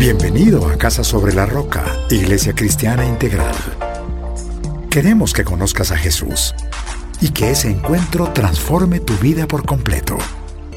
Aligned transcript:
Bienvenido 0.00 0.66
a 0.66 0.78
Casa 0.78 1.04
sobre 1.04 1.34
la 1.34 1.44
Roca, 1.44 1.84
Iglesia 2.08 2.54
Cristiana 2.54 3.04
Integral. 3.04 3.54
Queremos 4.90 5.34
que 5.34 5.44
conozcas 5.44 5.90
a 5.90 5.98
Jesús 5.98 6.54
y 7.20 7.28
que 7.32 7.50
ese 7.50 7.68
encuentro 7.68 8.32
transforme 8.32 9.00
tu 9.00 9.12
vida 9.18 9.46
por 9.46 9.66
completo. 9.66 10.16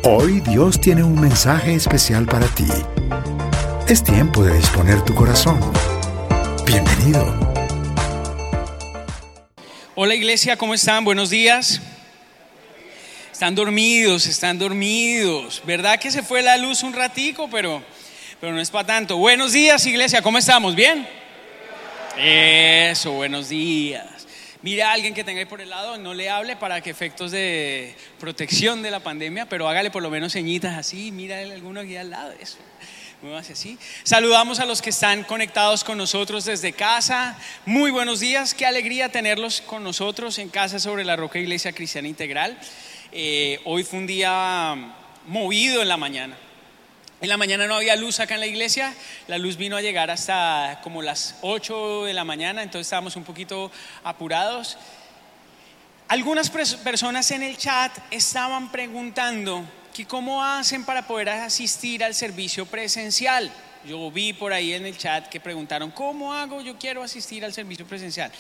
Hoy 0.04 0.42
Dios 0.42 0.82
tiene 0.82 1.04
un 1.04 1.22
mensaje 1.22 1.74
especial 1.74 2.26
para 2.26 2.48
ti. 2.48 2.68
Es 3.88 4.04
tiempo 4.04 4.44
de 4.44 4.58
disponer 4.58 5.02
tu 5.06 5.16
corazón. 5.16 5.58
Bienvenido. 6.66 7.26
Hola 9.96 10.16
iglesia, 10.16 10.58
¿cómo 10.58 10.74
están? 10.74 11.06
Buenos 11.06 11.30
días. 11.30 11.80
Están 13.32 13.56
dormidos, 13.56 14.28
están 14.28 14.60
dormidos. 14.60 15.64
¿Verdad 15.66 15.98
que 15.98 16.12
se 16.12 16.24
fue 16.24 16.42
la 16.42 16.58
luz 16.58 16.84
un 16.84 16.92
ratico? 16.92 17.50
Pero, 17.50 17.82
pero 18.44 18.54
no 18.54 18.60
es 18.60 18.72
para 18.72 18.86
tanto. 18.86 19.16
Buenos 19.16 19.54
días 19.54 19.86
iglesia, 19.86 20.22
¿cómo 20.22 20.38
estamos? 20.38 20.76
¿Bien? 20.76 21.08
Eso, 22.18 23.14
buenos 23.14 23.48
días. 23.48 24.28
Mira 24.62 24.90
a 24.90 24.92
alguien 24.92 25.14
que 25.14 25.24
tenga 25.24 25.40
ahí 25.40 25.46
por 25.46 25.62
el 25.62 25.70
lado, 25.70 25.98
no 25.98 26.14
le 26.14 26.30
hable 26.30 26.58
para 26.58 26.82
que 26.82 26.90
efectos 26.90 27.32
de 27.32 27.96
protección 28.20 28.82
de 28.82 28.92
la 28.92 29.00
pandemia, 29.00 29.46
pero 29.46 29.70
hágale 29.70 29.92
por 29.92 30.04
lo 30.04 30.10
menos 30.10 30.34
ceñitas 30.34 30.78
así, 30.78 31.14
mira 31.14 31.40
alguno 31.40 31.80
aquí 31.80 31.96
al 31.96 32.10
lado, 32.10 32.34
eso. 32.38 32.58
Así. 33.50 33.78
Saludamos 34.04 34.60
a 34.60 34.66
los 34.66 34.82
que 34.82 34.90
están 34.90 35.24
conectados 35.24 35.86
con 35.86 35.98
nosotros 35.98 36.44
desde 36.44 36.74
casa. 36.74 37.40
Muy 37.66 37.92
buenos 37.92 38.20
días, 38.20 38.54
qué 38.54 38.66
alegría 38.66 39.08
tenerlos 39.08 39.62
con 39.62 39.86
nosotros 39.86 40.38
en 40.38 40.50
casa 40.50 40.80
sobre 40.80 41.06
la 41.06 41.16
Roca 41.16 41.40
Iglesia 41.40 41.72
Cristiana 41.72 42.10
Integral. 42.10 42.60
Eh, 43.14 43.62
hoy 43.64 43.86
fue 43.86 44.00
un 44.00 44.08
día 44.08 44.76
movido 45.28 45.82
en 45.82 45.88
la 45.88 45.96
mañana. 45.96 46.36
En 47.24 47.30
la 47.30 47.38
mañana 47.38 47.68
no 47.68 47.76
había 47.76 47.96
luz 47.96 48.20
acá 48.20 48.34
en 48.34 48.42
la 48.42 48.48
iglesia, 48.48 48.94
la 49.28 49.38
luz 49.38 49.56
vino 49.56 49.78
a 49.78 49.82
llegar 49.82 50.12
hasta 50.12 50.82
como 50.84 51.02
las 51.02 51.36
8 51.40 52.04
de 52.04 52.14
la 52.14 52.26
mañana, 52.26 52.62
entonces 52.62 52.88
estábamos 52.88 53.16
un 53.16 53.24
poquito 53.24 53.72
apurados. 54.04 54.78
Algunas 56.10 56.50
personas 56.50 57.32
en 57.32 57.42
el 57.42 57.56
chat 57.56 57.98
estaban 58.12 58.74
preguntando 58.74 59.64
que 59.94 60.06
cómo 60.06 60.44
hacen 60.44 60.84
para 60.84 61.08
poder 61.08 61.30
asistir 61.30 62.04
al 62.04 62.14
servicio 62.14 62.66
presencial. 62.66 63.50
Yo 63.86 64.12
vi 64.12 64.34
por 64.34 64.52
ahí 64.52 64.74
en 64.74 64.86
el 64.86 64.98
chat 64.98 65.30
que 65.30 65.40
preguntaron, 65.40 65.92
¿cómo 65.92 66.34
hago? 66.34 66.60
Yo 66.60 66.78
quiero 66.78 67.04
asistir 67.04 67.46
al 67.46 67.54
servicio 67.54 67.86
presencial. 67.86 68.34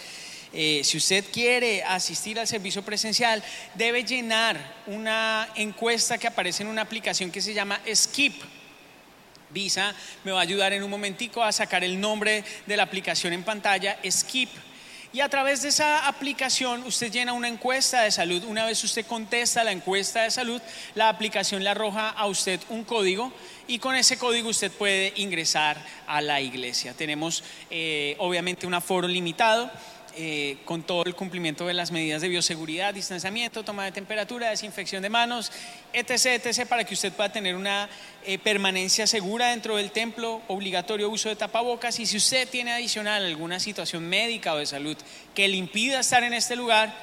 Eh, 0.51 0.81
si 0.83 0.97
usted 0.97 1.23
quiere 1.31 1.83
asistir 1.83 2.37
al 2.37 2.47
servicio 2.47 2.83
presencial, 2.83 3.41
debe 3.75 4.03
llenar 4.03 4.57
una 4.87 5.47
encuesta 5.55 6.17
que 6.17 6.27
aparece 6.27 6.63
en 6.63 6.69
una 6.69 6.81
aplicación 6.81 7.31
que 7.31 7.39
se 7.39 7.53
llama 7.53 7.79
Skip. 7.95 8.43
Visa 9.53 9.93
me 10.23 10.31
va 10.31 10.39
a 10.39 10.43
ayudar 10.43 10.73
en 10.73 10.83
un 10.83 10.89
momentico 10.89 11.43
a 11.43 11.51
sacar 11.51 11.83
el 11.83 11.99
nombre 11.99 12.43
de 12.65 12.77
la 12.77 12.83
aplicación 12.83 13.33
en 13.33 13.43
pantalla, 13.43 13.97
Skip. 14.09 14.49
Y 15.13 15.21
a 15.21 15.29
través 15.29 15.61
de 15.61 15.69
esa 15.69 16.07
aplicación 16.07 16.81
usted 16.87 17.11
llena 17.11 17.33
una 17.33 17.47
encuesta 17.47 18.01
de 18.01 18.09
salud. 18.09 18.43
Una 18.45 18.65
vez 18.65 18.83
usted 18.83 19.05
contesta 19.05 19.63
la 19.63 19.71
encuesta 19.71 20.23
de 20.23 20.31
salud, 20.31 20.59
la 20.95 21.07
aplicación 21.07 21.63
le 21.63 21.69
arroja 21.69 22.09
a 22.09 22.25
usted 22.25 22.59
un 22.69 22.83
código 22.83 23.31
y 23.67 23.77
con 23.77 23.95
ese 23.95 24.17
código 24.17 24.49
usted 24.49 24.71
puede 24.71 25.13
ingresar 25.17 25.77
a 26.07 26.19
la 26.19 26.41
iglesia. 26.41 26.95
Tenemos 26.95 27.43
eh, 27.69 28.15
obviamente 28.17 28.65
un 28.65 28.73
aforo 28.73 29.07
limitado. 29.07 29.69
Eh, 30.15 30.57
con 30.65 30.83
todo 30.83 31.05
el 31.05 31.15
cumplimiento 31.15 31.65
de 31.65 31.73
las 31.73 31.89
medidas 31.89 32.21
de 32.21 32.27
bioseguridad, 32.27 32.93
distanciamiento, 32.93 33.63
toma 33.63 33.85
de 33.85 33.91
temperatura, 33.91 34.51
desinfección 34.51 35.01
de 35.01 35.09
manos, 35.09 35.51
etc., 35.91 36.45
etc., 36.45 36.67
para 36.67 36.83
que 36.83 36.93
usted 36.93 37.11
pueda 37.11 37.31
tener 37.31 37.55
una 37.55 37.89
eh, 38.23 38.37
permanencia 38.37 39.07
segura 39.07 39.47
dentro 39.47 39.77
del 39.77 39.89
templo, 39.89 40.43
obligatorio 40.47 41.09
uso 41.09 41.29
de 41.29 41.35
tapabocas, 41.35 41.99
y 41.99 42.05
si 42.05 42.17
usted 42.17 42.47
tiene 42.47 42.73
adicional 42.73 43.25
alguna 43.25 43.59
situación 43.59 44.07
médica 44.07 44.53
o 44.53 44.57
de 44.57 44.67
salud 44.67 44.95
que 45.33 45.47
le 45.47 45.57
impida 45.57 46.01
estar 46.01 46.23
en 46.23 46.33
este 46.33 46.55
lugar, 46.55 46.93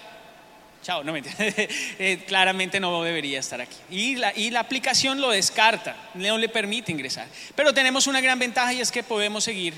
chao, 0.85 1.03
no 1.03 1.13
me 1.13 1.21
eh, 1.39 2.23
claramente 2.29 2.79
no 2.79 3.03
debería 3.03 3.41
estar 3.41 3.61
aquí. 3.61 3.77
Y 3.91 4.15
la, 4.15 4.33
y 4.37 4.51
la 4.51 4.61
aplicación 4.61 5.21
lo 5.21 5.31
descarta, 5.31 5.97
no 6.15 6.39
le 6.39 6.49
permite 6.49 6.93
ingresar. 6.93 7.27
Pero 7.57 7.75
tenemos 7.75 8.07
una 8.07 8.21
gran 8.21 8.39
ventaja 8.39 8.73
y 8.73 8.81
es 8.81 8.93
que 8.93 9.03
podemos 9.03 9.43
seguir 9.43 9.75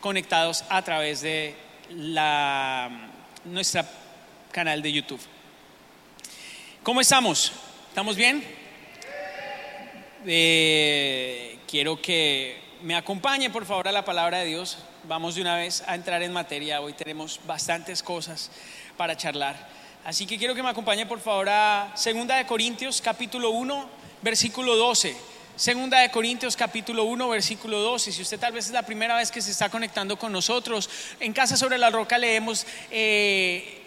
conectados 0.00 0.66
a 0.68 0.82
través 0.82 1.22
de 1.22 1.64
la, 1.90 2.90
nuestra 3.44 3.88
canal 4.52 4.82
de 4.82 4.92
YouTube. 4.92 5.20
¿Cómo 6.82 7.00
estamos? 7.00 7.52
¿Estamos 7.88 8.16
bien? 8.16 8.44
Eh, 10.26 11.58
quiero 11.68 12.00
que 12.00 12.60
me 12.82 12.96
acompañe 12.96 13.50
por 13.50 13.66
favor 13.66 13.88
a 13.88 13.92
la 13.92 14.04
palabra 14.04 14.38
de 14.38 14.46
Dios. 14.46 14.78
Vamos 15.04 15.34
de 15.34 15.42
una 15.42 15.56
vez 15.56 15.82
a 15.86 15.94
entrar 15.94 16.22
en 16.22 16.32
materia. 16.32 16.80
Hoy 16.80 16.92
tenemos 16.94 17.40
bastantes 17.46 18.02
cosas 18.02 18.50
para 18.96 19.16
charlar. 19.16 19.68
Así 20.04 20.26
que 20.26 20.38
quiero 20.38 20.54
que 20.54 20.62
me 20.62 20.70
acompañe 20.70 21.06
por 21.06 21.20
favor 21.20 21.48
a 21.48 21.92
Segunda 21.94 22.36
de 22.36 22.46
Corintios 22.46 23.00
capítulo 23.00 23.50
1, 23.50 23.88
versículo 24.22 24.76
12. 24.76 25.33
Segunda 25.56 26.00
de 26.00 26.10
Corintios 26.10 26.56
capítulo 26.56 27.04
1 27.04 27.28
versículo 27.28 27.78
12. 27.78 28.10
Si 28.10 28.22
usted 28.22 28.40
tal 28.40 28.52
vez 28.52 28.66
es 28.66 28.72
la 28.72 28.82
primera 28.82 29.16
vez 29.16 29.30
que 29.30 29.40
se 29.40 29.52
está 29.52 29.68
conectando 29.68 30.18
con 30.18 30.32
nosotros, 30.32 30.90
en 31.20 31.32
Casa 31.32 31.56
sobre 31.56 31.78
la 31.78 31.90
Roca 31.90 32.18
leemos 32.18 32.66
eh, 32.90 33.83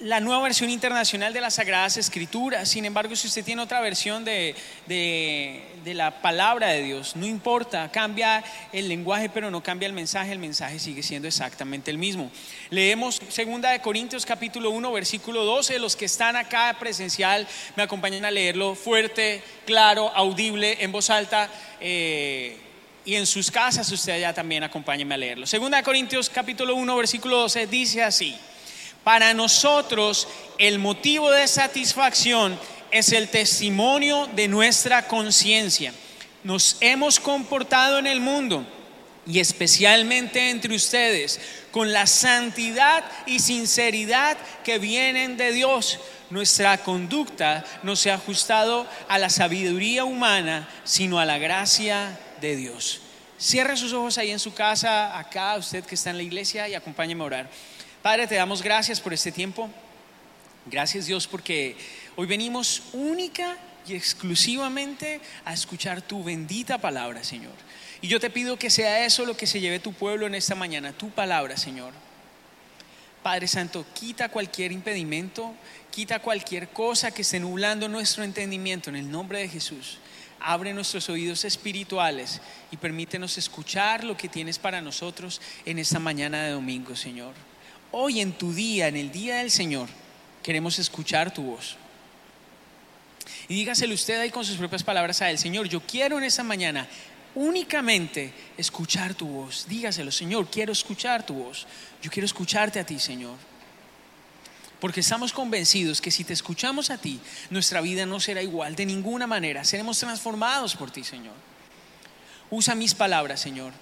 la 0.00 0.18
nueva 0.18 0.42
versión 0.42 0.70
internacional 0.70 1.32
de 1.34 1.42
las 1.42 1.54
Sagradas 1.54 1.98
Escrituras. 1.98 2.68
Sin 2.68 2.84
embargo, 2.86 3.14
si 3.14 3.28
usted 3.28 3.44
tiene 3.44 3.60
otra 3.60 3.80
versión 3.80 4.24
de, 4.24 4.54
la 5.84 6.22
palabra 6.22 6.68
de 6.68 6.82
Dios, 6.82 7.16
no 7.16 7.26
importa, 7.26 7.90
cambia 7.92 8.42
el 8.72 8.88
lenguaje, 8.88 9.28
pero 9.28 9.50
no 9.50 9.62
cambia 9.62 9.86
el 9.86 9.92
mensaje, 9.92 10.32
el 10.32 10.38
mensaje 10.38 10.78
sigue 10.78 11.02
siendo 11.02 11.28
exactamente 11.28 11.90
el 11.90 11.98
mismo. 11.98 12.30
Leemos 12.70 13.20
segunda 13.28 13.70
de 13.70 13.80
Corintios 13.80 14.24
capítulo 14.24 14.70
1, 14.70 14.90
versículo 14.92 15.44
12. 15.44 15.78
Los 15.78 15.96
que 15.96 16.06
están 16.06 16.34
acá 16.34 16.74
presencial 16.78 17.46
me 17.76 17.82
acompañan 17.82 18.24
a 18.24 18.30
leerlo 18.30 18.74
fuerte, 18.74 19.42
claro, 19.66 20.10
audible, 20.14 20.78
en 20.80 20.92
voz 20.92 21.10
alta. 21.10 21.50
Eh, 21.80 22.56
y 23.04 23.14
en 23.14 23.26
sus 23.26 23.50
casas 23.50 23.90
usted 23.90 24.12
allá 24.12 24.32
también 24.32 24.62
acompáñeme 24.62 25.14
a 25.14 25.18
leerlo. 25.18 25.46
Segunda 25.46 25.78
de 25.78 25.82
Corintios 25.82 26.28
capítulo 26.28 26.74
1 26.74 26.96
versículo 26.96 27.38
12 27.38 27.66
dice 27.66 28.02
así: 28.02 28.36
para 29.04 29.34
nosotros 29.34 30.28
el 30.58 30.78
motivo 30.78 31.30
de 31.30 31.48
satisfacción 31.48 32.58
es 32.90 33.12
el 33.12 33.28
testimonio 33.28 34.28
de 34.34 34.48
nuestra 34.48 35.06
conciencia. 35.06 35.92
Nos 36.44 36.76
hemos 36.80 37.20
comportado 37.20 37.98
en 37.98 38.06
el 38.06 38.20
mundo 38.20 38.66
y 39.26 39.38
especialmente 39.38 40.50
entre 40.50 40.74
ustedes 40.74 41.40
con 41.70 41.92
la 41.92 42.06
santidad 42.06 43.04
y 43.26 43.38
sinceridad 43.38 44.36
que 44.64 44.78
vienen 44.78 45.36
de 45.36 45.52
Dios. 45.52 46.00
Nuestra 46.30 46.78
conducta 46.78 47.64
no 47.82 47.96
se 47.96 48.10
ha 48.10 48.14
ajustado 48.14 48.86
a 49.08 49.18
la 49.18 49.30
sabiduría 49.30 50.04
humana, 50.04 50.68
sino 50.84 51.18
a 51.18 51.24
la 51.24 51.38
gracia 51.38 52.18
de 52.40 52.56
Dios. 52.56 53.00
Cierre 53.38 53.76
sus 53.76 53.92
ojos 53.92 54.18
ahí 54.18 54.30
en 54.30 54.38
su 54.38 54.52
casa, 54.52 55.18
acá, 55.18 55.56
usted 55.56 55.84
que 55.84 55.94
está 55.94 56.10
en 56.10 56.18
la 56.18 56.22
iglesia, 56.22 56.68
y 56.68 56.74
acompáñeme 56.74 57.22
a 57.22 57.26
orar. 57.26 57.50
Padre, 58.02 58.26
te 58.26 58.34
damos 58.36 58.62
gracias 58.62 58.98
por 58.98 59.12
este 59.12 59.30
tiempo. 59.30 59.68
Gracias 60.64 61.04
Dios 61.04 61.26
porque 61.26 61.76
hoy 62.16 62.26
venimos 62.26 62.82
única 62.94 63.58
y 63.86 63.94
exclusivamente 63.94 65.20
a 65.44 65.52
escuchar 65.52 66.00
tu 66.00 66.24
bendita 66.24 66.78
palabra, 66.78 67.22
Señor. 67.24 67.52
Y 68.00 68.08
yo 68.08 68.18
te 68.18 68.30
pido 68.30 68.58
que 68.58 68.70
sea 68.70 69.04
eso 69.04 69.26
lo 69.26 69.36
que 69.36 69.46
se 69.46 69.60
lleve 69.60 69.80
tu 69.80 69.92
pueblo 69.92 70.26
en 70.26 70.34
esta 70.34 70.54
mañana, 70.54 70.92
tu 70.92 71.10
palabra, 71.10 71.58
Señor. 71.58 71.92
Padre 73.22 73.46
Santo, 73.46 73.84
quita 73.92 74.30
cualquier 74.30 74.72
impedimento, 74.72 75.52
quita 75.90 76.20
cualquier 76.20 76.68
cosa 76.70 77.10
que 77.10 77.20
esté 77.20 77.38
nublando 77.38 77.86
nuestro 77.86 78.24
entendimiento 78.24 78.88
en 78.88 78.96
el 78.96 79.10
nombre 79.10 79.40
de 79.40 79.48
Jesús. 79.48 79.98
Abre 80.40 80.72
nuestros 80.72 81.10
oídos 81.10 81.44
espirituales 81.44 82.40
y 82.70 82.78
permítenos 82.78 83.36
escuchar 83.36 84.04
lo 84.04 84.16
que 84.16 84.30
tienes 84.30 84.58
para 84.58 84.80
nosotros 84.80 85.42
en 85.66 85.78
esta 85.78 85.98
mañana 85.98 86.44
de 86.44 86.52
domingo, 86.52 86.96
Señor. 86.96 87.49
Hoy 87.92 88.20
en 88.20 88.32
tu 88.32 88.52
día, 88.52 88.86
en 88.88 88.96
el 88.96 89.10
día 89.10 89.36
del 89.36 89.50
Señor, 89.50 89.88
queremos 90.42 90.78
escuchar 90.78 91.32
tu 91.32 91.42
voz. 91.42 91.76
Y 93.48 93.54
dígaselo 93.54 93.94
usted 93.94 94.20
ahí 94.20 94.30
con 94.30 94.44
sus 94.44 94.56
propias 94.56 94.84
palabras 94.84 95.20
a 95.22 95.30
Él, 95.30 95.38
Señor, 95.38 95.68
yo 95.68 95.80
quiero 95.80 96.18
en 96.18 96.24
esta 96.24 96.44
mañana 96.44 96.86
únicamente 97.34 98.32
escuchar 98.56 99.14
tu 99.14 99.26
voz. 99.26 99.66
Dígaselo, 99.68 100.12
Señor, 100.12 100.48
quiero 100.48 100.72
escuchar 100.72 101.26
tu 101.26 101.34
voz. 101.34 101.66
Yo 102.00 102.10
quiero 102.10 102.26
escucharte 102.26 102.78
a 102.78 102.86
ti, 102.86 103.00
Señor. 103.00 103.36
Porque 104.78 105.00
estamos 105.00 105.32
convencidos 105.32 106.00
que 106.00 106.10
si 106.10 106.22
te 106.24 106.32
escuchamos 106.32 106.90
a 106.90 106.98
ti, 106.98 107.20
nuestra 107.50 107.80
vida 107.80 108.06
no 108.06 108.20
será 108.20 108.40
igual 108.40 108.76
de 108.76 108.86
ninguna 108.86 109.26
manera. 109.26 109.64
Seremos 109.64 109.98
transformados 109.98 110.76
por 110.76 110.90
ti, 110.90 111.02
Señor. 111.02 111.34
Usa 112.50 112.74
mis 112.74 112.94
palabras, 112.94 113.40
Señor 113.40 113.72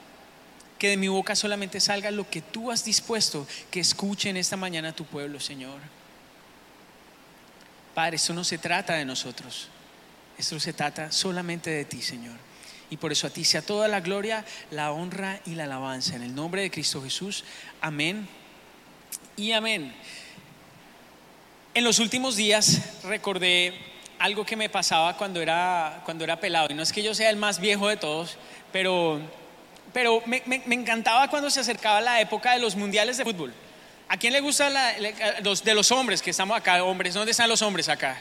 que 0.79 0.89
de 0.89 0.97
mi 0.97 1.09
boca 1.09 1.35
solamente 1.35 1.81
salga 1.81 2.11
lo 2.11 2.29
que 2.29 2.41
tú 2.41 2.71
has 2.71 2.85
dispuesto 2.85 3.47
que 3.71 3.81
escuche 3.81 4.31
en 4.31 4.37
esta 4.37 4.57
mañana 4.57 4.95
tu 4.95 5.05
pueblo, 5.05 5.41
Señor. 5.41 5.81
Padre, 7.95 8.17
esto 8.17 8.33
no 8.33 8.45
se 8.45 8.59
trata 8.59 8.95
de 8.95 9.05
nosotros, 9.05 9.69
esto 10.39 10.61
se 10.61 10.73
trata 10.73 11.11
solamente 11.11 11.71
de 11.71 11.85
ti, 11.85 12.01
Señor. 12.01 12.37
Y 12.91 12.97
por 12.97 13.13
eso 13.13 13.27
a 13.27 13.31
ti 13.31 13.45
sea 13.45 13.61
toda 13.61 13.89
la 13.89 14.01
gloria, 14.01 14.45
la 14.71 14.93
honra 14.93 15.41
y 15.45 15.55
la 15.55 15.65
alabanza. 15.65 16.17
En 16.17 16.23
el 16.23 16.35
nombre 16.35 16.63
de 16.63 16.71
Cristo 16.71 17.03
Jesús. 17.03 17.45
Amén 17.81 18.27
y 19.37 19.53
amén. 19.53 19.93
En 21.75 21.85
los 21.85 21.99
últimos 21.99 22.35
días 22.37 22.81
recordé 23.05 23.75
algo 24.19 24.45
que 24.45 24.57
me 24.57 24.69
pasaba 24.69 25.17
cuando 25.17 25.41
era, 25.41 26.03
cuando 26.05 26.25
era 26.25 26.41
pelado. 26.41 26.69
Y 26.71 26.75
no 26.75 26.83
es 26.83 26.93
que 26.93 27.03
yo 27.03 27.15
sea 27.15 27.31
el 27.31 27.37
más 27.37 27.61
viejo 27.61 27.89
de 27.89 27.97
todos, 27.97 28.37
pero, 28.73 29.21
pero 29.93 30.23
me, 30.27 30.43
encantaba 30.71 31.29
cuando 31.29 31.51
se 31.51 31.61
acercaba 31.61 32.01
la 32.01 32.21
época 32.21 32.53
de 32.53 32.59
los 32.59 32.77
mundiales 32.77 33.17
de 33.17 33.25
fútbol. 33.25 33.53
¿A 34.09 34.17
quién 34.17 34.33
le 34.33 34.41
gusta 34.41 34.71
de 34.71 35.75
los 35.75 35.93
hombres 35.93 36.23
que 36.23 36.31
estamos 36.31 36.57
acá, 36.57 36.83
hombres? 36.83 37.15
¿Dónde 37.15 37.33
están 37.33 37.49
los 37.49 37.63
hombres 37.63 37.89
acá? 37.89 38.21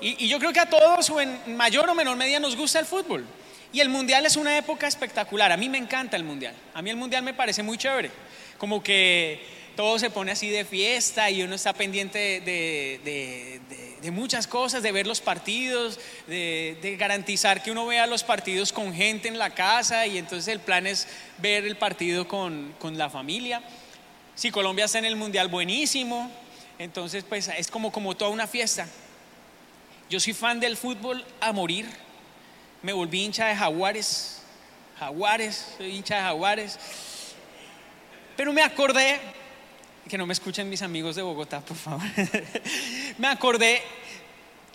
Y, 0.00 0.28
yo 0.28 0.38
creo 0.38 0.52
que 0.52 0.60
a 0.60 0.66
todos, 0.66 1.08
o 1.10 1.20
en 1.20 1.56
mayor 1.56 1.88
o 1.88 1.94
menor 1.94 2.16
medida, 2.16 2.40
nos 2.40 2.56
gusta 2.56 2.78
el 2.78 2.86
fútbol. 2.86 3.24
Y 3.72 3.80
el 3.80 3.88
mundial 3.88 4.24
es 4.24 4.36
una 4.36 4.56
época 4.56 4.86
espectacular. 4.86 5.52
A 5.52 5.56
mí 5.56 5.68
me 5.68 5.78
encanta 5.78 6.16
el 6.16 6.24
mundial. 6.24 6.54
A 6.74 6.82
mí 6.82 6.90
el 6.90 6.96
mundial 6.96 7.22
me 7.22 7.34
parece 7.34 7.62
muy 7.62 7.76
chévere. 7.76 8.10
Como 8.58 8.82
que 8.82 9.44
todo 9.76 9.98
se 9.98 10.10
pone 10.10 10.32
así 10.32 10.48
de 10.48 10.64
fiesta 10.64 11.30
y 11.30 11.42
uno 11.42 11.54
está 11.54 11.72
pendiente 11.72 12.40
de, 12.40 13.60
muchas 14.10 14.46
cosas, 14.46 14.82
de 14.82 14.92
ver 14.92 15.06
los 15.06 15.20
partidos, 15.20 15.98
de, 16.26 16.96
garantizar 16.98 17.62
que 17.62 17.70
uno 17.70 17.86
vea 17.86 18.06
los 18.06 18.24
partidos 18.24 18.72
con 18.72 18.94
gente 18.94 19.28
en 19.28 19.38
la 19.38 19.50
casa 19.50 20.06
y 20.06 20.18
entonces 20.18 20.48
el 20.48 20.60
plan 20.60 20.86
es 20.86 21.08
ver 21.38 21.64
el 21.64 21.76
partido 21.76 22.26
con, 22.28 22.74
con 22.78 22.96
la 22.98 23.10
familia. 23.10 23.62
Si 24.34 24.50
Colombia 24.50 24.84
está 24.84 24.98
en 24.98 25.06
el 25.06 25.16
Mundial, 25.16 25.48
buenísimo. 25.48 26.30
Entonces, 26.78 27.24
pues 27.24 27.48
es 27.48 27.70
como, 27.70 27.90
como 27.90 28.16
toda 28.16 28.30
una 28.30 28.46
fiesta. 28.46 28.86
Yo 30.10 30.20
soy 30.20 30.34
fan 30.34 30.60
del 30.60 30.76
fútbol 30.76 31.24
a 31.40 31.52
morir. 31.52 31.86
Me 32.82 32.92
volví 32.92 33.24
hincha 33.24 33.46
de 33.46 33.56
Jaguares. 33.56 34.42
Jaguares, 34.98 35.74
soy 35.78 35.96
hincha 35.96 36.16
de 36.16 36.22
Jaguares. 36.22 36.78
Pero 38.36 38.52
me 38.52 38.62
acordé 38.62 39.18
que 40.08 40.18
no 40.18 40.26
me 40.26 40.32
escuchen 40.32 40.68
mis 40.68 40.82
amigos 40.82 41.16
de 41.16 41.22
Bogotá, 41.22 41.60
por 41.60 41.76
favor. 41.76 42.02
me 43.18 43.26
acordé 43.26 43.82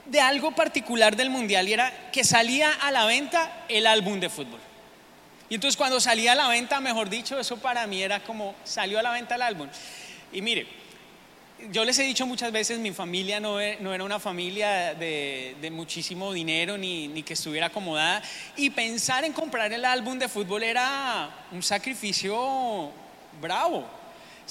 de 0.06 0.19
algo 0.19 0.51
particular 0.54 1.16
del 1.16 1.30
Mundial 1.30 1.68
y 1.69 1.74
era 1.74 2.12
que 2.12 2.24
salía 2.24 2.74
a 2.74 2.92
la 2.92 3.06
venta 3.06 3.66
el 3.69 3.88
álbum 3.88 4.19
de 4.19 4.30
fútbol. 4.30 4.60
Y 5.50 5.56
entonces 5.56 5.78
cuando 5.78 6.00
salía 6.00 6.33
a 6.33 6.36
la 6.36 6.48
venta, 6.48 6.80
mejor 6.80 7.10
dicho, 7.10 7.39
eso 7.39 7.57
para 7.57 7.88
mí 7.88 8.01
era 8.01 8.22
como 8.22 8.56
salió 8.63 9.00
a 9.00 9.04
la 9.04 9.12
venta 9.12 9.36
el 9.36 9.42
álbum. 9.42 9.68
Y 10.33 10.42
mire, 10.42 10.68
yo 11.72 11.86
les 11.86 11.98
he 12.00 12.04
dicho 12.04 12.25
muchas 12.25 12.51
veces, 12.51 12.80
mi 12.80 12.92
familia 12.92 13.39
no, 13.39 13.60
e, 13.60 13.77
era 13.81 14.04
una 14.04 14.19
familia 14.19 14.95
de, 14.95 15.69
muchísimo 15.72 16.34
dinero 16.34 16.77
ni, 16.77 17.07
ni, 17.07 17.24
que 17.24 17.34
estuviera 17.34 17.68
acomodada. 17.68 18.22
Y 18.56 18.69
pensar 18.69 19.24
en 19.24 19.34
comprar 19.34 19.72
el 19.72 19.86
álbum 19.86 20.18
de 20.18 20.27
fútbol 20.27 20.63
era 20.63 21.30
un 21.51 21.62
sacrificio 21.62 22.92
bravo 23.42 24.00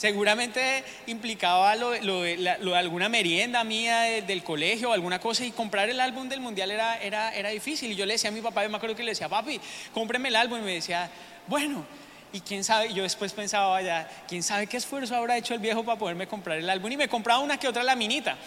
seguramente 0.01 0.83
implicaba 1.09 1.77
lo, 1.77 1.91
de 1.91 2.59
alguna 2.75 3.11
merienda 3.11 3.63
mía 3.65 4.01
del 4.23 4.43
colegio 4.43 4.89
o 4.89 4.93
alguna 4.95 5.19
cosa 5.19 5.45
y 5.45 5.51
comprar 5.51 5.91
el 5.91 6.01
álbum 6.01 6.27
del 6.27 6.41
mundial 6.41 6.71
era, 6.71 6.97
era, 7.03 7.35
era 7.35 7.51
difícil. 7.51 7.93
Y 7.93 7.97
yo 7.97 8.07
le 8.07 8.15
decía 8.15 8.31
a 8.31 8.33
mi 8.33 8.41
papá, 8.41 8.63
yo 8.63 8.71
me 8.71 8.79
acuerdo 8.79 8.97
que 8.97 9.03
le 9.03 9.11
decía, 9.11 9.29
papi, 9.29 9.61
cómpreme 9.93 10.31
el 10.31 10.37
álbum 10.37 10.59
y 10.61 10.63
me 10.63 10.73
decía, 10.73 11.11
bueno, 11.47 11.85
y 12.33 12.41
quién 12.41 12.65
sabe, 12.65 12.95
yo 12.95 13.03
después 13.03 13.35
pensaba, 13.35 13.69
vaya, 13.69 14.09
quién 14.27 14.43
sabe 14.43 14.67
qué 14.67 14.79
esfuerzo 14.79 15.15
habrá 15.15 15.37
hecho 15.37 15.53
el 15.53 15.61
viejo 15.61 15.85
para 15.85 15.99
poderme 15.99 16.27
comprar 16.27 16.57
el 16.57 16.71
álbum 16.71 16.91
y 16.91 16.97
me 16.97 17.07
compraba 17.07 17.41
una 17.41 17.59
que 17.59 17.69
otra 17.69 17.83
laminita. 17.83 18.39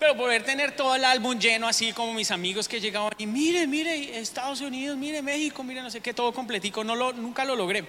Pero 0.00 0.16
poder 0.16 0.42
tener 0.42 0.74
todo 0.74 0.96
el 0.96 1.04
álbum 1.04 1.38
lleno 1.38 1.68
así 1.68 1.92
como 1.92 2.14
mis 2.14 2.32
amigos 2.32 2.66
que 2.66 2.80
llegaban 2.80 3.12
y 3.16 3.26
mire, 3.28 3.64
mire, 3.68 4.18
Estados 4.18 4.60
Unidos, 4.60 4.96
mire 4.96 5.22
México, 5.22 5.62
mire 5.62 5.82
no 5.82 5.90
sé 5.90 6.00
qué, 6.00 6.12
todo 6.12 6.32
completico, 6.32 6.82
no 6.82 6.96
lo, 6.96 7.12
nunca 7.12 7.44
lo 7.44 7.54
logré. 7.54 7.84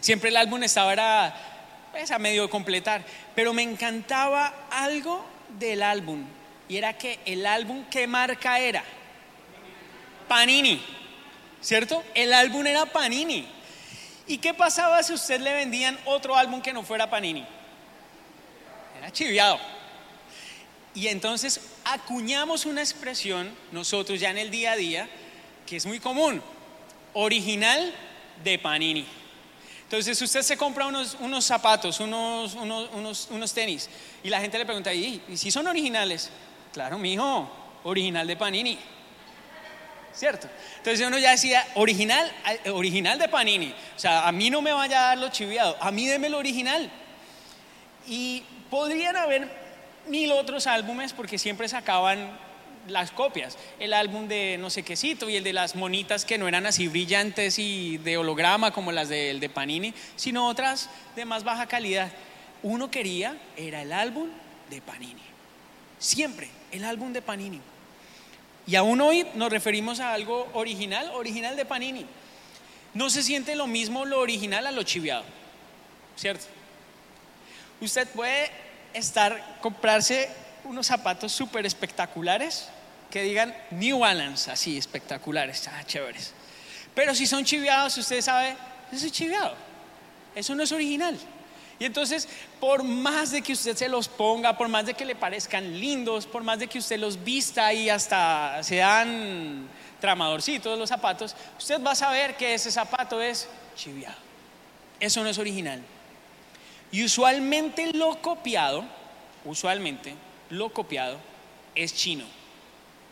Siempre 0.00 0.28
el 0.28 0.36
álbum 0.36 0.62
estaba 0.62 0.92
era 0.92 1.55
a 2.10 2.18
medio 2.18 2.42
de 2.42 2.48
completar. 2.48 3.04
Pero 3.34 3.52
me 3.52 3.62
encantaba 3.62 4.68
algo 4.70 5.24
del 5.58 5.82
álbum. 5.82 6.24
Y 6.68 6.76
era 6.76 6.96
que 6.98 7.20
el 7.24 7.46
álbum, 7.46 7.84
¿qué 7.90 8.06
marca 8.06 8.58
era? 8.58 8.84
Panini. 10.28 10.82
¿Cierto? 11.60 12.04
El 12.14 12.32
álbum 12.32 12.66
era 12.66 12.86
Panini. 12.86 13.46
¿Y 14.26 14.38
qué 14.38 14.54
pasaba 14.54 15.02
si 15.02 15.12
usted 15.12 15.40
le 15.40 15.52
vendían 15.52 15.98
otro 16.04 16.36
álbum 16.36 16.60
que 16.60 16.72
no 16.72 16.82
fuera 16.82 17.08
Panini? 17.08 17.44
Era 18.98 19.10
chiviado. 19.12 19.58
Y 20.94 21.08
entonces 21.08 21.60
acuñamos 21.84 22.66
una 22.66 22.80
expresión 22.80 23.54
nosotros 23.70 24.18
ya 24.18 24.30
en 24.30 24.38
el 24.38 24.50
día 24.50 24.72
a 24.72 24.76
día 24.76 25.08
que 25.66 25.76
es 25.76 25.86
muy 25.86 26.00
común. 26.00 26.42
Original 27.12 27.94
de 28.42 28.58
Panini. 28.58 29.06
Entonces 29.86 30.20
usted 30.20 30.42
se 30.42 30.56
compra 30.56 30.86
unos, 30.86 31.16
unos 31.20 31.44
zapatos, 31.44 32.00
unos, 32.00 32.54
unos, 32.54 33.28
unos, 33.30 33.54
tenis, 33.54 33.88
y 34.24 34.28
la 34.28 34.40
gente 34.40 34.58
le 34.58 34.66
pregunta, 34.66 34.92
¿y, 34.92 35.22
si 35.36 35.52
son 35.52 35.68
originales? 35.68 36.28
Claro, 36.72 36.98
mijo, 36.98 37.48
original 37.84 38.26
de 38.26 38.36
Panini. 38.36 38.78
¿Cierto? 40.12 40.48
Entonces 40.78 41.06
uno 41.06 41.18
ya 41.18 41.30
decía, 41.30 41.64
original, 41.76 42.32
eh, 42.64 42.70
original 42.70 43.16
de 43.16 43.28
Panini. 43.28 43.72
O 43.94 43.98
sea, 43.98 44.26
a 44.26 44.32
mí 44.32 44.50
no 44.50 44.60
me 44.60 44.72
vaya 44.72 44.98
a 44.98 45.06
dar 45.08 45.18
lo 45.18 45.28
chiviado, 45.28 45.76
a 45.78 45.92
mí 45.92 46.08
deme 46.08 46.30
lo 46.30 46.38
original. 46.38 46.90
Y 48.08 48.42
podrían 48.68 49.16
haber 49.16 49.48
mil 50.08 50.32
otros 50.32 50.66
álbumes 50.66 51.12
porque 51.12 51.38
siempre 51.38 51.68
sacaban 51.68 52.36
las 52.88 53.10
copias, 53.10 53.56
el 53.78 53.92
álbum 53.92 54.28
de 54.28 54.56
no 54.58 54.70
sé 54.70 54.82
quécito 54.82 55.28
y 55.28 55.36
el 55.36 55.44
de 55.44 55.52
las 55.52 55.74
monitas 55.74 56.24
que 56.24 56.38
no 56.38 56.48
eran 56.48 56.66
así 56.66 56.88
brillantes 56.88 57.58
y 57.58 57.98
de 57.98 58.16
holograma 58.16 58.70
como 58.70 58.92
las 58.92 59.08
del 59.08 59.40
de 59.40 59.48
Panini, 59.48 59.94
sino 60.16 60.46
otras 60.46 60.90
de 61.14 61.24
más 61.24 61.44
baja 61.44 61.66
calidad. 61.66 62.10
Uno 62.62 62.90
quería 62.90 63.36
era 63.56 63.82
el 63.82 63.92
álbum 63.92 64.28
de 64.70 64.80
Panini. 64.80 65.22
Siempre 65.98 66.48
el 66.72 66.84
álbum 66.84 67.12
de 67.12 67.22
Panini. 67.22 67.60
Y 68.66 68.74
aún 68.74 69.00
hoy 69.00 69.26
nos 69.34 69.50
referimos 69.50 70.00
a 70.00 70.12
algo 70.12 70.48
original, 70.52 71.10
original 71.14 71.56
de 71.56 71.64
Panini. 71.64 72.06
No 72.94 73.10
se 73.10 73.22
siente 73.22 73.54
lo 73.54 73.66
mismo 73.66 74.04
lo 74.04 74.18
original 74.20 74.66
a 74.66 74.72
lo 74.72 74.82
chiviado, 74.82 75.24
¿cierto? 76.16 76.46
Usted 77.80 78.08
puede 78.08 78.50
estar, 78.94 79.58
comprarse 79.60 80.30
unos 80.64 80.86
zapatos 80.86 81.30
súper 81.30 81.66
espectaculares 81.66 82.68
que 83.10 83.22
digan 83.22 83.54
New 83.70 84.00
Balance, 84.00 84.50
así 84.50 84.76
espectaculares, 84.76 85.66
ah, 85.68 85.84
chéveres. 85.84 86.32
Pero 86.94 87.14
si 87.14 87.26
son 87.26 87.44
chiviados, 87.44 87.96
usted 87.98 88.20
sabe, 88.20 88.56
eso 88.92 89.06
es 89.06 89.12
chiviado, 89.12 89.54
eso 90.34 90.54
no 90.54 90.62
es 90.62 90.72
original. 90.72 91.18
Y 91.78 91.84
entonces, 91.84 92.26
por 92.58 92.82
más 92.82 93.32
de 93.32 93.42
que 93.42 93.52
usted 93.52 93.76
se 93.76 93.88
los 93.88 94.08
ponga, 94.08 94.56
por 94.56 94.68
más 94.68 94.86
de 94.86 94.94
que 94.94 95.04
le 95.04 95.14
parezcan 95.14 95.78
lindos, 95.78 96.26
por 96.26 96.42
más 96.42 96.58
de 96.58 96.68
que 96.68 96.78
usted 96.78 96.98
los 96.98 97.22
vista 97.22 97.72
y 97.72 97.90
hasta 97.90 98.62
sean 98.62 99.68
tramadorcitos 100.00 100.78
los 100.78 100.88
zapatos, 100.88 101.36
usted 101.58 101.82
va 101.82 101.90
a 101.90 101.94
saber 101.96 102.36
que 102.36 102.54
ese 102.54 102.70
zapato 102.70 103.20
es 103.20 103.46
chiviado. 103.76 104.16
Eso 104.98 105.22
no 105.22 105.28
es 105.28 105.36
original. 105.36 105.82
Y 106.90 107.04
usualmente 107.04 107.92
lo 107.92 108.22
copiado, 108.22 108.84
usualmente 109.44 110.14
lo 110.48 110.70
copiado 110.70 111.18
es 111.74 111.94
chino. 111.94 112.24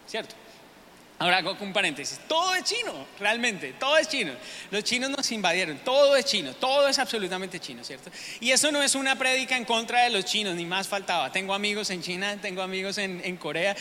¿Cierto? 0.07 0.35
Ahora 1.19 1.39
hago 1.39 1.57
un 1.61 1.73
paréntesis, 1.73 2.19
todo 2.27 2.55
es 2.55 2.65
chino, 2.65 3.07
realmente, 3.21 3.73
todo 3.75 3.97
es 3.97 4.09
chino. 4.09 4.33
Los 4.71 4.83
chinos 4.83 5.11
nos 5.11 5.31
invadieron, 5.31 5.79
todo 5.79 6.17
es 6.17 6.25
chino, 6.25 6.55
todo 6.55 6.89
es 6.89 6.99
absolutamente 6.99 7.61
chino, 7.61 7.85
¿cierto? 7.85 8.11
Y 8.41 8.51
eso 8.51 8.73
no 8.73 8.83
es 8.83 8.97
una 8.97 9.17
prédica 9.17 9.57
en 9.57 9.65
contra 9.65 10.03
de 10.03 10.11
los 10.11 10.25
chinos, 10.25 10.57
ni 10.57 10.67
más 10.67 10.89
faltaba. 10.89 11.31
Tengo 11.31 11.55
amigos 11.55 11.91
en 11.91 12.03
China, 12.03 12.37
tengo 12.43 12.63
amigos 12.63 12.99
en, 12.99 13.21
en 13.25 13.37
Corea, 13.37 13.77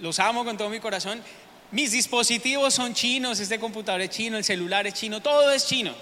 los 0.00 0.18
amo 0.18 0.44
con 0.44 0.58
todo 0.58 0.68
mi 0.68 0.78
corazón. 0.78 1.22
Mis 1.70 1.90
dispositivos 1.90 2.74
son 2.74 2.92
chinos, 2.92 3.40
este 3.40 3.58
computador 3.58 4.02
es 4.02 4.10
chino, 4.10 4.36
el 4.36 4.44
celular 4.44 4.86
es 4.86 4.92
chino, 4.92 5.22
todo 5.22 5.50
es 5.50 5.66
chino. 5.66 5.94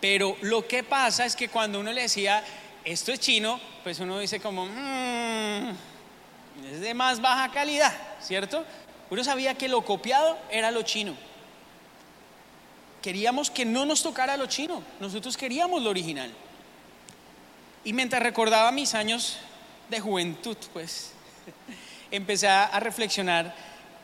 Pero 0.00 0.36
lo 0.40 0.66
que 0.66 0.82
pasa 0.82 1.24
es 1.24 1.36
que 1.36 1.48
cuando 1.48 1.78
uno 1.78 1.92
le 1.92 2.02
decía, 2.02 2.42
esto 2.84 3.12
es 3.12 3.20
chino, 3.20 3.60
pues 3.84 4.00
uno 4.00 4.18
dice 4.18 4.40
como, 4.40 4.66
mmm, 4.66 5.72
es 6.72 6.80
de 6.80 6.94
más 6.94 7.20
baja 7.20 7.50
calidad, 7.50 7.92
¿cierto? 8.20 8.64
Uno 9.10 9.24
sabía 9.24 9.54
que 9.54 9.68
lo 9.68 9.84
copiado 9.84 10.38
era 10.50 10.70
lo 10.70 10.82
chino. 10.82 11.14
Queríamos 13.02 13.50
que 13.50 13.64
no 13.64 13.84
nos 13.84 14.02
tocara 14.02 14.36
lo 14.36 14.46
chino, 14.46 14.82
nosotros 15.00 15.36
queríamos 15.36 15.82
lo 15.82 15.90
original. 15.90 16.32
Y 17.84 17.92
mientras 17.92 18.22
recordaba 18.22 18.72
mis 18.72 18.94
años 18.94 19.38
de 19.90 20.00
juventud, 20.00 20.56
pues 20.72 21.12
empecé 22.10 22.48
a 22.48 22.80
reflexionar 22.80 23.54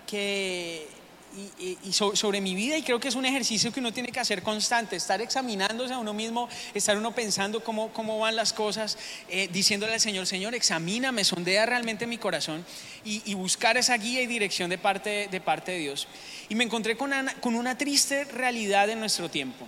que 0.07 1.00
y, 1.37 1.93
sobre 1.93 2.41
mi 2.41 2.55
vida 2.55 2.77
y 2.77 2.83
creo 2.83 2.99
que 2.99 3.09
es 3.09 3.15
un 3.15 3.25
ejercicio 3.25 3.73
que 3.73 3.81
uno 3.81 3.93
tiene 3.93 4.11
que 4.11 4.21
hacer 4.21 4.43
constante, 4.43 4.97
estar 4.97 5.21
examinándose 5.21 5.95
a 5.95 5.99
uno 5.99 6.13
mismo, 6.13 6.49
estar 6.75 6.97
uno 6.97 7.15
pensando 7.15 7.63
cómo, 7.63 7.93
cómo 7.93 8.19
van 8.19 8.37
las 8.37 8.53
cosas, 8.53 8.99
eh, 9.29 9.49
diciéndole 9.53 9.95
al 9.95 10.01
Señor, 10.01 10.27
Señor, 10.27 10.55
examíname, 10.55 11.25
sondea 11.25 11.67
realmente 11.67 12.07
mi 12.07 12.19
corazón 12.19 12.65
y, 13.05 13.35
buscar 13.35 13.77
esa 13.77 13.97
guía 13.97 14.21
y 14.23 14.27
dirección 14.27 14.69
de 14.69 14.79
parte 14.79 15.29
de, 15.31 15.41
parte 15.41 15.73
de 15.73 15.79
Dios. 15.79 16.09
Y 16.49 16.55
me 16.55 16.65
encontré 16.65 16.97
con 16.97 17.11
con 17.41 17.55
una 17.55 17.77
triste 17.79 18.25
realidad 18.25 18.91
en 18.91 19.01
nuestro 19.01 19.31
tiempo. 19.31 19.67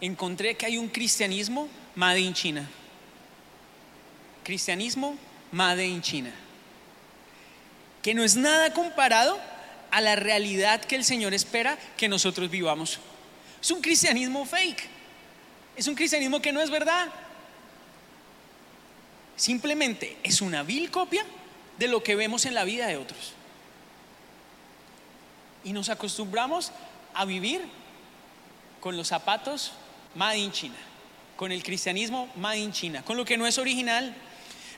Encontré 0.00 0.56
que 0.56 0.66
hay 0.66 0.78
un 0.78 0.88
cristianismo 0.88 1.68
made 1.94 2.20
in 2.20 2.34
China. 2.34 2.68
Cristianismo 4.42 5.16
made 5.52 5.86
in 5.86 6.02
China. 6.02 6.32
Que 8.02 8.12
no 8.12 8.24
es 8.24 8.34
nada 8.34 8.72
comparado 8.72 9.38
a 9.92 10.00
la 10.00 10.16
realidad 10.16 10.80
que 10.80 10.96
el 10.96 11.04
Señor 11.04 11.34
espera 11.34 11.78
que 11.96 12.08
nosotros 12.08 12.50
vivamos. 12.50 12.98
Es 13.60 13.70
un 13.70 13.80
cristianismo 13.80 14.44
fake. 14.44 14.88
Es 15.76 15.86
un 15.86 15.94
cristianismo 15.94 16.42
que 16.42 16.50
no 16.50 16.60
es 16.60 16.70
verdad. 16.70 17.08
Simplemente 19.36 20.16
es 20.22 20.40
una 20.40 20.62
vil 20.62 20.90
copia 20.90 21.24
de 21.78 21.88
lo 21.88 22.02
que 22.02 22.16
vemos 22.16 22.46
en 22.46 22.54
la 22.54 22.64
vida 22.64 22.86
de 22.86 22.96
otros. 22.96 23.34
Y 25.62 25.72
nos 25.72 25.90
acostumbramos 25.90 26.72
a 27.14 27.24
vivir 27.26 27.60
con 28.80 28.96
los 28.96 29.08
zapatos 29.08 29.72
made 30.14 30.38
in 30.38 30.52
China, 30.52 30.76
con 31.36 31.52
el 31.52 31.62
cristianismo 31.62 32.28
made 32.36 32.58
in 32.58 32.72
China, 32.72 33.02
con 33.04 33.16
lo 33.16 33.24
que 33.24 33.36
no 33.36 33.46
es 33.46 33.58
original, 33.58 34.14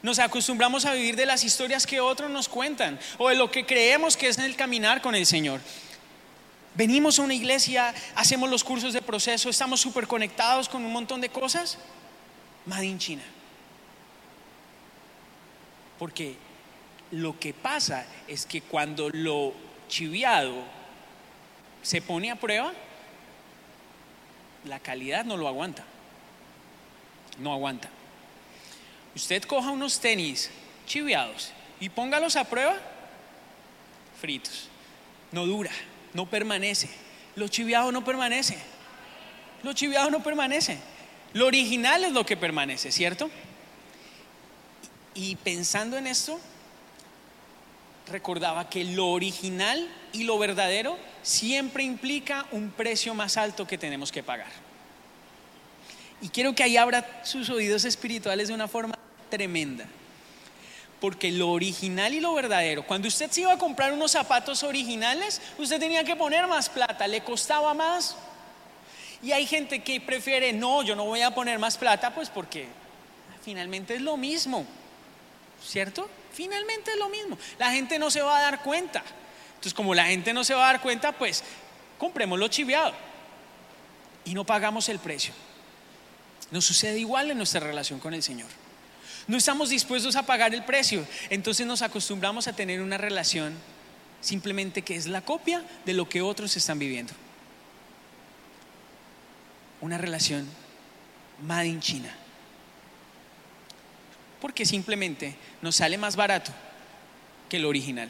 nos 0.05 0.19
acostumbramos 0.19 0.85
a 0.85 0.93
vivir 0.93 1.17
de 1.17 1.25
las 1.25 1.45
historias 1.45 1.87
que 1.87 1.99
otros 1.99 2.31
nos 2.31 2.47
cuentan 2.47 3.01
o 3.17 3.31
de 3.31 3.37
lo 3.37 3.51
que 3.51 3.65
creemos 3.65 4.19
que 4.19 4.29
es 4.29 4.37
el 4.37 4.55
caminar 4.55 5.01
con 5.01 5.15
el 5.15 5.25
Señor. 5.25 5.63
Venimos 6.75 7.19
a 7.19 7.23
una 7.23 7.33
iglesia, 7.33 7.95
hacemos 8.15 8.51
los 8.51 8.63
cursos 8.63 8.93
de 8.93 9.01
proceso, 9.01 9.49
estamos 9.49 9.81
súper 9.81 10.07
conectados 10.07 10.69
con 10.69 10.85
un 10.85 10.93
montón 10.93 11.23
de 11.23 11.31
cosas. 11.31 11.79
Made 12.67 12.99
China. 12.99 13.23
Porque 15.99 16.37
lo 17.11 17.41
que 17.41 17.55
pasa 17.55 18.05
es 18.29 18.45
que 18.45 18.61
cuando 18.61 19.09
lo 19.09 19.55
chiviado 19.89 20.53
se 21.81 22.03
pone 22.03 22.31
a 22.31 22.37
prueba, 22.37 22.75
la 24.67 24.81
calidad 24.81 25.25
no 25.25 25.39
lo 25.39 25.49
aguanta. 25.49 25.83
No 27.39 27.55
aguanta 27.55 27.89
usted 29.15 29.43
coja 29.45 29.71
unos 29.71 30.01
tenis 30.01 30.51
chiviados 30.87 31.53
y 31.81 31.89
póngalos 31.89 32.37
a 32.37 32.45
prueba, 32.45 32.77
fritos. 34.21 34.69
No 35.33 35.47
dura, 35.47 35.73
no 36.13 36.27
permanece. 36.29 36.89
Lo 37.37 37.49
chiviado 37.49 37.91
no 37.91 38.05
permanece. 38.05 38.57
Lo 39.63 39.73
chiviado 39.73 40.11
no 40.11 40.23
permanece. 40.23 40.79
Lo 41.33 41.47
original 41.47 42.05
es 42.05 42.13
lo 42.13 42.25
que 42.25 42.37
permanece, 42.37 42.93
¿cierto? 42.93 43.31
Y 45.15 45.37
pensando 45.37 45.97
en 45.97 46.07
esto, 46.07 46.41
recordaba 48.07 48.69
que 48.69 48.85
lo 48.85 49.09
original 49.09 49.89
y 50.13 50.25
lo 50.25 50.39
verdadero 50.39 50.97
siempre 51.23 51.83
implica 51.83 52.47
un 52.53 52.71
precio 52.71 53.15
más 53.15 53.37
alto 53.37 53.67
que 53.67 53.79
tenemos 53.79 54.13
que 54.13 54.23
pagar. 54.23 54.64
Y 56.21 56.29
quiero 56.29 56.55
que 56.55 56.63
ahí 56.63 56.77
abra 56.77 57.23
sus 57.25 57.51
oídos 57.51 57.85
espirituales 57.85 58.49
de 58.49 58.55
una 58.55 58.69
forma 58.69 58.95
tremenda. 59.31 59.85
Porque 61.01 61.31
lo 61.31 61.51
original 61.51 62.15
y 62.15 62.21
lo 62.21 62.33
verdadero, 62.35 62.87
cuando 62.87 63.09
usted 63.09 63.31
se 63.31 63.43
iba 63.43 63.53
a 63.53 63.59
comprar 63.59 63.93
unos 63.93 64.13
zapatos 64.13 64.63
originales, 64.63 65.43
usted 65.59 65.79
tenía 65.79 66.05
que 66.05 66.17
poner 66.17 66.47
más 66.47 66.69
plata, 66.69 67.07
le 67.07 67.23
costaba 67.23 67.75
más. 67.75 68.17
Y 69.23 69.33
hay 69.33 69.47
gente 69.47 69.83
que 69.83 70.01
prefiere, 70.01 70.53
no, 70.53 70.83
yo 70.83 70.97
no 70.97 71.05
voy 71.05 71.23
a 71.23 71.35
poner 71.35 71.59
más 71.59 71.77
plata, 71.77 72.15
pues 72.15 72.31
porque 72.31 72.69
finalmente 73.43 73.95
es 73.95 74.03
lo 74.03 74.17
mismo, 74.17 74.65
¿cierto? 75.63 76.09
Finalmente 76.33 76.93
es 76.93 76.99
lo 76.99 77.09
mismo. 77.09 77.37
La 77.59 77.71
gente 77.71 77.99
no 77.99 78.11
se 78.11 78.23
va 78.23 78.39
a 78.39 78.43
dar 78.43 78.63
cuenta. 78.63 79.03
Entonces, 79.55 79.75
como 79.75 79.95
la 79.95 80.07
gente 80.07 80.33
no 80.33 80.45
se 80.45 80.55
va 80.55 80.69
a 80.69 80.73
dar 80.73 80.83
cuenta, 80.83 81.13
pues 81.13 81.43
lo 82.37 82.49
chiviado 82.49 82.93
y 84.25 84.35
no 84.35 84.45
pagamos 84.45 84.89
el 84.89 84.99
precio. 84.99 85.33
Nos 86.51 86.65
sucede 86.65 86.99
igual 86.99 87.31
en 87.31 87.39
nuestra 87.39 87.61
relación 87.61 87.99
con 87.99 88.15
el 88.15 88.23
Señor. 88.23 88.49
No 89.27 89.37
estamos 89.37 89.71
dispuestos 89.71 90.17
a 90.17 90.25
pagar 90.25 90.55
el 90.55 90.65
precio. 90.65 91.07
Entonces 91.31 91.67
nos 91.67 91.83
acostumbramos 91.83 92.47
a 92.47 92.53
tener 92.53 92.81
una 92.81 92.99
relación 92.99 93.55
simplemente 94.21 94.83
que 94.83 94.97
es 94.97 95.07
la 95.07 95.23
copia 95.23 95.63
de 95.85 95.95
lo 95.95 96.09
que 96.09 96.23
otros 96.23 96.57
están 96.57 96.79
viviendo. 96.79 97.13
Una 99.81 99.99
relación 99.99 100.47
made 101.43 101.67
in 101.67 101.81
China. 101.81 102.15
Porque 104.41 104.67
simplemente 104.67 105.37
nos 105.63 105.77
sale 105.77 105.97
más 105.97 106.17
barato 106.17 106.53
que 107.49 107.59
lo 107.59 107.69
original. 107.69 108.09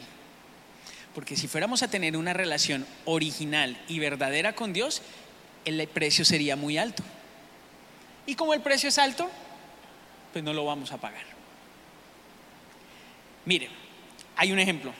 Porque 1.13 1.37
si 1.37 1.47
fuéramos 1.47 1.81
a 1.81 1.87
tener 1.87 2.17
una 2.17 2.33
relación 2.33 2.85
original 3.05 3.81
y 3.87 3.99
verdadera 3.99 4.53
con 4.53 4.73
Dios, 4.73 5.01
el 5.63 5.87
precio 5.87 6.25
sería 6.25 6.57
muy 6.57 6.77
alto. 6.77 7.03
Y 8.25 8.35
como 8.35 8.53
el 8.53 8.61
precio 8.61 8.89
es 8.89 8.97
alto, 8.97 9.29
pues 10.33 10.43
no 10.43 10.53
lo 10.53 10.65
vamos 10.65 10.91
a 10.91 10.97
pagar. 10.97 11.23
Mire, 13.45 13.69
hay 14.35 14.51
un 14.51 14.59
ejemplo. 14.59 14.91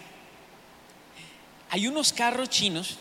Hay 1.71 1.87
unos 1.87 2.13
carros 2.13 2.49
chinos, 2.49 2.97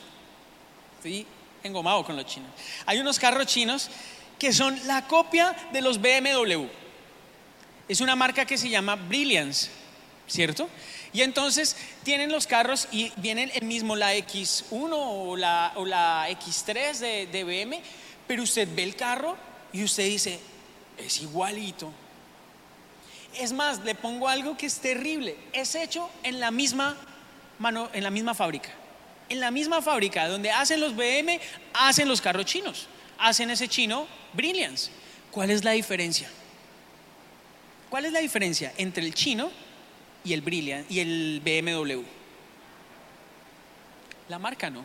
estoy 0.97 1.26
engomado 1.62 2.04
con 2.04 2.16
los 2.16 2.26
chinos. 2.26 2.50
Hay 2.87 2.99
unos 2.99 3.19
carros 3.19 3.47
chinos 3.47 3.90
que 4.38 4.52
son 4.52 4.78
la 4.87 5.07
copia 5.07 5.54
de 5.73 5.83
los 5.83 6.00
BMW. 6.00 6.66
Es 7.88 8.00
una 8.00 8.16
marca 8.16 8.47
que 8.47 8.57
se 8.57 8.71
llama 8.71 8.97
Brilliance, 8.97 9.71
¿cierto? 10.26 10.69
Y 11.12 11.23
entonces 11.23 11.76
tienen 12.02 12.33
los 12.33 12.47
carros 12.47 12.88
y 12.90 13.12
vienen 13.16 13.50
el 13.54 13.64
mismo, 13.64 13.95
la 13.95 14.16
X1 14.16 14.90
o 14.93 15.37
la, 15.37 15.73
la 15.85 16.28
X3 16.31 16.99
de, 16.99 17.26
de 17.26 17.45
BM, 17.45 17.81
pero 18.26 18.43
usted 18.43 18.66
ve 18.75 18.83
el 18.83 18.97
carro 18.97 19.37
y 19.75 19.85
usted 19.85 20.04
dice, 20.04 20.38
es 20.97 21.21
igualito, 21.21 21.93
es 23.38 23.52
más, 23.52 23.81
le 23.85 23.95
pongo 23.95 24.28
algo 24.28 24.57
que 24.57 24.66
es 24.66 24.78
terrible. 24.78 25.37
Es 25.52 25.75
hecho 25.75 26.09
en 26.23 26.40
la 26.40 26.50
misma 26.50 26.97
mano, 27.59 27.90
en 27.93 28.04
la 28.04 28.11
misma 28.11 28.35
fábrica. 28.35 28.71
En 29.28 29.40
la 29.40 29.50
misma 29.50 29.83
fábrica 29.83 30.28
donde 30.28 30.50
hacen 30.50 30.81
los 30.81 30.95
BM, 30.95 31.40
hacen 31.73 32.09
los 32.09 32.21
carros 32.21 32.47
chinos. 32.47 32.87
Hacen 33.19 33.50
ese 33.50 33.69
chino 33.69 34.07
Brilliance. 34.33 34.90
¿Cuál 35.31 35.50
es 35.50 35.64
la 35.64 35.73
diferencia? 35.73 36.31
¿Cuál 37.90 38.04
es 38.04 38.12
la 38.12 38.21
diferencia 38.21 38.73
entre 38.76 39.04
el 39.04 39.14
chino 39.14 39.50
y 40.25 40.33
el 40.33 40.40
Brilliance 40.40 40.93
y 40.93 41.00
el 41.00 41.43
BMW? 41.45 42.02
La 44.28 44.38
marca 44.38 44.71
no. 44.71 44.85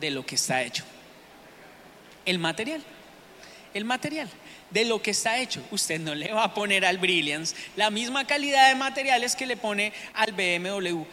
De 0.00 0.10
lo 0.10 0.24
que 0.24 0.36
está 0.36 0.62
hecho. 0.62 0.84
El 2.24 2.38
material. 2.38 2.82
El 3.74 3.84
material 3.84 4.28
de 4.70 4.84
lo 4.84 5.00
que 5.00 5.10
está 5.10 5.38
hecho. 5.38 5.62
Usted 5.70 6.00
no 6.00 6.14
le 6.14 6.32
va 6.32 6.44
a 6.44 6.54
poner 6.54 6.84
al 6.84 6.98
Brilliance 6.98 7.54
la 7.76 7.90
misma 7.90 8.26
calidad 8.26 8.68
de 8.68 8.74
materiales 8.74 9.36
que 9.36 9.46
le 9.46 9.56
pone 9.56 9.92
al 10.14 10.32
BMW. 10.32 11.04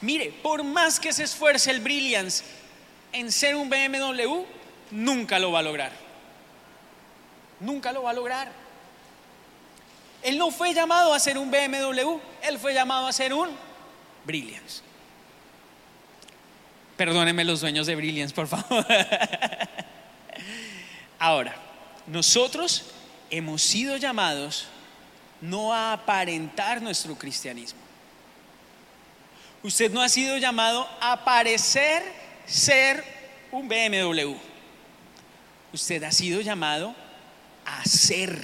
Mire, 0.00 0.32
por 0.42 0.64
más 0.64 1.00
que 1.00 1.12
se 1.12 1.24
esfuerce 1.24 1.70
el 1.70 1.80
Brilliance 1.80 2.44
en 3.12 3.30
ser 3.30 3.56
un 3.56 3.70
BMW, 3.70 4.44
nunca 4.90 5.38
lo 5.38 5.52
va 5.52 5.60
a 5.60 5.62
lograr. 5.62 5.92
Nunca 7.60 7.92
lo 7.92 8.02
va 8.02 8.10
a 8.10 8.14
lograr. 8.14 8.52
Él 10.22 10.38
no 10.38 10.50
fue 10.50 10.74
llamado 10.74 11.12
a 11.12 11.20
ser 11.20 11.38
un 11.38 11.50
BMW, 11.50 12.18
él 12.42 12.58
fue 12.58 12.74
llamado 12.74 13.06
a 13.06 13.12
ser 13.12 13.32
un 13.32 13.50
Brilliance. 14.24 14.82
Perdónenme 16.96 17.44
los 17.44 17.60
dueños 17.60 17.86
de 17.86 17.96
Brilliance, 17.96 18.34
por 18.34 18.46
favor. 18.46 18.86
Ahora, 21.18 21.54
nosotros 22.06 22.84
hemos 23.30 23.62
sido 23.62 23.96
llamados 23.96 24.66
no 25.40 25.72
a 25.72 25.92
aparentar 25.92 26.80
nuestro 26.80 27.16
cristianismo. 27.16 27.80
Usted 29.62 29.90
no 29.90 30.02
ha 30.02 30.08
sido 30.08 30.36
llamado 30.36 30.86
a 31.00 31.24
parecer 31.24 32.02
ser 32.46 33.02
un 33.50 33.68
BMW. 33.68 34.36
Usted 35.72 36.02
ha 36.02 36.12
sido 36.12 36.40
llamado 36.40 36.94
a 37.64 37.84
ser. 37.84 38.38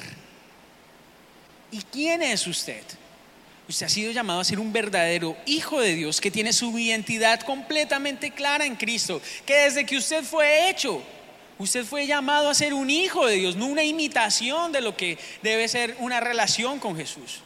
¿Y 1.71 1.83
quién 1.83 2.23
es 2.23 2.47
usted? 2.47 2.83
Usted 3.69 3.87
ha 3.87 3.90
sido 3.90 4.11
llamado 4.12 4.40
a 4.40 4.45
ser 4.45 4.59
un 4.59 4.73
verdadero 4.73 5.37
hijo 5.47 5.81
de 5.81 5.95
Dios 5.95 6.21
que 6.21 6.31
tiene 6.31 6.52
su 6.52 6.76
identidad 6.79 7.40
completamente 7.43 8.33
clara 8.33 8.64
en 8.64 8.75
Cristo, 8.75 9.23
que 9.47 9.55
desde 9.55 9.87
que 9.87 9.97
usted 9.97 10.25
fue 10.25 10.69
hecho, 10.69 11.02
Usted 11.61 11.85
fue 11.85 12.07
llamado 12.07 12.49
a 12.49 12.55
ser 12.55 12.73
un 12.73 12.88
hijo 12.88 13.26
de 13.26 13.35
Dios, 13.35 13.55
no 13.55 13.67
una 13.67 13.85
imitación 13.85 14.73
de 14.73 14.81
lo 14.81 14.97
que 14.97 15.19
debe 15.43 15.69
ser 15.69 15.95
una 15.99 16.19
relación 16.19 16.81
con 16.81 16.97
Jesús. 16.97 17.40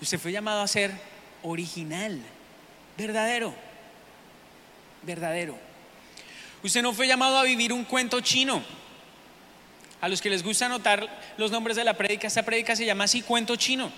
Usted 0.00 0.20
fue 0.20 0.30
llamado 0.30 0.60
a 0.60 0.68
ser 0.68 0.92
original, 1.42 2.22
verdadero. 2.96 3.52
verdadero. 5.02 5.58
Usted 6.62 6.80
no 6.80 6.92
fue 6.92 7.08
llamado 7.08 7.36
a 7.36 7.42
vivir 7.42 7.72
un 7.72 7.84
cuento 7.84 8.20
chino. 8.20 8.62
A 10.00 10.08
los 10.08 10.22
que 10.22 10.30
les 10.30 10.44
gusta 10.44 10.66
anotar 10.66 11.34
los 11.36 11.50
nombres 11.50 11.76
de 11.76 11.82
la 11.82 11.94
prédica, 11.94 12.28
esta 12.28 12.44
prédica 12.44 12.76
se 12.76 12.86
llama 12.86 13.02
así 13.02 13.20
cuento 13.20 13.56
chino. 13.56 13.90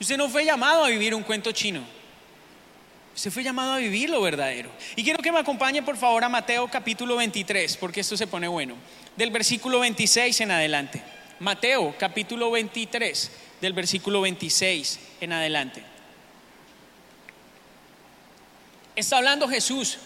Usted 0.00 0.16
no 0.16 0.30
fue 0.30 0.46
llamado 0.46 0.82
a 0.82 0.88
vivir 0.88 1.14
un 1.14 1.24
cuento 1.24 1.52
chino. 1.52 1.82
Usted 3.16 3.30
fue 3.30 3.42
llamado 3.42 3.72
a 3.72 3.78
vivir 3.78 4.10
lo 4.10 4.20
verdadero. 4.20 4.70
Y 4.94 5.02
quiero 5.02 5.22
que 5.22 5.32
me 5.32 5.38
acompañe 5.38 5.82
por 5.82 5.96
favor 5.96 6.22
a 6.22 6.28
Mateo 6.28 6.68
capítulo 6.68 7.16
23, 7.16 7.78
porque 7.78 8.00
esto 8.00 8.14
se 8.14 8.26
pone 8.26 8.46
bueno. 8.46 8.76
Del 9.16 9.30
versículo 9.30 9.80
26 9.80 10.42
en 10.42 10.50
adelante. 10.50 11.02
Mateo 11.40 11.94
capítulo 11.98 12.50
23, 12.50 13.30
del 13.62 13.72
versículo 13.72 14.20
26 14.20 15.00
en 15.22 15.32
adelante. 15.32 15.82
Está 18.94 19.16
hablando 19.16 19.48
Jesús. 19.48 19.96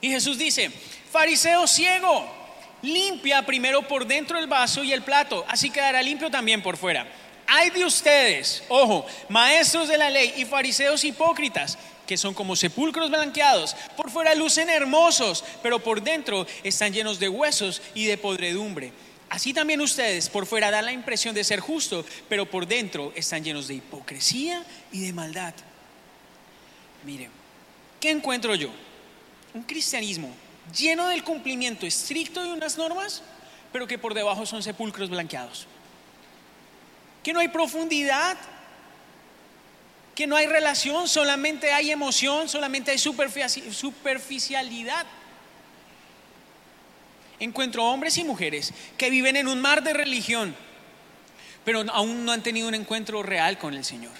Y 0.00 0.08
Jesús 0.10 0.38
dice, 0.38 0.70
fariseo 1.10 1.66
ciego, 1.66 2.32
limpia 2.82 3.44
primero 3.44 3.88
por 3.88 4.06
dentro 4.06 4.38
el 4.38 4.46
vaso 4.46 4.84
y 4.84 4.92
el 4.92 5.02
plato, 5.02 5.44
así 5.48 5.70
quedará 5.70 6.00
limpio 6.00 6.30
también 6.30 6.62
por 6.62 6.76
fuera. 6.76 7.08
Hay 7.50 7.70
de 7.70 7.82
ustedes, 7.82 8.62
ojo, 8.68 9.06
maestros 9.30 9.88
de 9.88 9.96
la 9.96 10.10
ley 10.10 10.34
y 10.36 10.44
fariseos 10.44 11.02
hipócritas, 11.02 11.78
que 12.06 12.18
son 12.18 12.34
como 12.34 12.54
sepulcros 12.54 13.08
blanqueados, 13.08 13.74
por 13.96 14.10
fuera 14.10 14.34
lucen 14.34 14.68
hermosos, 14.68 15.42
pero 15.62 15.78
por 15.78 16.02
dentro 16.02 16.46
están 16.62 16.92
llenos 16.92 17.18
de 17.18 17.30
huesos 17.30 17.80
y 17.94 18.04
de 18.04 18.18
podredumbre. 18.18 18.92
Así 19.30 19.54
también 19.54 19.80
ustedes 19.80 20.28
por 20.28 20.44
fuera 20.44 20.70
dan 20.70 20.84
la 20.84 20.92
impresión 20.92 21.34
de 21.34 21.42
ser 21.42 21.60
justos, 21.60 22.04
pero 22.28 22.44
por 22.44 22.66
dentro 22.66 23.14
están 23.16 23.42
llenos 23.42 23.66
de 23.66 23.76
hipocresía 23.76 24.62
y 24.92 25.00
de 25.00 25.14
maldad. 25.14 25.54
Miren, 27.04 27.30
¿qué 27.98 28.10
encuentro 28.10 28.54
yo? 28.56 28.68
Un 29.54 29.62
cristianismo 29.62 30.30
lleno 30.76 31.08
del 31.08 31.24
cumplimiento 31.24 31.86
estricto 31.86 32.42
de 32.42 32.52
unas 32.52 32.76
normas, 32.76 33.22
pero 33.72 33.86
que 33.86 33.96
por 33.96 34.12
debajo 34.12 34.44
son 34.44 34.62
sepulcros 34.62 35.08
blanqueados. 35.08 35.66
Que 37.28 37.34
no 37.34 37.40
hay 37.40 37.48
profundidad, 37.48 38.38
que 40.14 40.26
no 40.26 40.34
hay 40.34 40.46
relación, 40.46 41.08
solamente 41.08 41.74
hay 41.74 41.90
emoción, 41.90 42.48
solamente 42.48 42.90
hay 42.90 42.96
superficialidad. 42.96 45.04
Encuentro 47.38 47.84
hombres 47.84 48.16
y 48.16 48.24
mujeres 48.24 48.72
que 48.96 49.10
viven 49.10 49.36
en 49.36 49.46
un 49.46 49.60
mar 49.60 49.82
de 49.82 49.92
religión, 49.92 50.56
pero 51.66 51.84
aún 51.92 52.24
no 52.24 52.32
han 52.32 52.42
tenido 52.42 52.66
un 52.66 52.74
encuentro 52.74 53.22
real 53.22 53.58
con 53.58 53.74
el 53.74 53.84
Señor. 53.84 54.14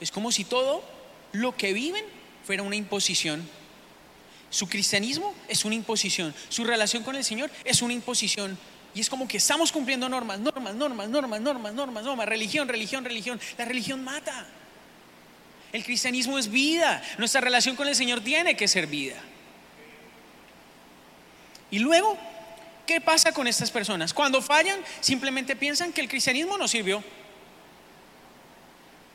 Es 0.00 0.10
como 0.10 0.32
si 0.32 0.44
todo 0.44 0.82
lo 1.30 1.56
que 1.56 1.72
viven 1.72 2.04
fuera 2.44 2.64
una 2.64 2.74
imposición. 2.74 3.48
Su 4.50 4.68
cristianismo 4.68 5.32
es 5.46 5.64
una 5.64 5.76
imposición. 5.76 6.34
Su 6.48 6.64
relación 6.64 7.04
con 7.04 7.14
el 7.14 7.22
Señor 7.22 7.48
es 7.64 7.80
una 7.80 7.92
imposición. 7.92 8.58
Y 8.94 9.00
es 9.00 9.10
como 9.10 9.26
que 9.26 9.38
estamos 9.38 9.72
cumpliendo 9.72 10.08
normas, 10.08 10.38
normas, 10.38 10.74
normas, 10.74 11.08
normas, 11.08 11.40
normas, 11.40 11.74
normas, 11.74 12.04
normas, 12.04 12.28
religión, 12.28 12.68
religión, 12.68 13.04
religión. 13.04 13.40
La 13.58 13.64
religión 13.64 14.04
mata. 14.04 14.46
El 15.72 15.82
cristianismo 15.84 16.38
es 16.38 16.48
vida. 16.48 17.02
Nuestra 17.18 17.40
relación 17.40 17.74
con 17.74 17.88
el 17.88 17.96
Señor 17.96 18.20
tiene 18.20 18.56
que 18.56 18.68
ser 18.68 18.86
vida. 18.86 19.16
Y 21.72 21.80
luego, 21.80 22.16
¿qué 22.86 23.00
pasa 23.00 23.32
con 23.32 23.48
estas 23.48 23.72
personas? 23.72 24.14
Cuando 24.14 24.40
fallan, 24.40 24.78
simplemente 25.00 25.56
piensan 25.56 25.92
que 25.92 26.00
el 26.00 26.08
cristianismo 26.08 26.56
no 26.56 26.68
sirvió. 26.68 27.02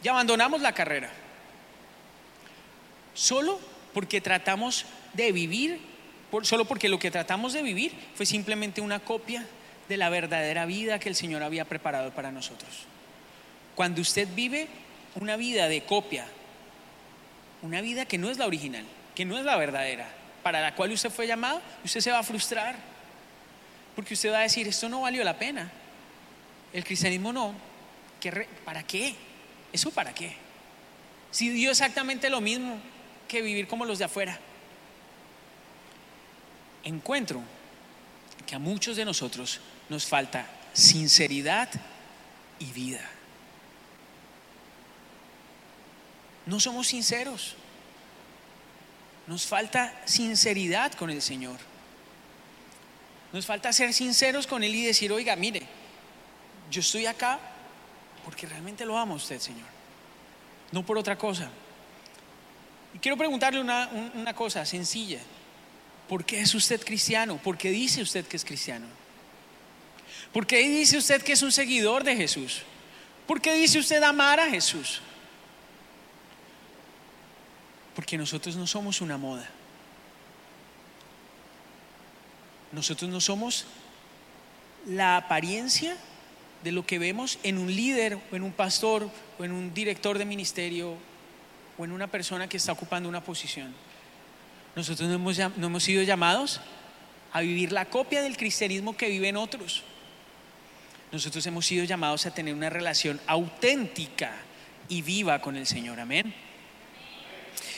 Y 0.03 0.09
abandonamos 0.09 0.62
la 0.62 0.74
carrera 0.74 1.09
solo 3.13 3.59
porque 3.93 4.21
tratamos 4.21 4.86
de 5.13 5.31
vivir, 5.31 5.79
solo 6.43 6.65
porque 6.65 6.89
lo 6.89 7.00
que 7.00 7.12
tratamos 7.12 7.53
de 7.53 7.62
vivir 7.62 7.93
fue 8.15 8.25
simplemente 8.25 8.81
una 8.81 9.00
copia 9.00 9.45
de 9.89 9.98
la 9.98 10.10
verdadera 10.10 10.65
vida 10.65 11.00
que 11.00 11.10
el 11.10 11.15
Señor 11.15 11.43
había 11.43 11.65
preparado 11.65 12.12
para 12.12 12.31
nosotros. 12.31 12.86
Cuando 13.75 14.01
usted 14.01 14.27
vive 14.34 14.67
una 15.15 15.36
vida 15.36 15.67
de 15.67 15.84
copia, 15.84 16.25
una 17.62 17.81
vida 17.81 18.05
que 18.05 18.17
no 18.17 18.29
es 18.29 18.38
la 18.38 18.46
original, 18.46 18.86
que 19.15 19.25
no 19.25 19.38
es 19.38 19.43
la 19.43 19.58
verdadera, 19.58 20.08
para 20.43 20.62
la 20.62 20.75
cual 20.75 20.91
usted 20.91 21.10
fue 21.10 21.28
llamado, 21.28 21.62
usted 21.84 21.99
se 21.99 22.12
va 22.12 22.19
a 22.19 22.23
frustrar. 22.23 22.75
Porque 23.95 24.13
usted 24.13 24.32
va 24.32 24.39
a 24.39 24.43
decir, 24.43 24.67
esto 24.67 24.88
no 24.88 25.02
valió 25.02 25.23
la 25.23 25.38
pena. 25.38 25.69
El 26.71 26.84
cristianismo 26.84 27.34
no. 27.34 27.54
¿Para 28.63 28.84
qué? 28.84 29.15
¿Eso 29.73 29.91
para 29.91 30.13
qué? 30.13 30.36
Si 31.32 31.49
dio 31.49 31.71
exactamente 31.71 32.30
lo 32.30 32.41
mismo, 32.41 32.78
que 33.28 33.41
vivir 33.41 33.67
como 33.67 33.86
los 33.86 33.99
de 33.99 34.06
afuera. 34.06 34.39
Encuentro 36.84 37.41
que 38.45 38.56
a 38.56 38.60
muchos 38.60 38.95
de 38.95 39.06
nosotros 39.06 39.60
nos 39.89 40.06
falta 40.06 40.45
sinceridad 40.73 41.69
y 42.60 42.65
vida. 42.65 43.02
No 46.45 46.60
somos 46.60 46.88
sinceros. 46.88 47.56
Nos 49.28 49.45
falta 49.45 49.93
sinceridad 50.06 50.93
con 50.93 51.10
el 51.10 51.21
Señor. 51.21 51.58
Nos 53.32 53.45
falta 53.45 53.71
ser 53.73 53.93
sinceros 53.93 54.47
con 54.47 54.63
Él 54.63 54.73
y 54.73 54.86
decir, 54.86 55.12
oiga, 55.12 55.36
mire, 55.36 55.62
yo 56.71 56.82
estoy 56.82 57.06
acá 57.06 57.39
porque 58.25 58.47
realmente 58.47 58.86
lo 58.86 58.97
amo 58.97 59.15
usted, 59.15 59.39
Señor. 59.39 59.67
No 60.71 60.84
por 60.86 60.97
otra 60.97 61.17
cosa. 61.17 61.49
Y 62.93 62.99
quiero 62.99 63.17
preguntarle 63.17 63.62
una, 63.62 63.88
una 64.15 64.34
cosa 64.34 64.65
sencilla. 64.65 65.19
¿Por 66.08 66.25
qué 66.25 66.41
es 66.41 66.56
usted 66.56 66.84
cristiano? 66.84 67.38
¿Por 67.38 67.58
qué 67.58 67.69
dice 67.69 68.02
usted 68.02 68.25
que 68.25 68.38
es 68.38 68.45
cristiano? 68.45 68.98
¿Por 70.33 70.45
qué 70.45 70.57
dice 70.57 70.97
usted 70.97 71.21
que 71.23 71.33
es 71.33 71.41
un 71.41 71.51
seguidor 71.51 72.03
de 72.03 72.15
Jesús? 72.15 72.61
¿Por 73.25 73.41
qué 73.41 73.53
dice 73.53 73.79
usted 73.79 74.01
amar 74.03 74.39
a 74.39 74.49
Jesús? 74.49 75.01
Porque 77.95 78.17
nosotros 78.17 78.55
no 78.55 78.67
somos 78.67 79.01
una 79.01 79.17
moda. 79.17 79.49
Nosotros 82.71 83.09
no 83.09 83.19
somos 83.19 83.65
la 84.87 85.17
apariencia 85.17 85.97
de 86.63 86.71
lo 86.71 86.85
que 86.85 86.99
vemos 86.99 87.39
en 87.43 87.57
un 87.57 87.73
líder 87.73 88.19
o 88.31 88.35
en 88.35 88.43
un 88.43 88.51
pastor 88.51 89.09
o 89.39 89.43
en 89.43 89.51
un 89.51 89.73
director 89.73 90.17
de 90.17 90.25
ministerio 90.25 90.95
o 91.77 91.85
en 91.85 91.91
una 91.91 92.07
persona 92.07 92.47
que 92.47 92.57
está 92.57 92.71
ocupando 92.71 93.09
una 93.09 93.23
posición. 93.23 93.73
Nosotros 94.75 95.09
no 95.09 95.15
hemos, 95.15 95.37
no 95.57 95.67
hemos 95.67 95.83
sido 95.83 96.03
llamados 96.03 96.61
a 97.31 97.41
vivir 97.41 97.71
la 97.71 97.85
copia 97.85 98.21
del 98.21 98.37
cristianismo 98.37 98.95
que 98.95 99.09
viven 99.09 99.37
otros. 99.37 99.83
Nosotros 101.12 101.45
hemos 101.48 101.65
sido 101.65 101.86
llamados 101.86 102.26
a 102.26 102.34
tener 102.34 102.54
una 102.54 102.69
relación 102.69 103.19
auténtica 103.26 104.32
y 104.88 105.02
viva 105.02 105.39
con 105.41 105.56
el 105.56 105.65
Señor. 105.65 106.00
Amén. 106.00 106.34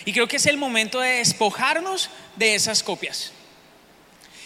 Y 0.05 0.13
creo 0.13 0.27
que 0.27 0.37
es 0.37 0.45
el 0.47 0.57
momento 0.57 0.99
de 0.99 1.17
despojarnos 1.17 2.09
de 2.35 2.55
esas 2.55 2.83
copias. 2.83 3.31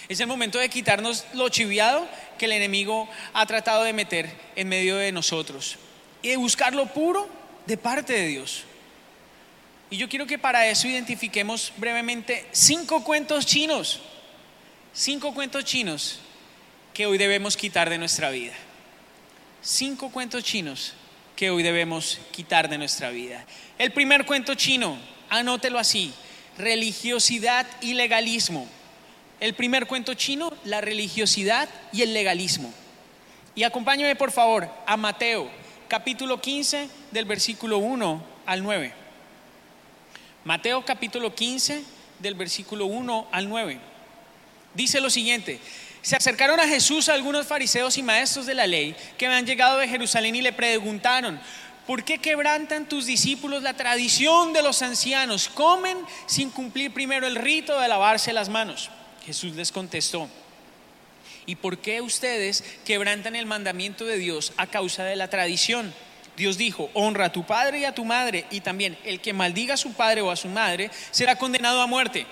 Es 0.08 0.20
el 0.20 0.28
momento 0.28 0.60
de 0.60 0.70
quitarnos 0.70 1.26
lo 1.34 1.50
chiviado 1.50 2.08
que 2.38 2.46
el 2.46 2.52
enemigo 2.52 3.10
ha 3.34 3.46
tratado 3.46 3.84
de 3.84 3.94
meter 3.94 4.32
en 4.56 4.68
medio 4.68 4.98
de 4.98 5.12
nosotros 5.12 5.78
y 6.22 6.30
de 6.30 6.38
buscar 6.38 6.76
lo 6.76 6.86
puro 6.88 7.28
de 7.66 7.78
parte 7.78 8.14
de 8.14 8.28
Dios. 8.28 8.66
Y 9.90 9.98
yo 9.98 10.10
quiero 10.10 10.28
que 10.28 10.38
para 10.38 10.68
eso 10.68 10.88
identifiquemos 10.88 11.74
brevemente 11.78 12.46
cinco 12.52 13.04
cuentos 13.04 13.46
chinos, 13.46 14.02
cinco 14.94 15.34
cuentos 15.34 15.64
chinos 15.66 16.20
que 16.94 17.06
hoy 17.08 17.18
debemos 17.18 17.58
quitar 17.58 17.90
de 17.90 17.98
nuestra 17.98 18.30
vida. 18.30 18.54
Cinco 19.68 20.12
cuentos 20.12 20.44
chinos 20.44 20.94
que 21.36 21.50
hoy 21.50 21.64
debemos 21.64 22.20
quitar 22.32 22.70
de 22.70 22.78
nuestra 22.78 23.10
vida. 23.10 23.44
El 23.80 23.92
primer 23.92 24.28
cuento 24.28 24.54
chino, 24.54 24.96
anótelo 25.28 25.80
así, 25.80 26.14
religiosidad 26.56 27.66
y 27.82 27.96
legalismo. 27.96 28.68
El 29.40 29.56
primer 29.56 29.88
cuento 29.88 30.14
chino, 30.14 30.54
la 30.66 30.82
religiosidad 30.82 31.68
y 31.92 32.04
el 32.04 32.14
legalismo. 32.14 32.72
Y 33.56 33.64
acompáñame 33.64 34.16
por 34.16 34.32
favor 34.32 34.70
a 34.86 34.98
Mateo, 34.98 35.50
capítulo 35.88 36.40
15, 36.40 36.88
del 37.10 37.26
versículo 37.26 37.80
1 37.80 38.24
al 38.46 38.62
9. 38.62 38.94
Mateo 40.44 40.86
capítulo 40.86 41.34
15 41.34 41.84
del 42.20 42.36
versículo 42.36 42.86
1 42.86 43.30
al 43.32 43.50
9. 43.50 43.80
Dice 44.76 45.02
lo 45.02 45.10
siguiente, 45.10 45.60
se 46.06 46.16
acercaron 46.16 46.60
a 46.60 46.68
Jesús 46.68 47.10
algunos 47.10 47.48
fariseos 47.48 47.98
y 47.98 48.04
maestros 48.04 48.46
de 48.46 48.54
la 48.54 48.68
ley 48.68 48.96
que 49.18 49.26
habían 49.26 49.48
llegado 49.48 49.80
de 49.80 49.88
Jerusalén 49.88 50.36
y 50.36 50.42
le 50.44 50.54
preguntaron, 50.54 51.40
¿por 51.88 52.04
qué 52.04 52.20
quebrantan 52.20 52.88
tus 52.88 53.08
discípulos 53.08 53.64
la 53.64 53.74
tradición 53.74 54.54
de 54.54 54.62
los 54.62 54.84
ancianos? 54.84 55.50
Comen 55.50 55.98
sin 56.28 56.52
cumplir 56.52 56.94
primero 56.94 57.26
el 57.26 57.36
rito 57.36 57.80
de 57.80 57.88
lavarse 57.88 58.34
las 58.34 58.50
manos. 58.50 58.92
Jesús 59.26 59.56
les 59.56 59.72
contestó, 59.72 60.30
¿y 61.48 61.56
por 61.56 61.80
qué 61.80 62.02
ustedes 62.02 62.64
quebrantan 62.86 63.36
el 63.36 63.48
mandamiento 63.48 64.06
de 64.06 64.20
Dios 64.20 64.54
a 64.58 64.68
causa 64.68 65.06
de 65.06 65.16
la 65.16 65.32
tradición? 65.32 65.92
Dios 66.38 66.60
dijo, 66.60 66.92
honra 66.94 67.26
a 67.26 67.32
tu 67.32 67.48
padre 67.48 67.80
y 67.80 67.86
a 67.86 67.96
tu 67.96 68.06
madre, 68.06 68.46
y 68.52 68.60
también 68.60 68.96
el 69.06 69.22
que 69.22 69.34
maldiga 69.34 69.74
a 69.74 69.78
su 69.78 69.94
padre 69.94 70.22
o 70.22 70.30
a 70.30 70.36
su 70.36 70.50
madre 70.50 70.92
será 71.10 71.36
condenado 71.36 71.82
a 71.82 71.88
muerte. 71.88 72.28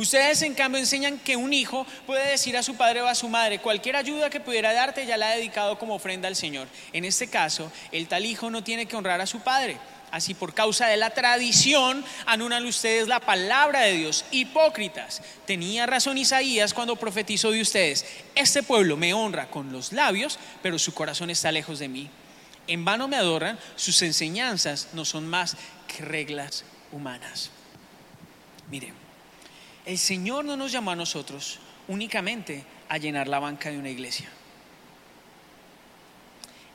Ustedes 0.00 0.40
en 0.40 0.54
cambio 0.54 0.80
enseñan 0.80 1.18
que 1.18 1.36
un 1.36 1.52
hijo 1.52 1.86
puede 2.06 2.30
decir 2.30 2.56
a 2.56 2.62
su 2.62 2.74
padre 2.74 3.02
o 3.02 3.06
a 3.06 3.14
su 3.14 3.28
madre, 3.28 3.58
cualquier 3.58 3.96
ayuda 3.96 4.30
que 4.30 4.40
pudiera 4.40 4.72
darte 4.72 5.04
ya 5.04 5.18
la 5.18 5.28
ha 5.28 5.36
dedicado 5.36 5.78
como 5.78 5.94
ofrenda 5.94 6.26
al 6.26 6.36
Señor. 6.36 6.68
En 6.94 7.04
este 7.04 7.26
caso, 7.26 7.70
el 7.92 8.08
tal 8.08 8.24
hijo 8.24 8.48
no 8.48 8.64
tiene 8.64 8.86
que 8.86 8.96
honrar 8.96 9.20
a 9.20 9.26
su 9.26 9.40
padre. 9.40 9.76
Así 10.10 10.32
por 10.32 10.54
causa 10.54 10.86
de 10.86 10.96
la 10.96 11.10
tradición 11.10 12.02
anulan 12.24 12.64
ustedes 12.64 13.08
la 13.08 13.20
palabra 13.20 13.80
de 13.80 13.92
Dios. 13.92 14.24
Hipócritas. 14.30 15.20
Tenía 15.46 15.84
razón 15.84 16.16
Isaías 16.16 16.72
cuando 16.72 16.96
profetizó 16.96 17.50
de 17.50 17.60
ustedes. 17.60 18.06
Este 18.34 18.62
pueblo 18.62 18.96
me 18.96 19.12
honra 19.12 19.50
con 19.50 19.70
los 19.70 19.92
labios, 19.92 20.38
pero 20.62 20.78
su 20.78 20.94
corazón 20.94 21.28
está 21.28 21.52
lejos 21.52 21.78
de 21.78 21.88
mí. 21.88 22.08
En 22.68 22.86
vano 22.86 23.06
me 23.06 23.16
adoran, 23.16 23.58
sus 23.76 24.00
enseñanzas 24.00 24.88
no 24.94 25.04
son 25.04 25.26
más 25.26 25.58
que 25.86 26.02
reglas 26.02 26.64
humanas. 26.90 27.50
Miren, 28.70 28.94
el 29.86 29.98
Señor 29.98 30.44
no 30.44 30.56
nos 30.56 30.72
llamó 30.72 30.90
a 30.90 30.96
nosotros 30.96 31.58
únicamente 31.88 32.64
a 32.88 32.98
llenar 32.98 33.28
la 33.28 33.38
banca 33.38 33.70
de 33.70 33.78
una 33.78 33.90
iglesia. 33.90 34.28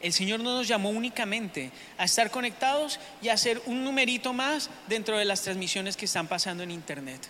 El 0.01 0.13
Señor 0.13 0.39
no 0.39 0.57
nos 0.57 0.67
llamó 0.67 0.89
únicamente 0.89 1.71
a 1.97 2.05
estar 2.05 2.29
conectados 2.29 2.99
y 3.21 3.29
a 3.29 3.33
hacer 3.33 3.61
un 3.65 3.83
numerito 3.83 4.33
más 4.33 4.69
dentro 4.87 5.17
de 5.17 5.25
las 5.25 5.41
transmisiones 5.41 5.97
que 5.97 6.05
están 6.05 6.27
pasando 6.27 6.63
en 6.63 6.71
Internet. 6.71 7.27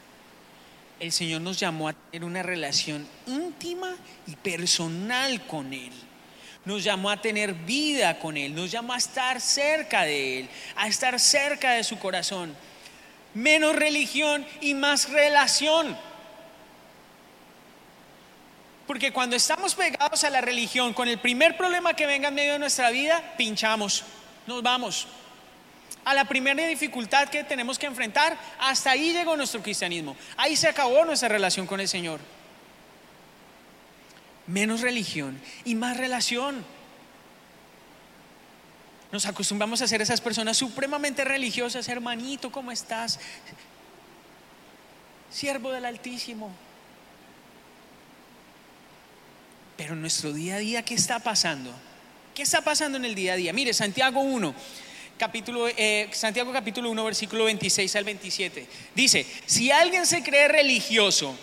El 0.99 1.11
Señor 1.11 1.41
nos 1.41 1.59
llamó 1.59 1.87
a 1.87 1.93
tener 1.93 2.25
una 2.25 2.43
relación 2.43 3.07
íntima 3.27 3.95
y 4.27 4.35
personal 4.35 5.45
con 5.45 5.73
Él. 5.73 5.91
Nos 6.65 6.83
llamó 6.83 7.11
a 7.11 7.21
tener 7.21 7.53
vida 7.53 8.17
con 8.19 8.37
Él. 8.37 8.55
Nos 8.55 8.71
llamó 8.71 8.93
a 8.93 8.97
estar 8.97 9.39
cerca 9.39 10.03
de 10.03 10.39
Él, 10.39 10.49
a 10.75 10.87
estar 10.87 11.19
cerca 11.19 11.73
de 11.73 11.83
su 11.83 11.99
corazón 11.99 12.55
menos 13.35 13.75
religión 13.75 14.45
y 14.61 14.73
más 14.73 15.09
relación. 15.09 15.95
Porque 18.87 19.11
cuando 19.11 19.35
estamos 19.35 19.75
pegados 19.75 20.23
a 20.23 20.29
la 20.29 20.41
religión, 20.41 20.93
con 20.93 21.07
el 21.07 21.19
primer 21.19 21.57
problema 21.57 21.93
que 21.93 22.05
venga 22.05 22.29
en 22.29 22.35
medio 22.35 22.53
de 22.53 22.59
nuestra 22.59 22.89
vida, 22.89 23.33
pinchamos, 23.37 24.03
nos 24.47 24.63
vamos. 24.63 25.07
A 26.03 26.13
la 26.13 26.25
primera 26.25 26.65
dificultad 26.67 27.29
que 27.29 27.43
tenemos 27.43 27.79
que 27.79 27.87
enfrentar, 27.87 28.37
hasta 28.59 28.91
ahí 28.91 29.11
llegó 29.11 29.35
nuestro 29.35 29.61
cristianismo. 29.61 30.15
Ahí 30.37 30.55
se 30.55 30.67
acabó 30.67 31.03
nuestra 31.03 31.29
relación 31.29 31.65
con 31.65 31.79
el 31.79 31.87
Señor. 31.87 32.19
Menos 34.45 34.81
religión 34.81 35.41
y 35.65 35.73
más 35.73 35.97
relación. 35.97 36.63
Nos 39.15 39.27
acostumbramos 39.27 39.81
a 39.81 39.87
ser 39.87 40.01
esas 40.01 40.19
personas 40.19 40.57
supremamente 40.57 41.23
religiosas, 41.23 41.87
hermanito, 41.87 42.51
¿cómo 42.51 42.69
estás? 42.69 43.17
Siervo 45.31 45.71
del 45.71 45.85
Altísimo. 45.85 46.51
Pero 49.77 49.95
nuestro 49.95 50.33
día 50.33 50.55
a 50.55 50.59
día, 50.59 50.83
¿qué 50.83 50.95
está 50.95 51.19
pasando? 51.19 51.71
¿Qué 52.33 52.41
está 52.41 52.59
pasando 52.59 52.97
en 52.97 53.05
el 53.05 53.15
día 53.15 53.31
a 53.31 53.35
día? 53.37 53.53
Mire, 53.53 53.73
Santiago 53.73 54.19
1, 54.19 54.53
capítulo, 55.17 55.69
eh, 55.69 56.09
Santiago 56.11 56.51
capítulo 56.51 56.89
1, 56.89 57.05
versículo 57.05 57.45
26 57.45 57.95
al 57.95 58.03
27. 58.03 58.67
Dice, 58.95 59.25
si 59.45 59.71
alguien 59.71 60.05
se 60.05 60.23
cree 60.23 60.49
religioso, 60.49 61.33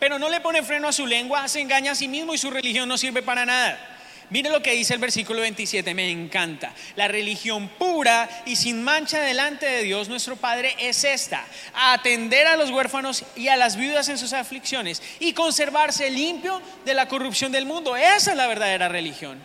pero 0.00 0.18
no 0.18 0.28
le 0.28 0.40
pone 0.40 0.64
freno 0.64 0.88
a 0.88 0.92
su 0.92 1.06
lengua, 1.06 1.46
se 1.46 1.60
engaña 1.60 1.92
a 1.92 1.94
sí 1.94 2.08
mismo 2.08 2.34
y 2.34 2.38
su 2.38 2.50
religión 2.50 2.88
no 2.88 2.98
sirve 2.98 3.22
para 3.22 3.46
nada. 3.46 3.99
Mire 4.30 4.48
lo 4.48 4.62
que 4.62 4.72
dice 4.72 4.94
el 4.94 5.00
versículo 5.00 5.40
27, 5.40 5.92
me 5.92 6.08
encanta. 6.08 6.72
La 6.94 7.08
religión 7.08 7.68
pura 7.68 8.28
y 8.46 8.54
sin 8.54 8.82
mancha 8.82 9.20
delante 9.20 9.66
de 9.66 9.82
Dios 9.82 10.08
nuestro 10.08 10.36
Padre 10.36 10.76
es 10.78 11.02
esta, 11.02 11.44
atender 11.74 12.46
a 12.46 12.56
los 12.56 12.70
huérfanos 12.70 13.24
y 13.34 13.48
a 13.48 13.56
las 13.56 13.76
viudas 13.76 14.08
en 14.08 14.18
sus 14.18 14.32
aflicciones 14.32 15.02
y 15.18 15.32
conservarse 15.32 16.10
limpio 16.10 16.62
de 16.84 16.94
la 16.94 17.08
corrupción 17.08 17.50
del 17.50 17.66
mundo. 17.66 17.96
Esa 17.96 18.30
es 18.30 18.36
la 18.36 18.46
verdadera 18.46 18.88
religión. 18.88 19.38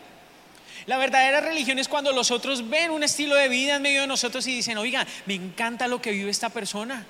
La 0.85 0.97
verdadera 0.97 1.41
religión 1.41 1.79
es 1.79 1.87
cuando 1.87 2.11
los 2.11 2.29
otros 2.29 2.69
ven 2.69 2.91
un 2.91 3.01
estilo 3.01 3.35
de 3.35 3.47
vida 3.47 3.77
en 3.77 3.81
medio 3.81 4.01
de 4.01 4.07
nosotros 4.07 4.45
y 4.45 4.53
dicen, 4.53 4.77
oiga, 4.77 5.07
me 5.25 5.33
encanta 5.33 5.87
lo 5.87 5.99
que 5.99 6.11
vive 6.11 6.29
esta 6.29 6.49
persona. 6.49 7.03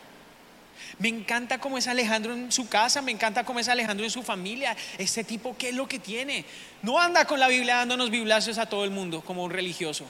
Me 0.98 1.10
encanta 1.10 1.60
cómo 1.60 1.78
es 1.78 1.88
Alejandro 1.88 2.34
en 2.34 2.52
su 2.52 2.70
casa, 2.70 3.02
me 3.02 3.12
encanta 3.12 3.44
cómo 3.44 3.60
es 3.60 3.68
Alejandro 3.68 4.06
en 4.06 4.12
su 4.12 4.24
familia. 4.24 4.78
Este 4.98 5.24
tipo, 5.24 5.58
¿qué 5.58 5.70
es 5.70 5.76
lo 5.76 5.88
que 5.88 6.00
tiene? 6.00 6.46
No 6.82 7.00
anda 7.00 7.26
con 7.26 7.40
la 7.40 7.50
Biblia 7.50 7.78
dándonos 7.78 8.10
bibliazos 8.10 8.58
a 8.58 8.68
todo 8.68 8.86
el 8.86 8.92
mundo 8.92 9.22
como 9.22 9.44
un 9.44 9.52
religioso. 9.52 10.06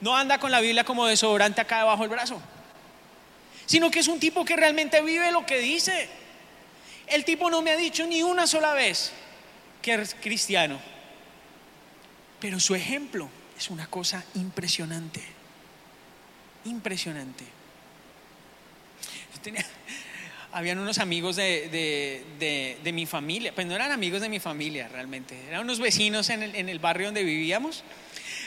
No 0.00 0.16
anda 0.16 0.38
con 0.38 0.50
la 0.50 0.60
Biblia 0.60 0.84
como 0.84 1.06
desodorante 1.06 1.60
acá 1.60 1.78
debajo 1.78 2.02
del 2.02 2.10
brazo. 2.10 2.40
Sino 3.66 3.90
que 3.90 4.00
es 4.00 4.08
un 4.08 4.18
tipo 4.18 4.44
que 4.44 4.56
realmente 4.56 5.00
vive 5.02 5.30
lo 5.30 5.46
que 5.46 5.58
dice. 5.58 6.08
El 7.06 7.24
tipo 7.24 7.48
no 7.48 7.62
me 7.62 7.70
ha 7.70 7.76
dicho 7.76 8.06
ni 8.06 8.22
una 8.22 8.46
sola 8.46 8.74
vez 8.74 9.12
que 9.80 9.94
es 9.94 10.16
cristiano. 10.20 10.80
Pero 12.40 12.58
su 12.58 12.74
ejemplo 12.74 13.28
es 13.56 13.70
una 13.70 13.86
cosa 13.86 14.24
impresionante. 14.34 15.22
Impresionante. 16.64 17.44
Yo 19.34 19.40
tenía, 19.40 19.64
habían 20.54 20.78
unos 20.78 20.98
amigos 20.98 21.34
de, 21.34 22.22
mi 22.94 23.06
familia, 23.06 23.52
pues 23.52 23.66
no 23.66 23.74
eran 23.74 23.90
amigos 23.90 24.20
de 24.20 24.28
mi 24.28 24.38
familia 24.38 24.88
realmente, 24.88 25.36
eran 25.48 25.62
unos 25.62 25.80
vecinos 25.80 26.30
en 26.30 26.42
el, 26.42 26.78
barrio 26.78 27.08
donde 27.08 27.24
vivíamos, 27.24 27.82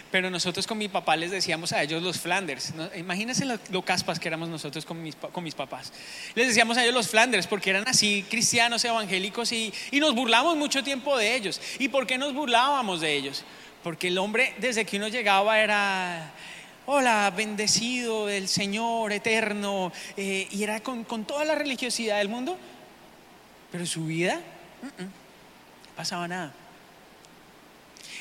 pero 0.10 0.30
nosotros 0.30 0.66
con 0.68 0.78
mi 0.78 0.88
papá 0.88 1.18
les 1.18 1.32
decíamos 1.32 1.74
a 1.74 1.84
ellos 1.84 2.02
los 2.02 2.20
Flanders. 2.20 2.74
Imagínense 2.96 3.46
lo, 3.46 3.82
caspas 3.82 4.20
que 4.20 4.30
éramos 4.30 4.48
nosotros 4.48 4.86
con 4.86 5.04
mis, 5.04 5.16
con 5.16 5.44
mis, 5.44 5.54
papás. 5.54 5.92
Les 6.34 6.48
decíamos 6.48 6.78
a 6.78 6.84
ellos 6.84 6.94
los 6.94 7.10
Flanders 7.10 7.46
porque 7.46 7.72
eran 7.72 7.84
así 7.88 8.26
cristianos, 8.30 8.86
evangélicos 8.86 9.52
y, 9.52 9.74
y 9.92 10.00
nos 10.00 10.16
burlamos 10.16 10.56
mucho 10.56 10.84
tiempo 10.84 11.18
de 11.18 11.36
ellos. 11.36 11.60
¿Y 11.78 11.90
por 11.90 12.08
qué 12.08 12.18
nos 12.18 12.34
burlábamos 12.34 13.02
de 13.02 13.16
ellos? 13.16 13.44
Porque 13.84 14.08
el 14.08 14.18
hombre 14.18 14.54
desde 14.60 14.86
que 14.86 14.96
uno 14.96 15.10
llegaba 15.10 15.60
era 15.60 16.32
hola, 16.90 17.32
bendecido 17.36 18.28
del 18.28 18.48
Señor 18.48 19.12
eterno, 19.12 19.92
eh, 20.16 20.48
y 20.50 20.64
era 20.64 20.80
con, 20.80 21.06
toda 21.26 21.44
la 21.44 21.54
religiosidad 21.54 22.18
del 22.18 22.30
mundo, 22.30 22.58
pero 23.72 23.86
su 23.86 24.06
vida 24.06 24.42
no 24.82 24.90
pasaba 25.96 26.28
nada. 26.28 26.54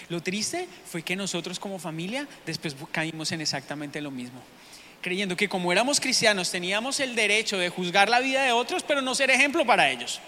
Lo 0.09 0.21
triste 0.21 0.69
fue 0.85 1.03
que 1.03 1.15
nosotros 1.15 1.61
como 1.61 1.79
familia 1.79 2.27
después 2.45 2.75
caímos 2.91 3.31
en 3.31 3.41
exactamente 3.41 4.01
lo 4.01 4.11
mismo, 4.11 4.41
creyendo 5.01 5.37
que 5.37 5.49
como 5.49 5.71
éramos 5.71 6.01
cristianos 6.01 6.51
teníamos 6.51 6.99
el 6.99 7.15
derecho 7.15 7.59
de 7.59 7.69
juzgar 7.69 8.09
la 8.09 8.19
vida 8.19 8.43
de 8.43 8.51
otros, 8.51 8.83
pero 8.83 9.01
no 9.01 9.15
ser 9.15 9.31
ejemplo 9.31 9.65
para 9.65 9.91
ellos. 9.91 10.21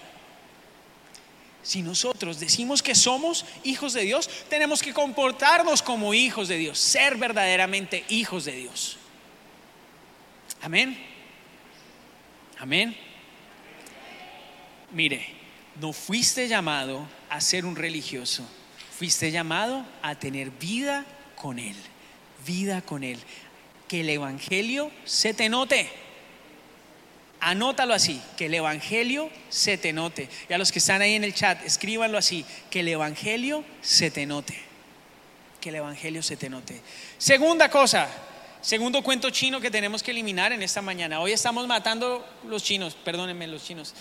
Si 1.68 1.82
nosotros 1.82 2.40
decimos 2.40 2.82
que 2.82 2.94
somos 2.94 3.44
hijos 3.62 3.92
de 3.92 4.00
Dios, 4.00 4.30
tenemos 4.48 4.80
que 4.80 4.94
comportarnos 4.94 5.82
como 5.82 6.14
hijos 6.14 6.48
de 6.48 6.56
Dios, 6.56 6.78
ser 6.78 7.18
verdaderamente 7.18 8.06
hijos 8.08 8.46
de 8.46 8.52
Dios. 8.52 8.96
Amén. 10.62 10.98
Amén. 12.58 12.96
Mire, 14.92 15.28
no 15.78 15.92
fuiste 15.92 16.48
llamado 16.48 17.06
a 17.28 17.38
ser 17.42 17.66
un 17.66 17.76
religioso, 17.76 18.48
fuiste 18.96 19.30
llamado 19.30 19.84
a 20.00 20.14
tener 20.14 20.50
vida 20.52 21.04
con 21.36 21.58
Él, 21.58 21.76
vida 22.46 22.80
con 22.80 23.04
Él. 23.04 23.18
Que 23.88 24.00
el 24.00 24.08
Evangelio 24.08 24.90
se 25.04 25.34
te 25.34 25.50
note. 25.50 25.90
Anótalo 27.40 27.94
así, 27.94 28.20
que 28.36 28.46
el 28.46 28.54
Evangelio 28.54 29.30
se 29.48 29.78
te 29.78 29.92
note. 29.92 30.28
Y 30.48 30.52
a 30.52 30.58
los 30.58 30.72
que 30.72 30.80
están 30.80 31.02
ahí 31.02 31.14
en 31.14 31.24
el 31.24 31.34
chat, 31.34 31.64
escríbanlo 31.64 32.18
así, 32.18 32.44
que 32.70 32.80
el 32.80 32.88
Evangelio 32.88 33.64
se 33.80 34.10
te 34.10 34.26
note. 34.26 34.58
Que 35.60 35.68
el 35.68 35.76
Evangelio 35.76 36.22
se 36.22 36.36
te 36.36 36.48
note. 36.48 36.80
Segunda 37.16 37.70
cosa, 37.70 38.08
segundo 38.60 39.02
cuento 39.02 39.30
chino 39.30 39.60
que 39.60 39.70
tenemos 39.70 40.02
que 40.02 40.10
eliminar 40.10 40.52
en 40.52 40.62
esta 40.62 40.82
mañana. 40.82 41.20
Hoy 41.20 41.32
estamos 41.32 41.66
matando 41.66 42.26
los 42.44 42.62
chinos, 42.62 42.94
perdónenme 42.94 43.46
los 43.46 43.64
chinos. 43.64 43.94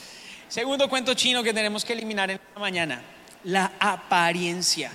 Segundo 0.49 0.89
cuento 0.89 1.13
chino 1.13 1.43
que 1.43 1.53
tenemos 1.53 1.85
que 1.85 1.93
eliminar 1.93 2.31
en 2.31 2.37
esta 2.37 2.59
mañana, 2.59 3.03
la 3.43 3.73
apariencia. 3.79 4.91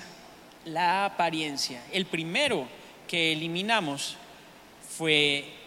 La 0.64 1.04
apariencia. 1.04 1.82
El 1.92 2.06
primero 2.06 2.66
que 3.06 3.32
eliminamos 3.32 4.16
fue 4.96 5.61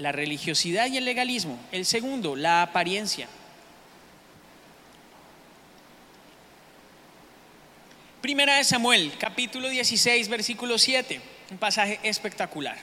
la 0.00 0.12
religiosidad 0.12 0.86
y 0.86 0.96
el 0.96 1.04
legalismo. 1.04 1.58
El 1.70 1.84
segundo, 1.84 2.34
la 2.34 2.62
apariencia. 2.62 3.28
Primera 8.22 8.56
de 8.56 8.64
Samuel, 8.64 9.12
capítulo 9.18 9.68
16, 9.68 10.28
versículo 10.28 10.78
7, 10.78 11.20
un 11.50 11.58
pasaje 11.58 12.00
espectacular. 12.02 12.76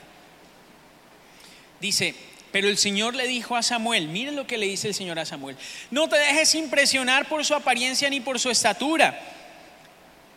Dice, 1.80 2.14
pero 2.50 2.68
el 2.68 2.78
Señor 2.78 3.14
le 3.14 3.26
dijo 3.26 3.56
a 3.56 3.62
Samuel, 3.62 4.08
miren 4.08 4.36
lo 4.36 4.46
que 4.46 4.58
le 4.58 4.66
dice 4.66 4.88
el 4.88 4.94
Señor 4.94 5.18
a 5.18 5.24
Samuel, 5.24 5.56
no 5.90 6.08
te 6.08 6.16
dejes 6.16 6.54
impresionar 6.54 7.28
por 7.28 7.44
su 7.44 7.54
apariencia 7.54 8.10
ni 8.10 8.20
por 8.20 8.38
su 8.40 8.50
estatura 8.50 9.37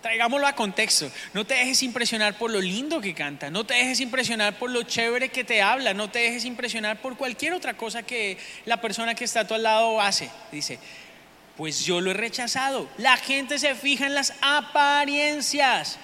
Traigámoslo 0.02 0.48
a 0.48 0.54
contexto. 0.54 1.12
No 1.34 1.46
te 1.46 1.54
dejes 1.54 1.84
impresionar 1.84 2.38
por 2.38 2.50
lo 2.50 2.60
lindo 2.60 3.02
que 3.02 3.14
canta, 3.14 3.52
no 3.52 3.66
te 3.66 3.76
dejes 3.76 4.00
impresionar 4.00 4.58
por 4.58 4.72
lo 4.72 4.84
chévere 4.84 5.30
que 5.30 5.44
te 5.44 5.62
habla, 5.62 5.94
no 5.94 6.10
te 6.10 6.20
dejes 6.20 6.46
impresionar 6.46 7.02
por 7.02 7.16
cualquier 7.18 7.54
otra 7.54 7.78
cosa 7.78 8.02
que 8.02 8.38
la 8.66 8.82
persona 8.82 9.14
que 9.14 9.26
está 9.26 9.42
a 9.42 9.48
tu 9.48 9.56
lado 9.58 10.02
hace. 10.02 10.32
Dice, 10.52 10.80
pues 11.56 11.86
yo 11.86 12.02
lo 12.02 12.12
he 12.12 12.16
rechazado. 12.16 12.90
La 12.98 13.18
gente 13.18 13.60
se 13.60 13.76
fija 13.76 14.08
en 14.08 14.16
las 14.16 14.34
apariencias, 14.42 16.00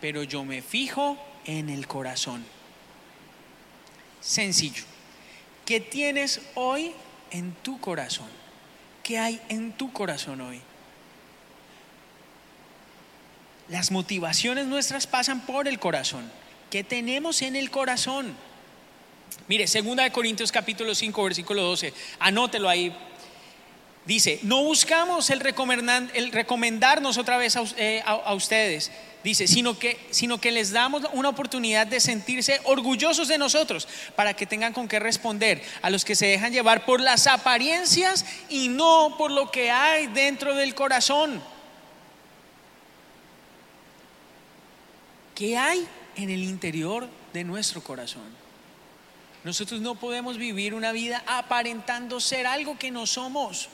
pero 0.00 0.24
yo 0.24 0.44
me 0.44 0.60
fijo 0.60 1.16
en 1.44 1.68
el 1.68 1.86
corazón. 1.86 2.44
Sencillo. 4.20 4.82
¿Qué 5.64 5.80
tienes 5.80 6.40
hoy 6.54 6.92
en 7.30 7.52
tu 7.62 7.78
corazón? 7.80 8.28
¿Qué 9.04 9.18
hay 9.18 9.40
en 9.48 9.72
tu 9.72 9.92
corazón 9.92 10.40
hoy? 10.40 10.60
Las 13.68 13.90
motivaciones 13.90 14.66
nuestras 14.66 15.06
pasan 15.06 15.40
por 15.40 15.66
el 15.66 15.78
corazón. 15.78 16.30
¿Qué 16.70 16.84
tenemos 16.84 17.42
en 17.42 17.56
el 17.56 17.70
corazón? 17.70 18.36
Mire, 19.48 19.66
2 19.66 20.10
Corintios 20.12 20.52
capítulo 20.52 20.94
5, 20.94 21.24
versículo 21.24 21.62
12. 21.62 21.92
Anótelo 22.20 22.68
ahí. 22.68 22.94
Dice, 24.04 24.38
no 24.42 24.62
buscamos 24.62 25.30
el, 25.30 25.40
recomendarnos 25.40 27.18
otra 27.18 27.38
vez 27.38 27.56
eh, 27.76 28.02
a, 28.06 28.34
ustedes, 28.34 28.92
dice, 29.24 29.48
sino 29.48 29.76
que, 29.76 29.98
sino 30.10 30.40
que 30.40 30.52
les 30.52 30.70
damos 30.70 31.02
una 31.12 31.28
oportunidad 31.28 31.88
de 31.88 31.98
sentirse 31.98 32.60
orgullosos 32.64 33.26
de 33.26 33.36
nosotros 33.36 33.88
para 34.14 34.34
que 34.34 34.46
tengan 34.46 34.72
con 34.72 34.86
qué 34.86 35.00
responder 35.00 35.60
a 35.82 35.90
los 35.90 36.04
que 36.04 36.14
se 36.14 36.26
dejan 36.26 36.52
llevar 36.52 36.84
por 36.84 37.00
las 37.00 37.26
apariencias 37.26 38.24
y 38.48 38.68
no 38.68 39.16
por 39.18 39.32
lo 39.32 39.50
que 39.50 39.72
hay 39.72 40.06
dentro 40.06 40.54
del 40.54 40.76
corazón. 40.76 41.42
¿Qué 45.36 45.58
hay 45.58 45.86
en 46.16 46.30
el 46.30 46.42
interior 46.42 47.06
de 47.34 47.44
nuestro 47.44 47.84
corazón? 47.84 48.24
Nosotros 49.44 49.82
no 49.82 49.94
podemos 49.94 50.38
vivir 50.38 50.72
una 50.72 50.92
vida 50.92 51.22
aparentando 51.26 52.20
ser 52.20 52.46
algo 52.46 52.78
que 52.78 52.90
no 52.90 53.06
somos. 53.06 53.68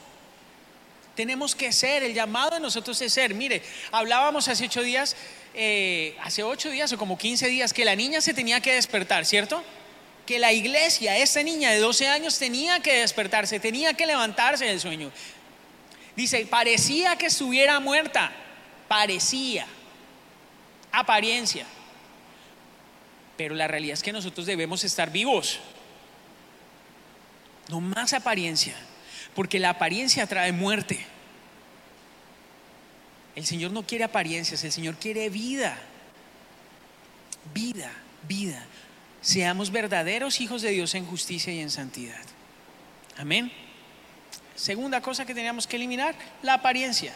Tenemos 1.14 1.55
que 1.55 1.70
ser, 1.70 2.03
el 2.03 2.14
llamado 2.14 2.51
de 2.51 2.61
nosotros 2.61 3.01
es 3.01 3.12
ser. 3.12 3.35
Mire, 3.35 3.62
hablábamos 3.92 4.48
hace 4.48 4.64
ocho 4.64 4.83
días, 4.83 5.14
eh, 5.55 6.16
hace 6.20 6.42
ocho 6.42 6.68
días 6.68 6.92
o 6.92 6.98
como 6.98 7.16
quince 7.16 7.46
días, 7.46 7.72
que 7.72 7.85
la 7.85 7.94
niña 7.94 8.20
se 8.20 8.35
tenía 8.35 8.61
que 8.61 8.75
despertar, 8.75 9.25
¿cierto? 9.25 9.62
Que 10.27 10.40
la 10.40 10.53
iglesia, 10.53 11.16
esa 11.16 11.44
niña 11.44 11.70
de 11.70 11.79
12 11.79 12.09
años 12.09 12.38
tenía 12.38 12.81
que 12.81 12.94
despertarse, 12.94 13.61
tenía 13.61 13.94
que 13.94 14.07
levantarse 14.07 14.64
del 14.64 14.81
sueño. 14.81 15.12
Dice, 16.16 16.44
parecía 16.44 17.14
que 17.14 17.27
estuviera 17.27 17.79
muerta, 17.79 18.33
parecía 18.88 19.64
apariencia. 20.93 21.67
Pero 23.37 23.55
la 23.55 23.67
realidad 23.67 23.95
es 23.95 24.03
que 24.03 24.13
nosotros 24.13 24.47
debemos 24.47 24.85
estar 24.85 25.11
vivos. 25.11 25.59
No 27.69 27.81
más 27.81 28.13
apariencia, 28.13 28.75
porque 29.35 29.59
la 29.59 29.71
apariencia 29.71 30.27
trae 30.27 30.53
muerte. 30.53 31.05
El 33.35 33.47
Señor 33.47 33.73
no 33.73 33.85
quiere 33.85 34.05
apariencias, 34.05 34.63
el 34.63 34.73
Señor 34.73 34.97
quiere 34.97 35.31
vida. 35.31 35.79
Vida, 37.55 37.91
vida. 38.29 38.65
Seamos 39.23 39.71
verdaderos 39.71 40.41
hijos 40.41 40.63
de 40.63 40.71
Dios 40.71 40.95
en 40.95 41.07
justicia 41.07 41.53
y 41.53 41.61
en 41.61 41.71
santidad. 41.71 42.23
Amén. 43.17 43.51
Segunda 44.55 45.01
cosa 45.01 45.25
que 45.25 45.35
teníamos 45.35 45.67
que 45.67 45.77
eliminar, 45.77 46.15
la 46.43 46.55
apariencia. 46.55 47.15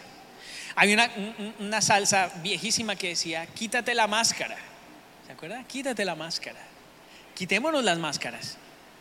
Hay 0.78 0.92
una, 0.92 1.80
salsa 1.80 2.30
viejísima 2.42 2.96
que 2.96 3.08
decía, 3.08 3.46
quítate 3.46 3.94
la 3.94 4.06
máscara. 4.06 4.58
¿Se 5.26 5.32
acuerda? 5.32 5.64
Quítate 5.64 6.04
la 6.04 6.14
máscara. 6.14 6.60
Quitémonos 7.34 7.82
las 7.82 7.98
máscaras. 7.98 8.58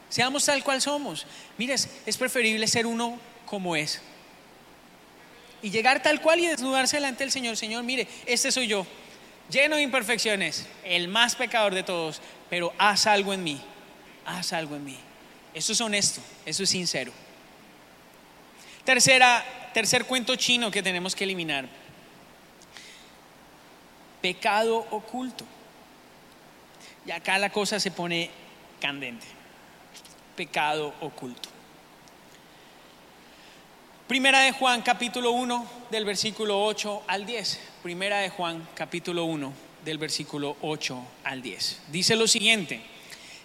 Seamos 0.09 0.45
tal 0.45 0.63
cual 0.63 0.81
somos. 0.81 1.27
Mires, 1.57 1.89
es 2.05 2.15
preferible 2.15 2.65
ser 2.67 2.85
uno 2.85 3.19
como 3.45 3.75
es. 3.75 4.01
Y 5.61 5.69
llegar 5.69 6.01
tal 6.01 6.21
cual 6.21 6.39
y 6.39 6.47
desnudarse 6.47 6.95
delante 6.95 7.25
del 7.25 7.31
Señor. 7.31 7.57
Señor, 7.57 7.83
mire, 7.83 8.07
este 8.25 8.53
soy 8.53 8.67
yo, 8.67 8.87
lleno 9.49 9.75
de 9.75 9.81
imperfecciones, 9.81 10.67
el 10.85 11.09
más 11.09 11.35
pecador 11.35 11.75
de 11.75 11.83
todos, 11.83 12.21
pero 12.49 12.73
haz 12.77 13.05
algo 13.05 13.33
en 13.33 13.43
mí. 13.43 13.61
Haz 14.25 14.53
algo 14.53 14.77
en 14.77 14.85
mí. 14.85 14.97
Eso 15.53 15.73
es 15.73 15.81
honesto, 15.81 16.21
eso 16.45 16.63
es 16.63 16.69
sincero. 16.69 17.11
Tercera 18.85 19.43
tercer 19.75 20.05
cuento 20.05 20.37
chino 20.37 20.71
que 20.71 20.81
tenemos 20.81 21.13
que 21.13 21.25
eliminar. 21.25 21.67
Pecado 24.21 24.87
oculto. 24.89 25.43
Y 27.05 27.11
acá 27.11 27.37
la 27.37 27.49
cosa 27.49 27.77
se 27.77 27.91
pone 27.91 28.29
candente. 28.79 29.27
Pecado 30.37 30.93
oculto. 31.01 31.49
Primera 34.07 34.39
de 34.39 34.53
Juan 34.53 34.81
capítulo 34.81 35.31
1 35.31 35.67
del 35.91 36.05
versículo 36.05 36.63
8 36.63 37.03
al 37.07 37.25
10. 37.25 37.59
Primera 37.83 38.19
de 38.19 38.29
Juan 38.29 38.65
capítulo 38.75 39.25
1 39.25 39.51
del 39.83 39.97
versículo 39.97 40.55
8 40.61 41.05
al 41.25 41.41
10. 41.41 41.81
Dice 41.89 42.15
lo 42.15 42.29
siguiente. 42.29 42.81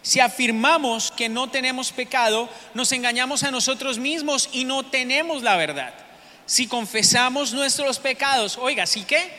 Si 0.02 0.20
afirmamos 0.20 1.10
que 1.10 1.28
no 1.28 1.50
tenemos 1.50 1.90
pecado, 1.90 2.48
nos 2.72 2.92
engañamos 2.92 3.42
a 3.42 3.50
nosotros 3.50 3.98
mismos 3.98 4.48
y 4.52 4.64
no 4.64 4.84
tenemos 4.84 5.42
la 5.42 5.56
verdad 5.56 6.06
si 6.50 6.66
confesamos 6.66 7.52
nuestros 7.52 8.00
pecados. 8.00 8.58
Oiga, 8.58 8.84
¿sí 8.84 9.04
qué? 9.04 9.30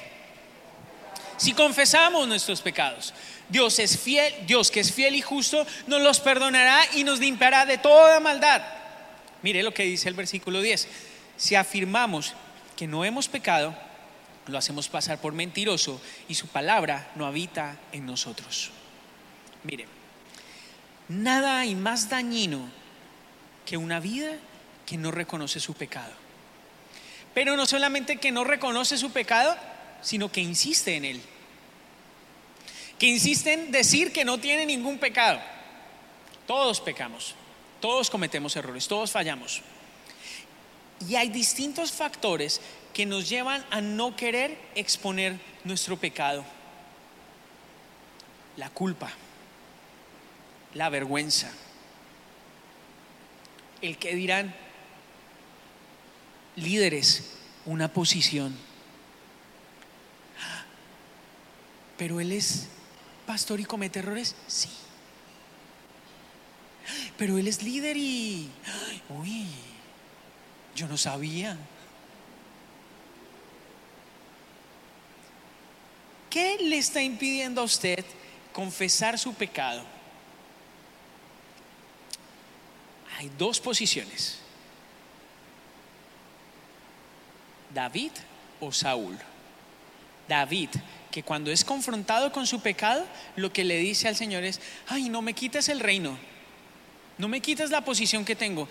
Si 1.35 1.51
confesamos 1.51 2.25
nuestros 2.25 2.61
pecados. 2.61 3.13
Dios 3.49 3.79
es 3.79 3.99
fiel, 3.99 4.33
Dios 4.47 4.71
que 4.71 4.79
es 4.79 4.93
fiel 4.93 5.15
y 5.15 5.21
justo, 5.21 5.67
nos 5.87 6.01
los 6.01 6.21
perdonará 6.21 6.79
y 6.93 7.03
nos 7.03 7.19
limpiará 7.19 7.65
de 7.65 7.77
toda 7.77 8.21
maldad. 8.21 8.61
Mire 9.41 9.61
lo 9.61 9.73
que 9.73 9.83
dice 9.83 10.07
el 10.07 10.13
versículo 10.13 10.61
10. 10.61 10.87
Si 11.35 11.55
afirmamos 11.55 12.33
que 12.77 12.87
no 12.87 13.03
hemos 13.03 13.27
pecado, 13.27 13.75
lo 14.47 14.57
hacemos 14.57 14.87
pasar 14.87 15.19
por 15.19 15.33
mentiroso 15.33 15.99
y 16.29 16.35
su 16.35 16.47
palabra 16.47 17.11
no 17.15 17.25
habita 17.25 17.77
en 17.91 18.05
nosotros. 18.05 18.71
Mire, 19.65 19.85
nada 21.09 21.59
hay 21.59 21.75
más 21.75 22.07
dañino 22.07 22.69
que 23.65 23.75
una 23.75 23.99
vida 23.99 24.31
que 24.85 24.95
no 24.95 25.11
reconoce 25.11 25.59
su 25.59 25.73
pecado. 25.73 26.20
Pero 27.33 27.55
no 27.55 27.65
solamente 27.65 28.17
que 28.17 28.31
no 28.31 28.43
reconoce 28.43 28.97
su 28.97 29.11
pecado, 29.11 29.55
sino 30.01 30.31
que 30.31 30.41
insiste 30.41 30.95
en 30.95 31.05
él. 31.05 31.21
Que 32.99 33.07
insiste 33.07 33.53
en 33.53 33.71
decir 33.71 34.11
que 34.11 34.25
no 34.25 34.39
tiene 34.39 34.65
ningún 34.65 34.97
pecado. 34.97 35.39
Todos 36.45 36.81
pecamos, 36.81 37.35
todos 37.79 38.09
cometemos 38.09 38.55
errores, 38.55 38.87
todos 38.87 39.11
fallamos. 39.11 39.61
Y 41.07 41.15
hay 41.15 41.29
distintos 41.29 41.91
factores 41.91 42.61
que 42.93 43.05
nos 43.05 43.29
llevan 43.29 43.65
a 43.71 43.81
no 43.81 44.15
querer 44.15 44.57
exponer 44.75 45.39
nuestro 45.63 45.97
pecado. 45.97 46.43
La 48.57 48.69
culpa, 48.69 49.09
la 50.73 50.89
vergüenza, 50.89 51.51
el 53.81 53.97
que 53.97 54.13
dirán, 54.13 54.53
líderes 56.55 57.35
una 57.65 57.91
posición. 57.91 58.55
Pero 61.97 62.19
él 62.19 62.31
es 62.31 62.67
pastor 63.25 63.59
y 63.59 63.65
comete 63.65 63.99
errores, 63.99 64.35
sí. 64.47 64.69
Pero 67.17 67.37
él 67.37 67.47
es 67.47 67.61
líder 67.61 67.95
y, 67.95 68.49
uy, 69.09 69.45
yo 70.75 70.87
no 70.87 70.97
sabía. 70.97 71.57
¿Qué 76.29 76.57
le 76.59 76.77
está 76.77 77.01
impidiendo 77.03 77.61
a 77.61 77.65
usted 77.65 78.03
confesar 78.53 79.19
su 79.19 79.33
pecado? 79.33 79.83
Hay 83.17 83.29
dos 83.37 83.59
posiciones. 83.59 84.40
David 87.73 88.11
o 88.59 88.71
Saúl. 88.71 89.17
David, 90.27 90.69
que 91.11 91.23
cuando 91.23 91.51
es 91.51 91.65
confrontado 91.65 92.31
con 92.31 92.47
su 92.47 92.61
pecado, 92.61 93.05
lo 93.35 93.51
que 93.51 93.63
le 93.63 93.77
dice 93.77 94.07
al 94.07 94.15
Señor 94.15 94.43
es, 94.43 94.61
ay, 94.87 95.09
no 95.09 95.21
me 95.21 95.33
quites 95.33 95.67
el 95.69 95.79
reino, 95.79 96.17
no 97.17 97.27
me 97.27 97.41
quites 97.41 97.69
la 97.69 97.81
posición 97.81 98.23
que 98.23 98.35
tengo. 98.35 98.67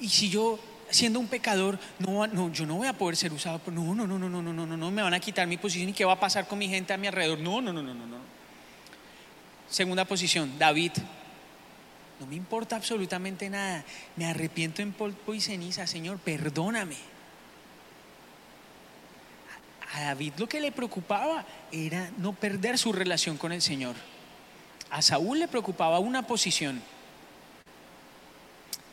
Y 0.00 0.08
si 0.08 0.28
yo, 0.28 0.58
siendo 0.90 1.20
un 1.20 1.28
pecador, 1.28 1.78
no, 2.00 2.26
no, 2.26 2.52
yo 2.52 2.66
no 2.66 2.76
voy 2.76 2.88
a 2.88 2.92
poder 2.92 3.16
ser 3.16 3.32
usado, 3.32 3.60
por, 3.60 3.72
no, 3.72 3.94
no, 3.94 4.06
no, 4.06 4.18
no, 4.18 4.28
no, 4.28 4.42
no, 4.42 4.52
no, 4.52 4.66
no, 4.66 4.76
no, 4.76 4.90
me 4.90 5.02
van 5.02 5.14
a 5.14 5.20
quitar 5.20 5.46
mi 5.46 5.56
posición 5.56 5.88
y 5.88 5.92
qué 5.92 6.04
va 6.04 6.14
a 6.14 6.20
pasar 6.20 6.48
con 6.48 6.58
mi 6.58 6.68
gente 6.68 6.92
a 6.92 6.96
mi 6.96 7.06
alrededor. 7.06 7.38
No, 7.38 7.60
no, 7.60 7.72
no, 7.72 7.82
no, 7.82 7.94
no, 7.94 8.06
no. 8.06 8.16
Segunda 9.68 10.04
posición, 10.04 10.58
David. 10.58 10.92
No 12.18 12.26
me 12.26 12.34
importa 12.34 12.76
absolutamente 12.76 13.48
nada. 13.50 13.84
Me 14.16 14.26
arrepiento 14.26 14.82
en 14.82 14.92
polvo 14.92 15.34
y 15.34 15.40
ceniza, 15.40 15.86
Señor, 15.86 16.18
perdóname 16.18 17.15
A 19.96 20.02
David 20.02 20.34
lo 20.36 20.46
que 20.46 20.60
le 20.60 20.72
preocupaba 20.72 21.46
era 21.72 22.10
no 22.18 22.34
perder 22.34 22.76
su 22.76 22.92
relación 22.92 23.38
con 23.38 23.50
el 23.50 23.62
Señor. 23.62 23.96
A 24.90 25.00
Saúl 25.00 25.38
le 25.38 25.48
preocupaba 25.48 25.98
una 26.00 26.26
posición. 26.26 26.82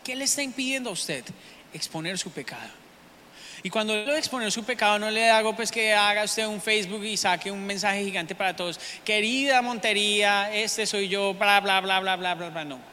¿Qué 0.01 0.15
le 0.15 0.23
está 0.23 0.41
impidiendo 0.41 0.89
a 0.89 0.93
usted 0.93 1.25
exponer 1.73 2.17
su 2.17 2.31
pecado? 2.31 2.69
Y 3.63 3.69
cuando 3.69 3.93
lo 3.93 4.15
exponer 4.15 4.49
su 4.49 4.63
pecado, 4.63 4.97
no 4.97 5.11
le 5.11 5.29
hago 5.29 5.53
pues 5.53 5.73
que 5.73 5.93
haga 5.93 6.23
usted 6.23 6.47
un 6.47 6.61
Facebook 6.61 7.03
y 7.03 7.17
saque 7.17 7.51
un 7.51 7.65
mensaje 7.65 8.01
gigante 8.01 8.33
para 8.33 8.55
todos. 8.55 8.79
Querida 9.03 9.61
Montería, 9.61 10.55
este 10.55 10.85
soy 10.85 11.09
yo, 11.09 11.33
bla, 11.33 11.59
bla, 11.59 11.81
bla, 11.81 11.99
bla, 11.99 12.15
bla, 12.15 12.35
bla, 12.35 12.49
bla. 12.49 12.63
No. 12.63 12.92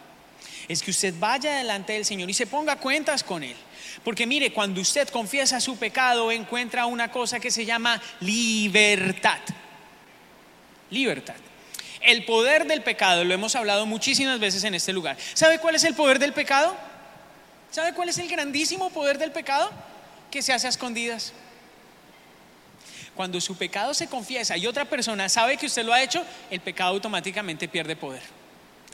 Es 0.71 0.85
que 0.85 0.93
usted 0.93 1.13
vaya 1.19 1.57
delante 1.57 1.95
del 1.95 2.05
Señor 2.05 2.31
y 2.31 2.33
se 2.33 2.47
ponga 2.47 2.77
cuentas 2.77 3.25
con 3.25 3.43
Él. 3.43 3.57
Porque 4.05 4.25
mire, 4.25 4.53
cuando 4.53 4.81
usted 4.81 5.09
confiesa 5.09 5.59
su 5.59 5.77
pecado, 5.77 6.31
encuentra 6.31 6.87
una 6.87 7.11
cosa 7.11 7.41
que 7.41 7.51
se 7.51 7.65
llama 7.65 8.01
libertad. 8.21 9.41
Libertad. 10.91 11.35
El 12.01 12.25
poder 12.25 12.69
del 12.69 12.85
pecado, 12.85 13.25
lo 13.25 13.35
hemos 13.35 13.57
hablado 13.57 13.85
muchísimas 13.85 14.39
veces 14.39 14.63
en 14.63 14.77
este 14.77 14.93
lugar. 14.93 15.17
¿Sabe 15.35 15.59
cuál 15.59 15.75
es 15.75 15.83
el 15.83 15.97
poder 15.97 16.21
del 16.21 16.33
pecado? 16.33 16.77
¿Sabe 17.73 17.93
cuál 17.93 18.09
es 18.09 18.19
el 18.19 18.29
grandísimo 18.29 18.91
poder 18.91 19.19
del 19.19 19.33
pecado? 19.33 19.73
Que 20.31 20.41
se 20.41 20.53
hace 20.53 20.69
a 20.69 20.71
escondidas. 20.71 21.33
Cuando 23.17 23.41
su 23.41 23.57
pecado 23.57 23.93
se 23.93 24.07
confiesa 24.07 24.57
y 24.57 24.69
otra 24.69 24.85
persona 24.85 25.29
sabe 25.29 25.57
que 25.57 25.67
usted 25.67 25.85
lo 25.85 25.93
ha 25.93 26.01
hecho, 26.01 26.25
el 26.49 26.61
pecado 26.61 26.91
automáticamente 26.91 27.67
pierde 27.67 27.97
poder. 27.97 28.23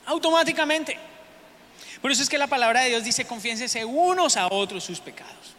Automáticamente. 0.07 0.97
Por 2.07 2.13
eso 2.13 2.23
es 2.23 2.29
que 2.29 2.37
la 2.37 2.47
palabra 2.47 2.83
de 2.83 2.87
Dios 2.87 3.03
dice, 3.03 3.25
confiénsese 3.25 3.83
unos 3.83 4.37
a 4.37 4.47
otros 4.47 4.85
sus 4.85 5.01
pecados. 5.01 5.57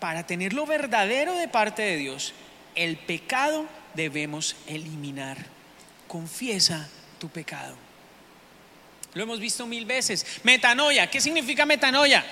Para 0.00 0.26
tener 0.26 0.54
lo 0.54 0.64
verdadero 0.64 1.34
de 1.34 1.48
parte 1.48 1.82
de 1.82 1.98
Dios, 1.98 2.32
el 2.74 2.96
pecado 2.96 3.66
debemos 3.92 4.56
eliminar. 4.66 5.36
Confiesa 6.06 6.88
tu 7.18 7.28
pecado. 7.28 7.76
Lo 9.12 9.24
hemos 9.24 9.38
visto 9.38 9.66
mil 9.66 9.84
veces. 9.84 10.24
Metanoia, 10.44 11.10
¿qué 11.10 11.20
significa 11.20 11.66
metanoia? 11.66 12.24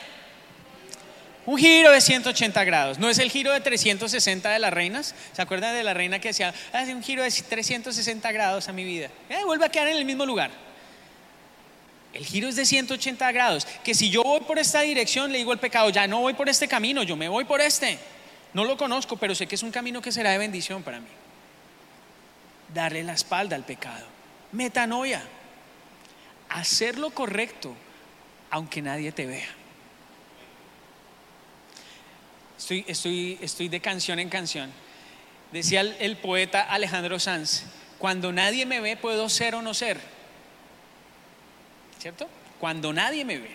Un 1.44 1.58
giro 1.58 1.92
de 1.92 2.00
180 2.00 2.64
grados. 2.64 2.98
No 2.98 3.10
es 3.10 3.18
el 3.18 3.30
giro 3.30 3.52
de 3.52 3.60
360 3.60 4.48
de 4.48 4.58
las 4.58 4.72
reinas. 4.72 5.14
¿Se 5.34 5.42
acuerdan 5.42 5.74
de 5.74 5.84
la 5.84 5.92
reina 5.92 6.18
que 6.18 6.28
decía, 6.28 6.54
hace 6.72 6.94
un 6.94 7.02
giro 7.02 7.22
de 7.22 7.30
360 7.30 8.32
grados 8.32 8.70
a 8.70 8.72
mi 8.72 8.84
vida? 8.84 9.10
Eh, 9.28 9.44
vuelve 9.44 9.66
a 9.66 9.68
quedar 9.68 9.88
en 9.88 9.98
el 9.98 10.06
mismo 10.06 10.24
lugar. 10.24 10.64
El 12.16 12.24
giro 12.24 12.48
es 12.48 12.56
de 12.56 12.64
180 12.64 13.30
grados. 13.32 13.66
Que 13.84 13.94
si 13.94 14.08
yo 14.08 14.22
voy 14.22 14.40
por 14.40 14.58
esta 14.58 14.80
dirección, 14.80 15.30
le 15.30 15.38
digo 15.38 15.52
al 15.52 15.60
pecado, 15.60 15.90
ya 15.90 16.06
no 16.06 16.20
voy 16.20 16.32
por 16.32 16.48
este 16.48 16.66
camino, 16.66 17.02
yo 17.02 17.14
me 17.14 17.28
voy 17.28 17.44
por 17.44 17.60
este. 17.60 17.98
No 18.54 18.64
lo 18.64 18.78
conozco, 18.78 19.18
pero 19.18 19.34
sé 19.34 19.46
que 19.46 19.54
es 19.54 19.62
un 19.62 19.70
camino 19.70 20.00
que 20.00 20.10
será 20.10 20.30
de 20.30 20.38
bendición 20.38 20.82
para 20.82 20.98
mí. 20.98 21.08
Darle 22.72 23.04
la 23.04 23.12
espalda 23.12 23.54
al 23.54 23.64
pecado. 23.64 24.06
Metanoia 24.52 25.22
hacer 26.48 26.98
lo 26.98 27.10
correcto 27.10 27.74
aunque 28.50 28.80
nadie 28.80 29.12
te 29.12 29.26
vea. 29.26 29.48
Estoy, 32.86 33.68
de 33.68 33.80
canción 33.80 34.18
en 34.18 34.30
canción. 34.30 34.72
Decía 35.52 35.82
el, 35.82 35.94
el 36.00 36.16
poeta 36.16 36.62
Alejandro 36.62 37.18
Sanz, 37.18 37.64
cuando 37.98 38.32
nadie 38.32 38.64
me 38.64 38.80
ve 38.80 38.96
puedo 38.96 39.28
ser 39.28 39.54
o 39.54 39.60
no 39.60 39.74
ser. 39.74 40.15
¿Cierto? 42.06 42.28
Cuando 42.60 42.92
nadie 42.92 43.24
me 43.24 43.36
ve. 43.36 43.50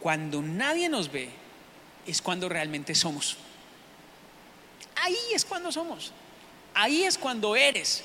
Cuando 0.00 0.40
nadie 0.40 0.88
nos 0.88 1.12
ve 1.12 1.28
es 2.06 2.22
cuando 2.22 2.48
realmente 2.48 2.94
somos. 2.94 3.36
Ahí 4.96 5.18
es 5.34 5.44
cuando 5.44 5.70
somos. 5.70 6.12
Ahí 6.72 7.02
es 7.02 7.18
cuando 7.18 7.56
eres. 7.56 8.02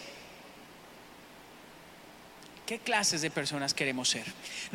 ¿Qué 2.65 2.77
clases 2.79 3.21
de 3.21 3.31
personas 3.31 3.73
queremos 3.73 4.09
ser? 4.09 4.25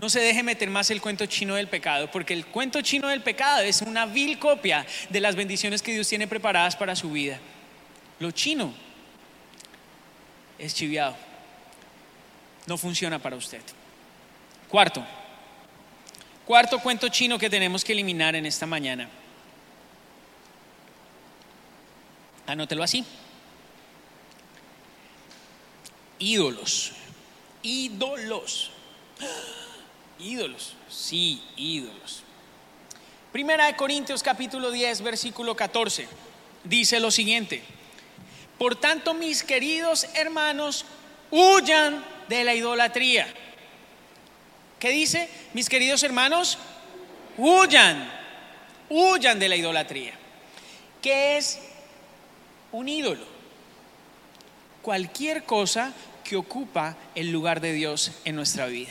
No 0.00 0.08
se 0.08 0.20
deje 0.20 0.42
meter 0.42 0.70
más 0.70 0.90
el 0.90 1.02
cuento 1.02 1.26
chino 1.26 1.56
del 1.56 1.68
pecado, 1.68 2.10
porque 2.10 2.32
el 2.32 2.46
cuento 2.46 2.80
chino 2.80 3.08
del 3.08 3.20
pecado 3.20 3.60
es 3.60 3.82
una 3.82 4.06
vil 4.06 4.38
copia 4.38 4.86
de 5.10 5.20
las 5.20 5.36
bendiciones 5.36 5.82
que 5.82 5.92
Dios 5.92 6.08
tiene 6.08 6.26
preparadas 6.26 6.76
para 6.76 6.96
su 6.96 7.10
vida. 7.10 7.38
Lo 8.20 8.30
chino 8.30 8.72
es 10.58 10.74
chiviado. 10.74 11.14
No 12.66 12.78
funciona 12.78 13.18
para 13.18 13.36
usted. 13.36 13.60
Cuarto. 14.72 15.06
Cuarto 16.44 16.80
cuento 16.80 17.08
chino 17.08 17.38
que 17.38 17.48
tenemos 17.48 17.84
que 17.84 17.92
eliminar 17.92 18.34
en 18.34 18.46
esta 18.46 18.66
mañana. 18.66 19.08
Anótelo 22.48 22.82
así. 22.82 23.04
Ídolos 26.18 26.94
ídolos. 27.62 28.70
Ídolos, 30.18 30.74
sí, 30.88 31.42
ídolos. 31.56 32.22
Primera 33.32 33.66
de 33.66 33.76
Corintios 33.76 34.22
capítulo 34.22 34.70
10, 34.70 35.02
versículo 35.02 35.56
14. 35.56 36.06
Dice 36.64 37.00
lo 37.00 37.10
siguiente. 37.10 37.62
Por 38.58 38.76
tanto, 38.76 39.14
mis 39.14 39.42
queridos 39.42 40.06
hermanos, 40.14 40.84
huyan 41.30 42.04
de 42.28 42.44
la 42.44 42.54
idolatría. 42.54 43.26
¿Qué 44.82 44.90
dice? 44.90 45.28
Mis 45.54 45.68
queridos 45.68 46.02
hermanos, 46.02 46.58
huyan, 47.38 48.10
huyan 48.90 49.38
de 49.38 49.48
la 49.48 49.54
idolatría. 49.54 50.12
¿Qué 51.00 51.36
es 51.36 51.60
un 52.72 52.88
ídolo? 52.88 53.24
Cualquier 54.82 55.44
cosa 55.44 55.92
que 56.24 56.34
ocupa 56.34 56.96
el 57.14 57.30
lugar 57.30 57.60
de 57.60 57.74
Dios 57.74 58.10
en 58.24 58.34
nuestra 58.34 58.66
vida. 58.66 58.90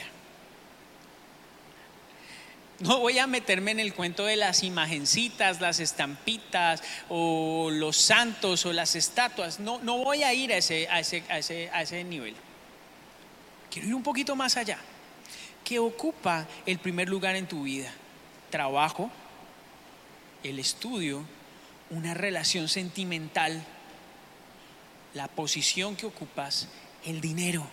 No 2.80 3.00
voy 3.00 3.20
a 3.20 3.28
meterme 3.28 3.72
en 3.72 3.82
el 3.82 3.94
cuento 3.94 4.24
de 4.24 4.38
las 4.38 4.64
imagencitas, 4.64 5.60
las 5.60 5.82
estampitas 5.82 6.82
o 7.10 7.68
los 7.70 7.98
santos 7.98 8.66
o 8.66 8.72
las 8.72 8.96
estatuas. 8.96 9.60
No, 9.60 9.82
no 9.84 9.98
voy 9.98 10.24
a 10.24 10.34
ir 10.34 10.54
a 10.54 10.58
ese, 10.58 10.88
a, 10.88 11.02
ese, 11.02 11.26
a, 11.28 11.40
ese, 11.40 11.70
a 11.74 11.82
ese 11.82 12.02
nivel. 12.06 12.34
Quiero 13.70 13.90
ir 13.90 13.96
un 13.96 14.04
poquito 14.04 14.38
más 14.38 14.56
allá. 14.56 14.80
¿Qué 15.72 15.80
ocupa 15.80 16.50
el 16.66 16.80
primer 16.80 17.08
lugar 17.08 17.38
en 17.38 17.48
tu 17.48 17.64
vida? 17.64 17.90
Trabajo, 18.50 19.10
el 20.44 20.60
estudio, 20.60 21.24
una 21.90 22.14
relación 22.14 22.68
sentimental, 22.68 23.64
la 25.14 25.30
posición 25.30 25.96
que 25.96 26.08
ocupas 26.08 26.68
el 27.06 27.22
dinero, 27.22 27.66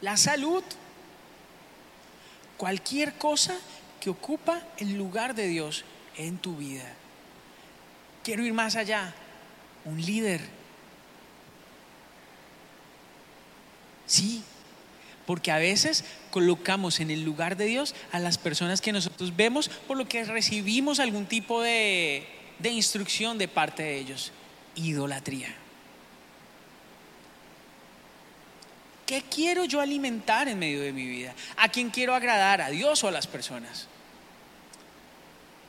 la 0.00 0.16
salud, 0.16 0.64
cualquier 2.56 3.12
cosa 3.18 3.58
que 4.00 4.08
ocupa 4.08 4.62
el 4.78 4.96
lugar 4.96 5.34
de 5.34 5.48
Dios 5.48 5.84
en 6.16 6.38
tu 6.38 6.56
vida. 6.56 6.90
Quiero 8.24 8.42
ir 8.42 8.54
más 8.54 8.76
allá, 8.76 9.12
un 9.84 10.00
líder. 10.00 10.40
Sí, 14.06 14.42
porque 15.30 15.52
a 15.52 15.58
veces 15.58 16.04
colocamos 16.32 16.98
en 16.98 17.08
el 17.12 17.22
lugar 17.22 17.56
de 17.56 17.66
Dios 17.66 17.94
a 18.10 18.18
las 18.18 18.36
personas 18.36 18.80
que 18.80 18.90
nosotros 18.90 19.36
vemos 19.36 19.68
por 19.68 19.96
lo 19.96 20.08
que 20.08 20.24
recibimos 20.24 20.98
algún 20.98 21.24
tipo 21.24 21.62
de, 21.62 22.26
de 22.58 22.70
instrucción 22.70 23.38
de 23.38 23.46
parte 23.46 23.84
de 23.84 23.96
ellos. 23.96 24.32
Idolatría. 24.74 25.54
¿Qué 29.06 29.22
quiero 29.22 29.66
yo 29.66 29.80
alimentar 29.80 30.48
en 30.48 30.58
medio 30.58 30.82
de 30.82 30.92
mi 30.92 31.06
vida? 31.06 31.32
¿A 31.56 31.68
quién 31.68 31.90
quiero 31.90 32.12
agradar? 32.16 32.60
¿A 32.60 32.70
Dios 32.70 33.04
o 33.04 33.06
a 33.06 33.12
las 33.12 33.28
personas? 33.28 33.86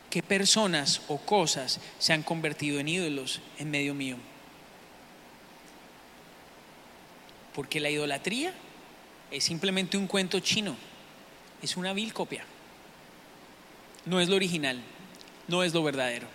¿Qué 0.10 0.24
personas 0.24 1.04
o 1.08 1.19
cosas 1.19 1.80
se 2.00 2.13
han 2.13 2.24
convertido 2.24 2.80
en 2.80 2.88
ídolos 2.88 3.41
en 3.60 3.69
medio 3.69 3.93
mío? 3.93 4.17
Porque 7.54 7.80
la 7.80 7.91
idolatría 7.91 8.56
es 9.32 9.44
simplemente 9.44 9.98
un 9.98 10.08
cuento 10.08 10.39
chino, 10.39 10.76
es 11.62 11.78
una 11.78 11.94
vil 11.94 12.13
copia. 12.13 12.44
No 14.06 14.20
es 14.20 14.30
lo 14.30 14.36
original, 14.36 14.82
no 15.48 15.63
es 15.63 15.74
lo 15.74 15.84
verdadero. 15.84 16.28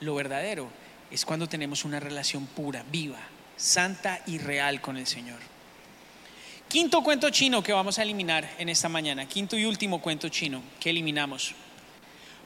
Lo 0.00 0.14
verdadero 0.14 0.68
es 1.10 1.24
cuando 1.24 1.48
tenemos 1.48 1.84
una 1.84 2.00
relación 2.00 2.46
pura, 2.46 2.84
viva, 2.90 3.20
santa 3.56 4.20
y 4.26 4.38
real 4.38 4.80
con 4.80 4.96
el 4.96 5.06
Señor. 5.06 5.38
Quinto 6.68 7.02
cuento 7.02 7.30
chino 7.30 7.62
que 7.62 7.72
vamos 7.72 7.98
a 7.98 8.02
eliminar 8.02 8.50
en 8.58 8.68
esta 8.68 8.88
mañana, 8.88 9.28
quinto 9.28 9.56
y 9.56 9.64
último 9.64 10.02
cuento 10.02 10.28
chino 10.28 10.62
que 10.80 10.90
eliminamos. 10.90 11.54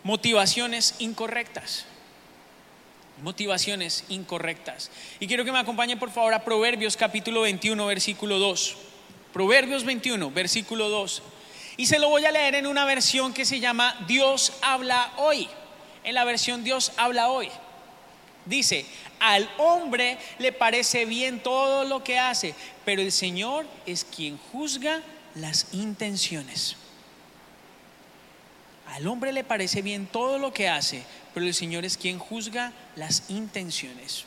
Motivaciones 0.05 0.95
incorrectas. 0.99 1.87
Motivaciones 3.23 4.05
incorrectas. 4.09 4.91
Y 5.19 5.27
quiero 5.27 5.45
que 5.45 5.53
me 5.53 5.59
acompañen 5.59 5.99
por 5.99 6.11
favor 6.11 6.33
a 6.33 6.45
Proverbios 6.45 6.97
capítulo 6.97 7.43
21, 7.43 7.87
versículo 7.87 8.39
2. 8.39 8.77
Proverbios 9.33 9.85
21, 9.85 10.31
versículo 10.31 10.89
2. 10.89 11.23
Y 11.77 11.87
se 11.87 11.99
lo 11.99 12.09
voy 12.09 12.25
a 12.25 12.33
leer 12.33 12.55
en 12.57 12.67
una 12.67 12.85
versión 12.85 13.33
que 13.33 13.45
se 13.45 13.61
llama 13.61 13.95
Dios 14.07 14.53
habla 14.63 15.13
hoy. 15.17 15.49
en 16.03 16.15
la 16.15 16.25
versión 16.25 16.65
Dios 16.65 16.93
habla 16.97 17.29
hoy. 17.29 17.49
Dice, 18.47 18.87
al 19.19 19.49
hombre 19.59 20.19
le 20.39 20.53
parece 20.53 21.05
bien 21.05 21.41
todo 21.41 21.85
lo 21.85 22.03
que 22.03 22.19
hace, 22.19 22.55
pero 22.85 23.03
el 23.03 23.13
Señor 23.13 23.67
es 23.87 24.05
quien 24.05 24.39
juzga 24.51 25.03
las 25.35 25.67
intenciones. 25.73 26.77
Al 28.91 29.07
hombre 29.07 29.33
le 29.33 29.45
parece 29.45 29.83
bien 29.83 30.07
todo 30.07 30.39
lo 30.39 30.53
que 30.53 30.69
hace, 30.69 31.05
pero 31.33 31.47
el 31.47 31.55
Señor 31.55 31.85
es 31.85 31.97
quien 31.97 32.19
juzga 32.19 32.73
las 32.97 33.31
intenciones. 33.31 34.25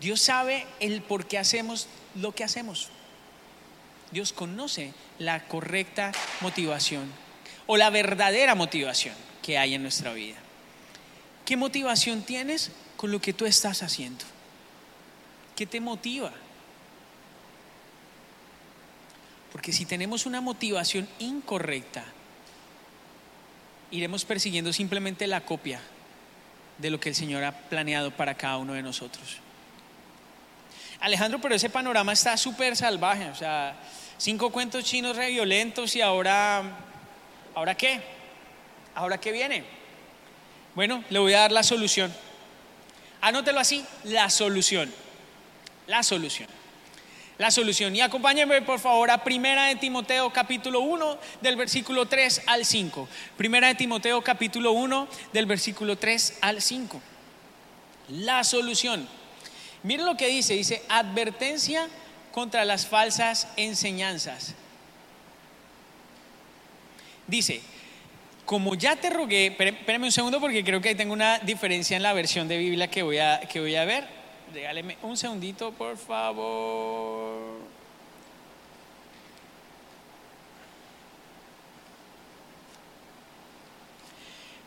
Dios 0.00 0.20
sabe 0.20 0.66
el 0.80 1.02
por 1.02 1.26
qué 1.26 1.38
hacemos 1.38 1.86
lo 2.14 2.34
que 2.34 2.44
hacemos. 2.44 2.88
Dios 4.10 4.32
conoce 4.32 4.94
la 5.18 5.46
correcta 5.46 6.12
motivación 6.40 7.10
o 7.66 7.76
la 7.76 7.90
verdadera 7.90 8.54
motivación 8.54 9.14
que 9.42 9.58
hay 9.58 9.74
en 9.74 9.82
nuestra 9.82 10.12
vida. 10.12 10.36
¿Qué 11.44 11.56
motivación 11.56 12.22
tienes 12.22 12.70
con 12.96 13.10
lo 13.10 13.20
que 13.20 13.34
tú 13.34 13.44
estás 13.44 13.82
haciendo? 13.82 14.24
¿Qué 15.56 15.66
te 15.66 15.80
motiva? 15.80 16.32
Porque 19.52 19.72
si 19.72 19.84
tenemos 19.84 20.26
una 20.26 20.40
motivación 20.40 21.06
incorrecta, 21.18 22.04
iremos 23.94 24.24
persiguiendo 24.24 24.72
simplemente 24.72 25.26
la 25.26 25.42
copia 25.42 25.80
de 26.78 26.90
lo 26.90 26.98
que 26.98 27.10
el 27.10 27.14
Señor 27.14 27.44
ha 27.44 27.52
planeado 27.52 28.10
para 28.10 28.34
cada 28.34 28.56
uno 28.56 28.72
de 28.72 28.82
nosotros. 28.82 29.38
Alejandro, 31.00 31.40
pero 31.40 31.54
ese 31.54 31.70
panorama 31.70 32.12
está 32.12 32.36
súper 32.36 32.76
salvaje, 32.76 33.28
o 33.30 33.34
sea, 33.36 33.76
cinco 34.18 34.50
cuentos 34.50 34.84
chinos 34.84 35.16
re 35.16 35.30
violentos 35.30 35.94
y 35.94 36.00
ahora, 36.00 36.62
¿ahora 37.54 37.76
qué? 37.76 38.00
¿Ahora 38.94 39.18
qué 39.18 39.30
viene? 39.30 39.64
Bueno, 40.74 41.04
le 41.10 41.18
voy 41.20 41.34
a 41.34 41.40
dar 41.40 41.52
la 41.52 41.62
solución. 41.62 42.12
Anótelo 43.20 43.60
así, 43.60 43.84
la 44.04 44.28
solución. 44.28 44.92
La 45.86 46.02
solución. 46.02 46.48
La 47.36 47.50
solución. 47.50 47.96
Y 47.96 48.00
acompáñenme 48.00 48.62
por 48.62 48.78
favor 48.78 49.10
a 49.10 49.24
Primera 49.24 49.66
de 49.66 49.74
Timoteo 49.74 50.32
capítulo 50.32 50.80
1 50.80 51.18
del 51.40 51.56
versículo 51.56 52.06
3 52.06 52.42
al 52.46 52.64
5. 52.64 53.08
Primera 53.36 53.66
de 53.66 53.74
Timoteo 53.74 54.22
capítulo 54.22 54.70
1 54.72 55.08
del 55.32 55.46
versículo 55.46 55.96
3 55.96 56.38
al 56.40 56.62
5. 56.62 57.00
La 58.10 58.44
solución. 58.44 59.08
Miren 59.82 60.06
lo 60.06 60.16
que 60.16 60.28
dice, 60.28 60.54
dice 60.54 60.82
advertencia 60.88 61.88
contra 62.30 62.64
las 62.64 62.86
falsas 62.86 63.48
enseñanzas. 63.56 64.54
Dice, 67.26 67.62
como 68.44 68.76
ya 68.76 68.94
te 68.94 69.10
rogué, 69.10 69.46
espérame 69.46 70.04
un 70.04 70.12
segundo 70.12 70.40
porque 70.40 70.62
creo 70.62 70.80
que 70.80 70.90
ahí 70.90 70.94
tengo 70.94 71.12
una 71.12 71.40
diferencia 71.40 71.96
en 71.96 72.04
la 72.04 72.12
versión 72.12 72.46
de 72.46 72.58
Biblia 72.58 72.88
que 72.88 73.02
voy 73.02 73.18
a, 73.18 73.40
que 73.40 73.58
voy 73.58 73.74
a 73.74 73.84
ver. 73.84 74.23
Regáleme 74.54 74.96
un 75.02 75.16
segundito, 75.16 75.72
por 75.72 75.96
favor. 75.96 77.58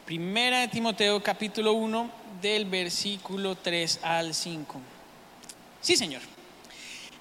Primera 0.05 0.59
de 0.59 0.67
Timoteo 0.67 1.23
capítulo 1.23 1.71
1 1.71 2.11
del 2.41 2.65
versículo 2.65 3.55
3 3.55 4.01
al 4.03 4.33
5. 4.33 4.77
Sí, 5.79 5.95
Señor. 5.95 6.21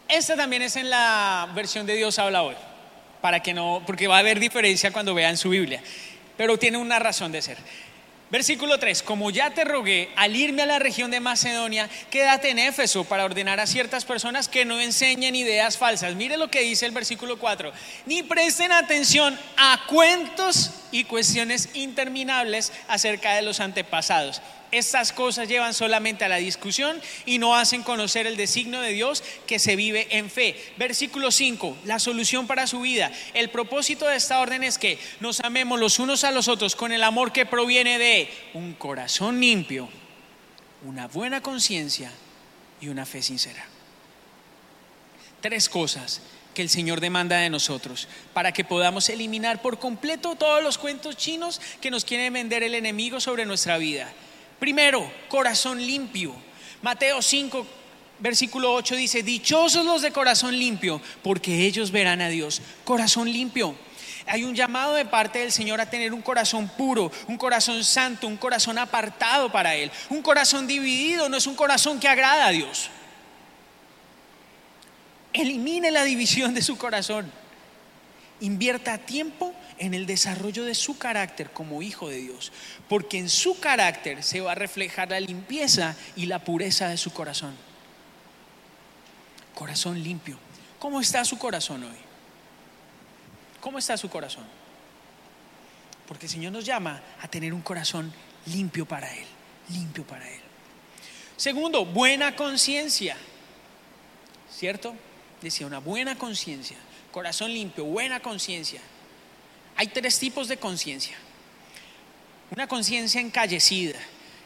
Esta 0.09 0.35
también 0.35 0.63
es 0.63 0.75
en 0.75 0.91
la 0.91 1.49
versión 1.55 1.87
de 1.87 1.95
Dios 1.95 2.19
habla 2.19 2.43
hoy, 2.43 2.57
para 3.21 3.45
que 3.45 3.55
no, 3.55 3.81
porque 3.87 4.09
va 4.09 4.17
a 4.17 4.21
haber 4.21 4.41
diferencia 4.41 4.93
cuando 4.93 5.15
vean 5.15 5.37
su 5.37 5.51
Biblia, 5.51 5.81
pero 6.37 6.59
tiene 6.59 6.79
una 6.79 6.99
razón 6.99 7.31
de 7.31 7.43
ser. 7.43 7.59
Versículo 8.29 8.79
3, 8.79 9.05
como 9.05 9.31
ya 9.31 9.51
te 9.51 9.65
rogué 9.65 10.11
al 10.17 10.35
irme 10.35 10.63
a 10.63 10.67
la 10.67 10.81
región 10.81 11.13
de 11.13 11.21
Macedonia, 11.21 11.89
quédate 12.11 12.51
en 12.51 12.59
Éfeso 12.59 13.05
para 13.05 13.25
ordenar 13.25 13.61
a 13.61 13.69
ciertas 13.69 14.05
personas 14.05 14.49
que 14.49 14.65
no 14.65 14.81
enseñen 14.81 15.37
ideas 15.37 15.79
falsas. 15.79 16.17
Mire 16.17 16.37
lo 16.37 16.51
que 16.51 16.63
dice 16.63 16.87
el 16.87 16.93
versículo 16.93 17.39
4, 17.39 17.73
ni 18.07 18.25
presten 18.25 18.73
atención 18.73 19.39
a 19.57 19.87
cuentos 19.87 20.73
y 20.91 21.05
cuestiones 21.05 21.69
interminables 21.75 22.73
acerca 22.89 23.35
de 23.35 23.43
los 23.43 23.61
antepasados 23.61 24.43
estas 24.73 25.13
cosas 25.13 25.49
llevan 25.49 25.75
solamente 25.75 26.25
a 26.25 26.29
la 26.29 26.37
discusión 26.37 27.01
y 27.25 27.39
no 27.39 27.55
hacen 27.55 27.83
conocer 27.83 28.27
el 28.27 28.37
designio 28.37 28.81
de 28.81 28.93
Dios 28.93 29.23
que 29.47 29.59
se 29.59 29.77
vive 29.77 30.07
en 30.11 30.31
fe. 30.31 30.57
Versículo 30.77 31.31
5, 31.31 31.79
la 31.85 31.99
solución 31.99 32.47
para 32.47 32.67
su 32.67 32.81
vida. 32.81 33.13
El 33.35 33.51
propósito 33.51 34.07
de 34.07 34.17
esta 34.17 34.41
orden 34.41 34.63
es 34.63 34.79
que 34.79 34.99
nos 35.21 35.41
amemos 35.41 35.79
los 35.81 35.99
unos 35.99 36.25
a 36.25 36.31
los 36.31 36.49
otros 36.49 36.77
con 36.77 36.93
el 36.93 37.03
amor 37.03 37.33
que 37.33 37.47
proviene 37.47 37.99
de 37.99 38.29
un 38.55 38.75
corazón 38.75 39.41
limpio, 39.41 39.89
una 40.85 41.07
buena 41.09 41.41
conciencia 41.41 42.11
y 42.81 42.89
una 42.89 43.07
fe 43.07 43.23
sincera. 43.23 43.65
Tres 45.41 45.69
cosas 45.69 46.21
que 46.55 46.63
el 46.63 46.71
Señor 46.71 47.01
demanda 47.01 47.37
de 47.37 47.51
nosotros 47.51 48.09
para 48.33 48.51
que 48.51 48.65
podamos 48.65 49.09
eliminar 49.11 49.61
por 49.61 49.79
completo 49.79 50.37
todos 50.37 50.63
los 50.63 50.79
cuentos 50.79 51.17
chinos 51.17 51.61
que 51.83 51.91
nos 51.91 52.05
quiere 52.05 52.31
vender 52.31 52.63
el 52.63 52.75
enemigo 52.75 53.21
sobre 53.21 53.45
nuestra 53.45 53.77
vida. 53.77 54.11
Primero, 54.59 55.11
corazón 55.29 55.85
limpio. 55.85 56.35
Mateo 56.83 57.21
5, 57.21 57.67
versículo 58.19 58.73
8 58.73 58.97
dice, 58.97 59.23
dichosos 59.23 59.85
los 59.85 60.03
de 60.03 60.13
corazón 60.13 60.59
limpio, 60.59 61.01
porque 61.23 61.67
ellos 61.67 61.91
verán 61.91 62.21
a 62.21 62.29
Dios. 62.29 62.63
Corazón 62.85 63.31
limpio. 63.31 63.75
Hay 64.27 64.43
un 64.43 64.55
llamado 64.55 64.95
de 64.95 65.05
parte 65.05 65.39
del 65.39 65.53
Señor 65.53 65.81
a 65.81 65.89
tener 65.89 66.13
un 66.13 66.23
corazón 66.23 66.69
puro, 66.69 67.13
un 67.29 67.37
corazón 67.37 67.85
santo, 67.85 68.27
un 68.27 68.37
corazón 68.37 68.77
apartado 68.77 69.53
para 69.53 69.77
Él. 69.77 69.91
Un 70.11 70.21
corazón 70.21 70.67
dividido 70.67 71.29
no 71.29 71.37
es 71.37 71.47
un 71.47 71.55
corazón 71.55 72.01
que 72.01 72.09
agrada 72.09 72.47
a 72.47 72.51
Dios. 72.51 72.91
Elimine 75.33 75.91
la 75.91 76.03
división 76.03 76.55
de 76.55 76.63
su 76.63 76.77
corazón. 76.77 77.31
Invierta 78.41 78.99
tiempo 78.99 79.55
en 79.79 79.95
el 79.95 80.07
desarrollo 80.07 80.65
de 80.65 80.75
su 80.75 80.99
carácter 80.99 81.51
como 81.53 81.83
hijo 81.83 82.09
de 82.09 82.17
Dios, 82.17 82.53
porque 82.89 83.19
en 83.19 83.29
su 83.29 83.61
carácter 83.61 84.23
se 84.23 84.41
va 84.41 84.53
a 84.53 84.55
reflejar 84.55 85.11
la 85.11 85.21
limpieza 85.21 85.97
y 86.17 86.27
la 86.27 86.45
pureza 86.45 86.89
de 86.89 86.97
su 86.97 87.13
corazón. 87.13 87.55
Corazón 89.55 90.03
limpio. 90.03 90.39
¿Cómo 90.79 91.01
está 91.01 91.25
su 91.25 91.39
corazón 91.39 91.85
hoy? 91.85 91.97
¿Cómo 93.61 93.79
está 93.79 93.97
su 93.97 94.09
corazón? 94.09 94.45
Porque 96.07 96.27
el 96.27 96.33
Señor 96.33 96.53
nos 96.53 96.65
llama 96.65 97.03
a 97.21 97.29
tener 97.29 97.53
un 97.53 97.63
corazón 97.63 98.13
limpio 98.47 98.87
para 98.87 99.13
Él, 99.13 99.27
limpio 99.71 100.05
para 100.05 100.31
Él. 100.31 100.41
Segundo, 101.37 101.85
buena 101.85 102.37
conciencia. 102.37 103.17
¿Cierto? 104.51 104.95
Decía, 105.43 105.67
una 105.67 105.81
buena 105.81 106.17
conciencia, 106.17 106.77
corazón 107.13 107.53
limpio, 107.53 107.85
buena 107.85 108.21
conciencia. 108.21 108.81
Hay 109.77 109.89
tres 109.89 110.19
tipos 110.19 110.49
de 110.49 110.57
conciencia. 110.57 111.17
Una 112.51 112.67
conciencia 112.67 113.21
encallecida. 113.21 113.99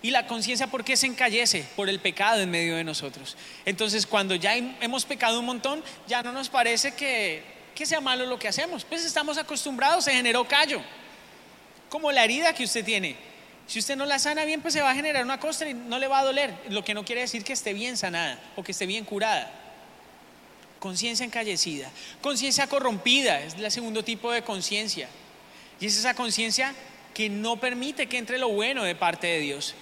¿Y 0.02 0.10
la 0.10 0.26
conciencia 0.26 0.66
por 0.66 0.82
qué 0.82 0.96
se 0.96 1.06
encallece? 1.06 1.64
Por 1.76 1.88
el 1.88 2.00
pecado 2.00 2.40
en 2.40 2.50
medio 2.50 2.76
de 2.76 2.84
nosotros. 2.84 3.36
Entonces, 3.66 4.06
cuando 4.06 4.34
ya 4.34 4.56
hemos 4.56 5.04
pecado 5.04 5.38
un 5.38 5.44
montón, 5.44 5.84
ya 6.08 6.22
no 6.22 6.32
nos 6.32 6.48
parece 6.48 6.94
que, 6.94 7.42
que 7.74 7.84
sea 7.84 8.00
malo 8.00 8.24
lo 8.24 8.38
que 8.38 8.48
hacemos. 8.48 8.84
Pues 8.84 9.04
estamos 9.04 9.36
acostumbrados, 9.36 10.04
se 10.04 10.12
generó 10.12 10.48
callo. 10.48 10.80
Como 11.90 12.10
la 12.10 12.24
herida 12.24 12.54
que 12.54 12.64
usted 12.64 12.84
tiene. 12.84 13.16
Si 13.66 13.78
usted 13.78 13.94
no 13.94 14.06
la 14.06 14.18
sana 14.18 14.44
bien, 14.44 14.62
pues 14.62 14.74
se 14.74 14.80
va 14.80 14.90
a 14.90 14.94
generar 14.94 15.22
una 15.22 15.38
costra 15.38 15.68
y 15.68 15.74
no 15.74 15.98
le 15.98 16.08
va 16.08 16.20
a 16.20 16.24
doler. 16.24 16.54
Lo 16.70 16.82
que 16.82 16.94
no 16.94 17.04
quiere 17.04 17.20
decir 17.20 17.44
que 17.44 17.52
esté 17.52 17.74
bien 17.74 17.96
sanada 17.96 18.40
o 18.56 18.64
que 18.64 18.72
esté 18.72 18.86
bien 18.86 19.04
curada. 19.04 19.52
Conciencia 20.78 21.26
encallecida. 21.26 21.90
Conciencia 22.22 22.66
corrompida 22.66 23.38
es 23.42 23.54
el 23.54 23.70
segundo 23.70 24.02
tipo 24.02 24.32
de 24.32 24.42
conciencia. 24.42 25.08
Y 25.80 25.86
es 25.86 25.96
esa 25.96 26.14
conciencia 26.14 26.74
que 27.14 27.28
no 27.28 27.56
permite 27.56 28.06
que 28.06 28.18
entre 28.18 28.38
lo 28.38 28.48
bueno 28.50 28.84
de 28.84 28.94
parte 28.94 29.26
de 29.26 29.40
Dios. 29.40 29.74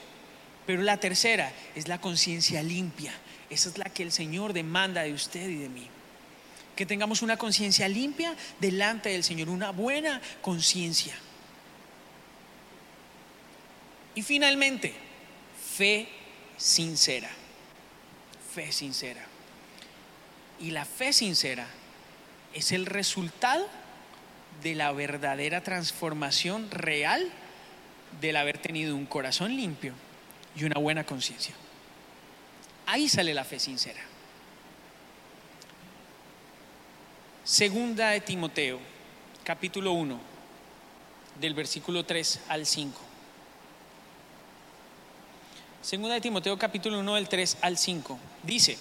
Pero 0.66 0.82
la 0.82 0.98
tercera 0.98 1.52
es 1.74 1.88
la 1.88 2.00
conciencia 2.00 2.62
limpia. 2.62 3.12
Esa 3.50 3.68
es 3.68 3.78
la 3.78 3.86
que 3.86 4.02
el 4.02 4.12
Señor 4.12 4.52
demanda 4.52 5.02
de 5.02 5.12
usted 5.12 5.48
y 5.48 5.56
de 5.56 5.68
mí. 5.68 5.88
Que 6.76 6.86
tengamos 6.86 7.22
una 7.22 7.36
conciencia 7.36 7.88
limpia 7.88 8.36
delante 8.60 9.08
del 9.08 9.24
Señor, 9.24 9.48
una 9.48 9.70
buena 9.72 10.20
conciencia. 10.40 11.14
Y 14.14 14.22
finalmente, 14.22 14.94
fe 15.76 16.08
sincera. 16.56 17.30
Fe 18.54 18.70
sincera. 18.70 19.24
Y 20.60 20.70
la 20.70 20.84
fe 20.84 21.12
sincera 21.12 21.66
es 22.52 22.72
el 22.72 22.86
resultado 22.86 23.68
de 24.62 24.74
la 24.74 24.92
verdadera 24.92 25.62
transformación 25.62 26.70
real 26.70 27.30
del 28.20 28.36
haber 28.36 28.58
tenido 28.58 28.96
un 28.96 29.06
corazón 29.06 29.54
limpio 29.54 29.92
y 30.56 30.64
una 30.64 30.80
buena 30.80 31.04
conciencia. 31.04 31.54
Ahí 32.86 33.08
sale 33.08 33.34
la 33.34 33.44
fe 33.44 33.58
sincera. 33.58 34.00
Segunda 37.44 38.10
de 38.10 38.20
Timoteo, 38.20 38.78
capítulo 39.44 39.92
1, 39.92 40.20
del 41.40 41.54
versículo 41.54 42.04
3 42.04 42.40
al 42.48 42.66
5. 42.66 43.00
Segunda 45.80 46.14
de 46.14 46.20
Timoteo 46.20 46.58
capítulo 46.58 46.98
1 46.98 47.14
del 47.14 47.28
3 47.28 47.58
al 47.62 47.78
5. 47.78 48.18
Dice, 48.42 48.76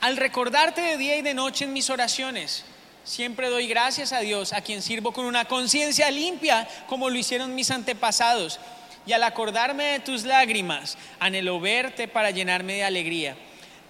al 0.00 0.16
recordarte 0.16 0.80
de 0.80 0.96
día 0.96 1.16
y 1.16 1.22
de 1.22 1.34
noche 1.34 1.64
en 1.64 1.72
mis 1.72 1.90
oraciones, 1.90 2.64
siempre 3.06 3.48
doy 3.48 3.66
gracias 3.68 4.12
a 4.12 4.20
Dios, 4.20 4.52
a 4.52 4.60
quien 4.60 4.82
sirvo 4.82 5.12
con 5.12 5.24
una 5.24 5.46
conciencia 5.46 6.10
limpia, 6.10 6.68
como 6.88 7.08
lo 7.08 7.16
hicieron 7.16 7.54
mis 7.54 7.70
antepasados. 7.70 8.60
Y 9.06 9.12
al 9.12 9.22
acordarme 9.22 9.84
de 9.84 10.00
tus 10.00 10.24
lágrimas, 10.24 10.98
anhelo 11.20 11.60
verte 11.60 12.08
para 12.08 12.32
llenarme 12.32 12.74
de 12.74 12.84
alegría. 12.84 13.36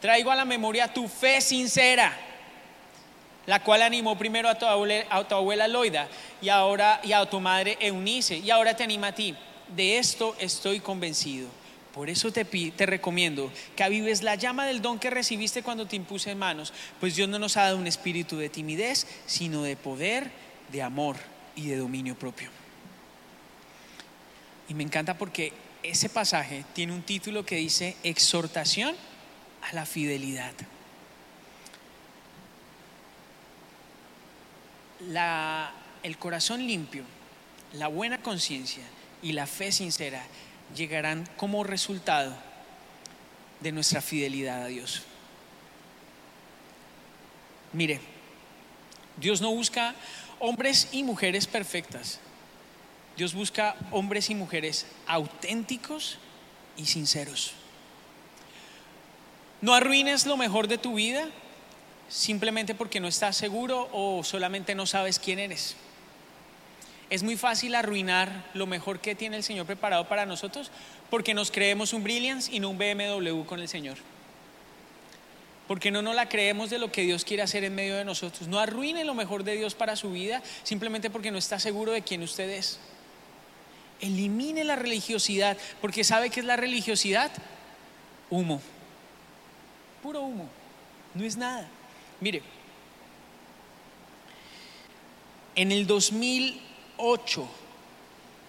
Traigo 0.00 0.30
a 0.30 0.36
la 0.36 0.44
memoria 0.44 0.92
tu 0.92 1.08
fe 1.08 1.40
sincera, 1.40 2.14
la 3.46 3.62
cual 3.62 3.82
animó 3.82 4.18
primero 4.18 4.48
a 4.48 4.58
tu 4.58 4.66
abuela, 4.66 5.06
a 5.08 5.24
tu 5.24 5.34
abuela 5.34 5.66
Loida 5.66 6.06
y 6.42 6.50
ahora 6.50 7.00
y 7.02 7.12
a 7.12 7.24
tu 7.24 7.40
madre 7.40 7.78
Eunice, 7.80 8.36
y 8.36 8.50
ahora 8.50 8.76
te 8.76 8.84
anima 8.84 9.08
a 9.08 9.14
ti. 9.14 9.34
De 9.68 9.98
esto 9.98 10.36
estoy 10.38 10.80
convencido. 10.80 11.48
Por 11.96 12.10
eso 12.10 12.30
te, 12.30 12.44
te 12.44 12.84
recomiendo 12.84 13.50
que 13.74 13.82
avives 13.82 14.22
la 14.22 14.34
llama 14.34 14.66
del 14.66 14.82
don 14.82 14.98
que 14.98 15.08
recibiste 15.08 15.62
cuando 15.62 15.86
te 15.86 15.96
impuse 15.96 16.30
en 16.30 16.38
manos, 16.38 16.74
pues 17.00 17.16
Dios 17.16 17.26
no 17.26 17.38
nos 17.38 17.56
ha 17.56 17.62
dado 17.62 17.78
un 17.78 17.86
espíritu 17.86 18.36
de 18.36 18.50
timidez, 18.50 19.06
sino 19.24 19.62
de 19.62 19.76
poder, 19.76 20.30
de 20.70 20.82
amor 20.82 21.16
y 21.54 21.68
de 21.68 21.78
dominio 21.78 22.14
propio. 22.14 22.50
Y 24.68 24.74
me 24.74 24.82
encanta 24.82 25.16
porque 25.16 25.54
ese 25.82 26.10
pasaje 26.10 26.66
tiene 26.74 26.92
un 26.92 27.00
título 27.00 27.46
que 27.46 27.56
dice 27.56 27.96
exhortación 28.02 28.94
a 29.62 29.72
la 29.72 29.86
fidelidad. 29.86 30.52
La, 35.08 35.72
el 36.02 36.18
corazón 36.18 36.66
limpio, 36.66 37.04
la 37.72 37.88
buena 37.88 38.20
conciencia 38.20 38.84
y 39.22 39.32
la 39.32 39.46
fe 39.46 39.72
sincera 39.72 40.22
llegarán 40.74 41.28
como 41.36 41.64
resultado 41.64 42.34
de 43.60 43.72
nuestra 43.72 44.00
fidelidad 44.00 44.62
a 44.62 44.66
Dios. 44.66 45.02
Mire, 47.72 48.00
Dios 49.16 49.40
no 49.40 49.50
busca 49.50 49.94
hombres 50.38 50.88
y 50.92 51.02
mujeres 51.02 51.46
perfectas. 51.46 52.20
Dios 53.16 53.34
busca 53.34 53.76
hombres 53.90 54.28
y 54.30 54.34
mujeres 54.34 54.86
auténticos 55.06 56.18
y 56.76 56.86
sinceros. 56.86 57.52
No 59.62 59.74
arruines 59.74 60.26
lo 60.26 60.36
mejor 60.36 60.68
de 60.68 60.78
tu 60.78 60.94
vida 60.94 61.28
simplemente 62.08 62.74
porque 62.74 63.00
no 63.00 63.08
estás 63.08 63.36
seguro 63.36 63.88
o 63.92 64.22
solamente 64.22 64.74
no 64.74 64.86
sabes 64.86 65.18
quién 65.18 65.38
eres. 65.38 65.76
Es 67.08 67.22
muy 67.22 67.36
fácil 67.36 67.74
arruinar 67.74 68.50
lo 68.54 68.66
mejor 68.66 68.98
que 68.98 69.14
tiene 69.14 69.36
el 69.36 69.44
Señor 69.44 69.66
preparado 69.66 70.08
para 70.08 70.26
nosotros 70.26 70.70
porque 71.08 71.34
nos 71.34 71.50
creemos 71.50 71.92
un 71.92 72.02
Brilliance 72.02 72.52
y 72.52 72.58
no 72.58 72.70
un 72.70 72.78
BMW 72.78 73.44
con 73.44 73.60
el 73.60 73.68
Señor. 73.68 73.96
Porque 75.68 75.90
no 75.90 76.02
nos 76.02 76.14
la 76.14 76.28
creemos 76.28 76.70
de 76.70 76.78
lo 76.78 76.90
que 76.90 77.02
Dios 77.02 77.24
quiere 77.24 77.42
hacer 77.42 77.64
en 77.64 77.74
medio 77.74 77.96
de 77.96 78.04
nosotros. 78.04 78.48
No 78.48 78.58
arruine 78.58 79.04
lo 79.04 79.14
mejor 79.14 79.44
de 79.44 79.56
Dios 79.56 79.74
para 79.74 79.96
su 79.96 80.10
vida 80.10 80.42
simplemente 80.64 81.10
porque 81.10 81.30
no 81.30 81.38
está 81.38 81.60
seguro 81.60 81.92
de 81.92 82.02
quién 82.02 82.22
usted 82.22 82.50
es. 82.50 82.80
Elimine 84.00 84.64
la 84.64 84.76
religiosidad, 84.76 85.56
porque 85.80 86.04
¿sabe 86.04 86.30
qué 86.30 86.40
es 86.40 86.46
la 86.46 86.56
religiosidad? 86.56 87.30
Humo. 88.30 88.60
Puro 90.02 90.22
humo. 90.22 90.48
No 91.14 91.24
es 91.24 91.36
nada. 91.36 91.68
Mire, 92.20 92.42
en 95.54 95.72
el 95.72 95.86
2008 96.96 97.48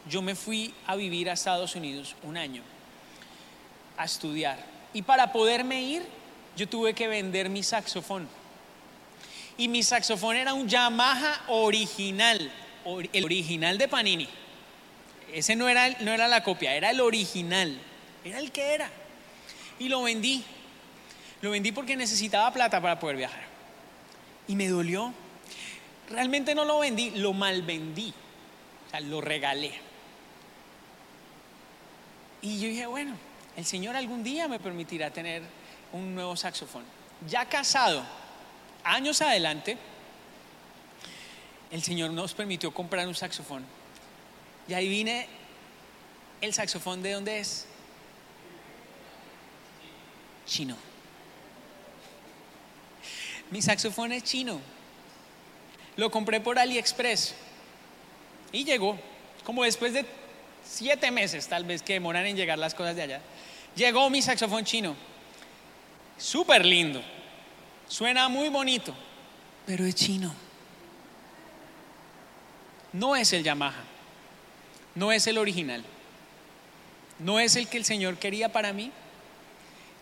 yo 0.09 0.21
me 0.21 0.35
fui 0.35 0.73
a 0.85 0.95
vivir 0.95 1.29
a 1.29 1.33
Estados 1.33 1.75
Unidos 1.75 2.15
un 2.23 2.37
año 2.37 2.63
a 3.97 4.05
estudiar. 4.05 4.57
Y 4.93 5.01
para 5.01 5.31
poderme 5.31 5.81
ir, 5.81 6.03
yo 6.55 6.67
tuve 6.67 6.93
que 6.93 7.07
vender 7.07 7.49
mi 7.49 7.63
saxofón. 7.63 8.27
Y 9.57 9.67
mi 9.67 9.83
saxofón 9.83 10.35
era 10.35 10.53
un 10.53 10.67
Yamaha 10.67 11.45
original, 11.47 12.51
el 13.11 13.25
original 13.25 13.77
de 13.77 13.87
Panini. 13.87 14.29
Ese 15.33 15.55
no 15.55 15.67
era, 15.67 15.89
no 15.99 16.13
era 16.13 16.27
la 16.27 16.43
copia, 16.43 16.73
era 16.73 16.91
el 16.91 17.01
original, 17.01 17.77
era 18.23 18.39
el 18.39 18.51
que 18.51 18.73
era. 18.73 18.89
Y 19.79 19.89
lo 19.89 20.03
vendí. 20.03 20.43
Lo 21.41 21.51
vendí 21.51 21.71
porque 21.71 21.95
necesitaba 21.95 22.51
plata 22.53 22.81
para 22.81 22.99
poder 22.99 23.17
viajar. 23.17 23.45
Y 24.47 24.55
me 24.55 24.69
dolió. 24.69 25.13
Realmente 26.09 26.55
no 26.55 26.63
lo 26.63 26.79
vendí, 26.79 27.11
lo 27.11 27.33
malvendí. 27.33 28.13
O 28.87 28.89
sea, 28.89 28.99
lo 29.01 29.21
regalé. 29.21 29.73
Y 32.41 32.59
yo 32.59 32.67
dije, 32.67 32.85
bueno, 32.85 33.15
el 33.55 33.65
Señor 33.65 33.95
algún 33.95 34.23
día 34.23 34.47
me 34.47 34.59
permitirá 34.59 35.11
tener 35.11 35.43
un 35.91 36.15
nuevo 36.15 36.35
saxofón. 36.35 36.83
Ya 37.27 37.45
casado, 37.45 38.05
años 38.83 39.21
adelante, 39.21 39.77
el 41.71 41.83
Señor 41.83 42.11
nos 42.11 42.33
permitió 42.33 42.73
comprar 42.73 43.07
un 43.07 43.15
saxofón. 43.15 43.65
Y 44.67 44.73
ahí 44.73 44.87
vine 44.87 45.27
el 46.41 46.53
saxofón 46.53 47.01
de 47.01 47.13
dónde 47.13 47.39
es? 47.39 47.65
Chino. 50.45 50.77
Mi 53.49 53.61
saxofón 53.61 54.11
es 54.11 54.23
chino. 54.23 54.59
Lo 55.95 56.11
compré 56.11 56.39
por 56.39 56.59
AliExpress 56.59 57.33
y 58.51 58.63
llegó, 58.63 58.97
como 59.43 59.63
después 59.63 59.93
de 59.93 60.05
siete 60.63 61.11
meses 61.11 61.47
tal 61.47 61.65
vez 61.65 61.81
que 61.81 61.93
demoran 61.93 62.25
en 62.25 62.35
llegar 62.35 62.57
las 62.57 62.73
cosas 62.73 62.95
de 62.95 63.03
allá. 63.03 63.21
Llegó 63.75 64.09
mi 64.09 64.21
saxofón 64.21 64.65
chino. 64.65 64.95
Súper 66.17 66.65
lindo. 66.65 67.01
Suena 67.87 68.27
muy 68.27 68.49
bonito, 68.49 68.93
pero 69.65 69.85
es 69.85 69.95
chino. 69.95 70.33
No 72.93 73.15
es 73.15 73.31
el 73.33 73.43
Yamaha. 73.43 73.83
No 74.95 75.11
es 75.11 75.27
el 75.27 75.37
original. 75.37 75.83
No 77.19 77.39
es 77.39 77.55
el 77.55 77.67
que 77.67 77.77
el 77.77 77.85
Señor 77.85 78.17
quería 78.17 78.51
para 78.51 78.73
mí. 78.73 78.91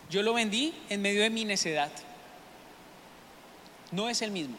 Yo 0.10 0.24
lo 0.24 0.34
vendí 0.34 0.74
en 0.90 1.02
medio 1.02 1.22
de 1.22 1.30
mi 1.30 1.46
necedad. 1.46 1.92
No 3.92 4.10
es 4.10 4.22
el 4.22 4.32
mismo. 4.32 4.58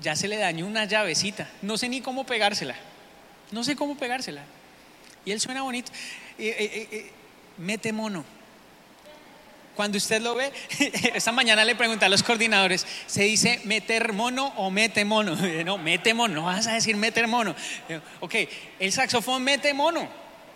Ya 0.00 0.16
se 0.16 0.28
le 0.28 0.36
dañó 0.36 0.66
una 0.66 0.84
llavecita. 0.84 1.48
No 1.62 1.76
sé 1.76 1.88
ni 1.88 2.00
cómo 2.00 2.24
pegársela. 2.24 2.74
No 3.50 3.64
sé 3.64 3.76
cómo 3.76 3.96
pegársela. 3.96 4.42
Y 5.24 5.32
él 5.32 5.40
suena 5.40 5.62
bonito. 5.62 5.92
Eh, 6.38 6.56
eh, 6.58 6.88
eh, 6.90 7.10
mete 7.58 7.92
mono. 7.92 8.24
Cuando 9.76 9.98
usted 9.98 10.20
lo 10.20 10.34
ve, 10.34 10.52
esta 11.14 11.32
mañana 11.32 11.64
le 11.64 11.74
pregunté 11.74 12.04
a 12.04 12.08
los 12.08 12.22
coordinadores, 12.22 12.86
¿se 13.06 13.24
dice 13.24 13.60
meter 13.64 14.12
mono 14.12 14.52
o 14.56 14.70
mete 14.70 15.04
mono? 15.04 15.36
No, 15.64 15.78
mete 15.78 16.12
mono, 16.12 16.34
no 16.34 16.42
vas 16.44 16.66
a 16.66 16.74
decir 16.74 16.96
meter 16.96 17.26
mono. 17.28 17.54
Ok, 18.20 18.34
el 18.78 18.92
saxofón 18.92 19.42
mete 19.42 19.72
mono. 19.72 20.08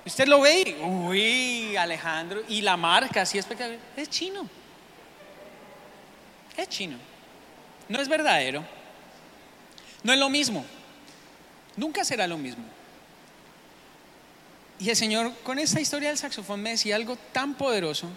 Usted 0.05 0.28
lo 0.28 0.40
ve 0.40 0.61
y, 0.61 0.82
uy, 0.82 1.76
Alejandro, 1.76 2.42
y 2.49 2.61
la 2.61 2.76
marca, 2.76 3.22
así 3.22 3.38
espectacular, 3.38 3.80
es 3.97 4.11
chino. 4.11 4.47
Es 6.57 6.68
chino. 6.68 6.99
No 7.88 8.01
es 8.01 8.09
verdadero. 8.09 8.64
No 10.05 10.12
es 10.12 10.18
lo 10.18 10.28
mismo. 10.28 10.64
Nunca 11.76 12.05
será 12.05 12.28
lo 12.28 12.38
mismo. 12.38 12.62
Y 14.78 14.90
el 14.90 14.96
Señor 14.96 15.32
con 15.42 15.59
esta 15.59 15.80
historia 15.80 16.11
del 16.11 16.18
saxofón 16.18 16.62
me 16.62 16.70
decía 16.70 16.94
algo 16.94 17.16
tan 17.32 17.55
poderoso. 17.55 18.09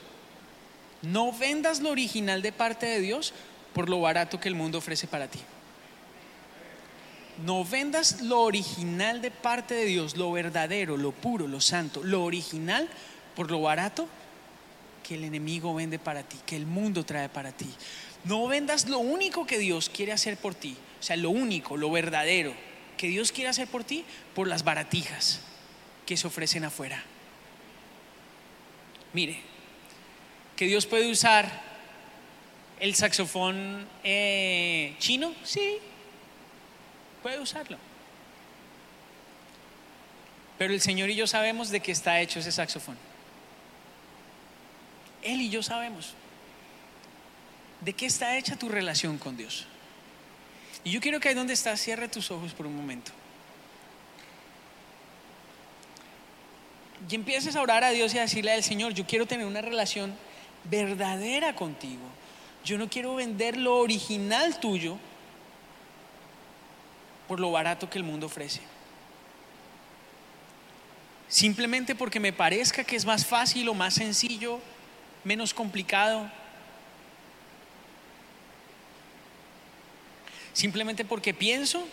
No 1.01 1.31
vendas 1.31 1.79
lo 1.79 1.89
original 1.89 2.41
de 2.41 2.51
parte 2.51 2.85
de 2.85 2.99
Dios 2.99 3.33
por 3.73 3.89
lo 3.89 4.01
barato 4.01 4.39
que 4.39 4.49
el 4.49 4.55
mundo 4.55 4.79
ofrece 4.79 5.07
para 5.07 5.27
ti. 5.27 5.39
No 7.45 7.63
vendas 7.63 8.21
lo 8.21 8.41
original 8.41 9.21
de 9.21 9.29
parte 9.29 9.75
de 9.75 9.85
Dios, 9.85 10.17
lo 10.17 10.31
verdadero, 10.31 10.97
lo 10.97 11.11
puro, 11.11 11.47
lo 11.47 11.61
santo, 11.61 12.03
lo 12.03 12.23
original 12.23 12.89
por 13.35 13.51
lo 13.51 13.61
barato 13.61 14.07
que 15.03 15.15
el 15.15 15.23
enemigo 15.23 15.73
vende 15.75 15.99
para 15.99 16.23
ti, 16.23 16.38
que 16.45 16.55
el 16.55 16.65
mundo 16.65 17.05
trae 17.05 17.29
para 17.29 17.51
ti. 17.51 17.69
No 18.23 18.47
vendas 18.47 18.89
lo 18.89 18.97
único 18.97 19.45
que 19.45 19.59
Dios 19.59 19.89
quiere 19.89 20.11
hacer 20.11 20.38
por 20.38 20.55
ti, 20.55 20.75
o 21.00 21.04
sea, 21.04 21.16
lo 21.16 21.30
único, 21.30 21.78
lo 21.78 21.91
verdadero 21.91 22.54
que 22.98 23.08
Dios 23.08 23.32
quiere 23.32 23.50
hacer 23.50 23.68
por 23.68 23.84
ti 23.84 24.04
por 24.34 24.48
las 24.48 24.64
baratijas 24.64 25.41
que 26.06 26.18
se 26.18 26.28
ofrecen 26.28 26.64
afuera. 26.64 27.04
Mire, 29.14 29.39
que 30.56 30.66
Dios 30.66 30.86
puede 30.86 31.10
usar 31.10 31.62
el 32.80 32.95
saxofón 32.95 33.88
eh, 34.04 34.95
chino, 35.00 35.34
sí, 35.43 35.78
puede 37.22 37.39
usarlo. 37.39 37.78
Pero 40.58 40.74
el 40.74 40.82
Señor 40.82 41.10
y 41.10 41.16
yo 41.16 41.28
sabemos 41.28 41.70
de 41.70 41.80
qué 41.80 41.91
está 41.91 42.20
hecho 42.20 42.39
ese 42.39 42.52
saxofón. 42.52 42.98
Él 45.22 45.41
y 45.41 45.50
yo 45.50 45.62
sabemos 45.62 46.14
de 47.82 47.93
qué 47.93 48.06
está 48.08 48.38
hecha 48.38 48.56
tu 48.56 48.70
relación 48.70 49.18
con 49.18 49.38
Dios. 49.38 49.68
Y 50.88 50.91
yo 50.91 51.01
quiero 51.01 51.19
que 51.19 51.27
ahí 51.27 51.35
donde 51.35 51.51
estás, 51.51 51.81
cierre 51.81 52.07
tus 52.07 52.31
ojos 52.31 52.53
por 52.53 52.65
un 52.65 52.73
momento. 52.73 53.11
y 57.09 57.15
empieces 57.15 57.55
a 57.55 57.61
orar 57.61 57.83
a 57.83 57.91
Dios 57.91 58.13
y 58.13 58.17
a 58.17 58.21
decirle 58.21 58.51
al 58.51 58.63
Señor, 58.63 58.93
yo 58.93 59.05
quiero 59.05 59.25
tener 59.25 59.45
una 59.45 59.61
relación 59.61 60.15
verdadera 60.63 61.55
contigo. 61.55 62.01
Yo 62.65 62.77
no 62.77 62.89
quiero 62.89 63.15
vender 63.15 63.57
lo 63.57 63.77
original 63.77 64.59
tuyo 64.59 64.97
por 67.27 67.39
lo 67.39 67.51
barato 67.51 67.89
que 67.89 67.97
el 67.97 68.03
mundo 68.03 68.25
ofrece. 68.25 68.61
Simplemente 71.27 71.95
porque 71.95 72.19
me 72.19 72.33
parezca 72.33 72.83
que 72.83 72.95
es 72.95 73.05
más 73.05 73.25
fácil 73.25 73.69
o 73.69 73.73
más 73.73 73.93
sencillo, 73.93 74.59
menos 75.23 75.53
complicado. 75.53 76.29
Simplemente 80.58 81.05
porque 81.05 81.36
pienso 81.36 81.88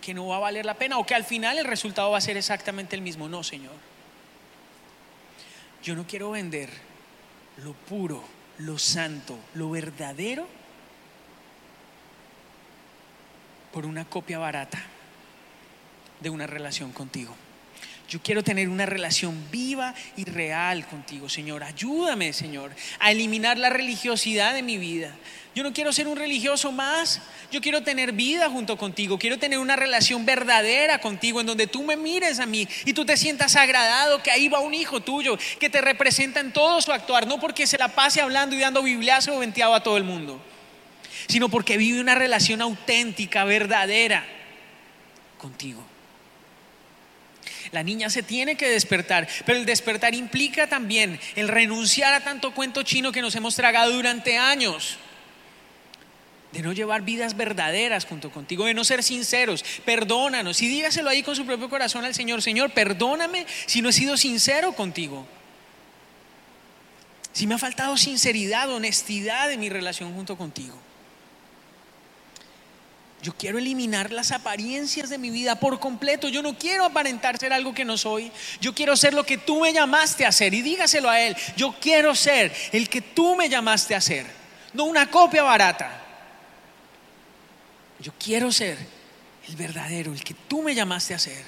que 0.00 0.14
no 0.14 0.26
va 0.26 0.38
a 0.38 0.40
valer 0.40 0.66
la 0.66 0.74
pena 0.74 0.98
o 0.98 1.06
que 1.06 1.14
al 1.14 1.22
final 1.22 1.58
el 1.58 1.64
resultado 1.64 2.10
va 2.10 2.18
a 2.18 2.20
ser 2.20 2.36
exactamente 2.36 2.96
el 2.96 3.02
mismo. 3.02 3.28
No, 3.28 3.44
Señor. 3.44 3.76
Yo 5.80 5.94
no 5.94 6.04
quiero 6.04 6.32
vender 6.32 6.70
lo 7.58 7.72
puro, 7.72 8.24
lo 8.58 8.80
santo, 8.80 9.38
lo 9.54 9.70
verdadero 9.70 10.48
por 13.72 13.86
una 13.86 14.06
copia 14.06 14.40
barata 14.40 14.82
de 16.18 16.30
una 16.30 16.48
relación 16.48 16.90
contigo. 16.90 17.32
Yo 18.12 18.20
quiero 18.22 18.44
tener 18.44 18.68
una 18.68 18.84
relación 18.84 19.42
viva 19.50 19.94
y 20.18 20.24
real 20.24 20.86
contigo, 20.86 21.30
Señor. 21.30 21.64
Ayúdame, 21.64 22.34
Señor, 22.34 22.70
a 22.98 23.10
eliminar 23.10 23.56
la 23.56 23.70
religiosidad 23.70 24.52
de 24.52 24.62
mi 24.62 24.76
vida. 24.76 25.16
Yo 25.54 25.62
no 25.62 25.72
quiero 25.72 25.94
ser 25.94 26.06
un 26.06 26.18
religioso 26.18 26.72
más. 26.72 27.22
Yo 27.50 27.62
quiero 27.62 27.82
tener 27.82 28.12
vida 28.12 28.50
junto 28.50 28.76
contigo. 28.76 29.18
Quiero 29.18 29.38
tener 29.38 29.58
una 29.58 29.76
relación 29.76 30.26
verdadera 30.26 31.00
contigo 31.00 31.40
en 31.40 31.46
donde 31.46 31.66
tú 31.66 31.84
me 31.84 31.96
mires 31.96 32.38
a 32.38 32.44
mí 32.44 32.68
y 32.84 32.92
tú 32.92 33.06
te 33.06 33.16
sientas 33.16 33.56
agradado 33.56 34.22
que 34.22 34.30
ahí 34.30 34.46
va 34.46 34.60
un 34.60 34.74
hijo 34.74 35.00
tuyo 35.00 35.38
que 35.58 35.70
te 35.70 35.80
representa 35.80 36.40
en 36.40 36.52
todo 36.52 36.82
su 36.82 36.92
actuar, 36.92 37.26
no 37.26 37.40
porque 37.40 37.66
se 37.66 37.78
la 37.78 37.88
pase 37.88 38.20
hablando 38.20 38.54
y 38.54 38.60
dando 38.60 38.82
bibliazo 38.82 39.34
o 39.34 39.38
venteado 39.38 39.74
a 39.74 39.82
todo 39.82 39.96
el 39.96 40.04
mundo, 40.04 40.38
sino 41.28 41.48
porque 41.48 41.78
vive 41.78 41.98
una 41.98 42.14
relación 42.14 42.60
auténtica, 42.60 43.44
verdadera 43.44 44.22
contigo. 45.38 45.91
La 47.72 47.82
niña 47.82 48.10
se 48.10 48.22
tiene 48.22 48.54
que 48.54 48.68
despertar, 48.68 49.26
pero 49.46 49.58
el 49.58 49.64
despertar 49.64 50.14
implica 50.14 50.66
también 50.66 51.18
el 51.36 51.48
renunciar 51.48 52.12
a 52.12 52.20
tanto 52.20 52.54
cuento 52.54 52.82
chino 52.82 53.12
que 53.12 53.22
nos 53.22 53.34
hemos 53.34 53.56
tragado 53.56 53.92
durante 53.92 54.36
años. 54.36 54.98
De 56.52 56.60
no 56.60 56.74
llevar 56.74 57.00
vidas 57.00 57.34
verdaderas 57.34 58.04
junto 58.04 58.30
contigo, 58.30 58.66
de 58.66 58.74
no 58.74 58.84
ser 58.84 59.02
sinceros. 59.02 59.64
Perdónanos 59.86 60.60
y 60.60 60.68
dígaselo 60.68 61.08
ahí 61.08 61.22
con 61.22 61.34
su 61.34 61.46
propio 61.46 61.70
corazón 61.70 62.04
al 62.04 62.14
Señor. 62.14 62.42
Señor, 62.42 62.72
perdóname 62.72 63.46
si 63.64 63.80
no 63.80 63.88
he 63.88 63.92
sido 63.94 64.18
sincero 64.18 64.74
contigo. 64.74 65.26
Si 67.32 67.46
me 67.46 67.54
ha 67.54 67.58
faltado 67.58 67.96
sinceridad, 67.96 68.70
honestidad 68.70 69.50
en 69.50 69.60
mi 69.60 69.70
relación 69.70 70.12
junto 70.12 70.36
contigo. 70.36 70.78
Yo 73.22 73.32
quiero 73.32 73.58
eliminar 73.58 74.10
las 74.10 74.32
apariencias 74.32 75.08
de 75.08 75.16
mi 75.16 75.30
vida 75.30 75.54
por 75.54 75.78
completo. 75.78 76.28
Yo 76.28 76.42
no 76.42 76.58
quiero 76.58 76.84
aparentar 76.84 77.38
ser 77.38 77.52
algo 77.52 77.72
que 77.72 77.84
no 77.84 77.96
soy. 77.96 78.32
Yo 78.60 78.74
quiero 78.74 78.96
ser 78.96 79.14
lo 79.14 79.24
que 79.24 79.38
tú 79.38 79.60
me 79.60 79.72
llamaste 79.72 80.26
a 80.26 80.32
ser. 80.32 80.52
Y 80.54 80.60
dígaselo 80.60 81.08
a 81.08 81.20
Él. 81.20 81.36
Yo 81.56 81.72
quiero 81.80 82.16
ser 82.16 82.52
el 82.72 82.88
que 82.88 83.00
tú 83.00 83.36
me 83.36 83.48
llamaste 83.48 83.94
a 83.94 84.00
ser. 84.00 84.26
No 84.72 84.84
una 84.84 85.08
copia 85.08 85.44
barata. 85.44 86.02
Yo 88.00 88.12
quiero 88.18 88.50
ser 88.50 88.76
el 89.46 89.54
verdadero, 89.54 90.12
el 90.12 90.24
que 90.24 90.34
tú 90.34 90.60
me 90.60 90.74
llamaste 90.74 91.14
a 91.14 91.18
ser. 91.20 91.44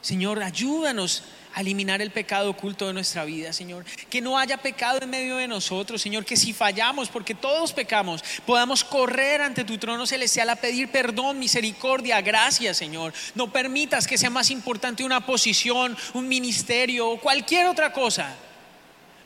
Señor, 0.00 0.42
ayúdanos 0.42 1.24
a 1.54 1.60
eliminar 1.60 2.00
el 2.00 2.10
pecado 2.10 2.50
oculto 2.50 2.86
de 2.86 2.92
nuestra 2.92 3.24
vida, 3.24 3.52
Señor. 3.52 3.84
Que 4.08 4.20
no 4.20 4.38
haya 4.38 4.56
pecado 4.56 5.00
en 5.02 5.10
medio 5.10 5.36
de 5.36 5.48
nosotros, 5.48 6.00
Señor. 6.00 6.24
Que 6.24 6.36
si 6.36 6.52
fallamos, 6.52 7.08
porque 7.08 7.34
todos 7.34 7.72
pecamos, 7.72 8.22
podamos 8.46 8.84
correr 8.84 9.42
ante 9.42 9.64
tu 9.64 9.78
trono 9.78 10.06
celestial 10.06 10.50
a 10.50 10.56
pedir 10.56 10.90
perdón, 10.90 11.38
misericordia, 11.38 12.20
gracia, 12.20 12.74
Señor. 12.74 13.12
No 13.34 13.52
permitas 13.52 14.06
que 14.06 14.18
sea 14.18 14.30
más 14.30 14.50
importante 14.50 15.04
una 15.04 15.26
posición, 15.26 15.96
un 16.14 16.28
ministerio 16.28 17.10
o 17.10 17.20
cualquier 17.20 17.66
otra 17.66 17.92
cosa, 17.92 18.34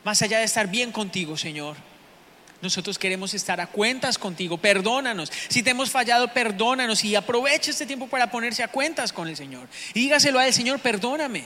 más 0.04 0.22
allá 0.22 0.38
de 0.38 0.44
estar 0.44 0.68
bien 0.68 0.92
contigo, 0.92 1.36
Señor. 1.36 1.76
Nosotros 2.62 2.98
queremos 2.98 3.34
estar 3.34 3.60
a 3.60 3.66
cuentas 3.66 4.18
contigo. 4.18 4.56
Perdónanos. 4.56 5.30
Si 5.48 5.62
te 5.62 5.70
hemos 5.70 5.90
fallado, 5.90 6.32
perdónanos. 6.32 7.04
Y 7.04 7.14
aprovecha 7.14 7.70
este 7.70 7.86
tiempo 7.86 8.08
para 8.08 8.30
ponerse 8.30 8.62
a 8.62 8.68
cuentas 8.68 9.12
con 9.12 9.28
el 9.28 9.36
Señor. 9.36 9.68
Y 9.94 10.00
dígaselo 10.00 10.38
al 10.38 10.52
Señor, 10.52 10.80
perdóname. 10.80 11.44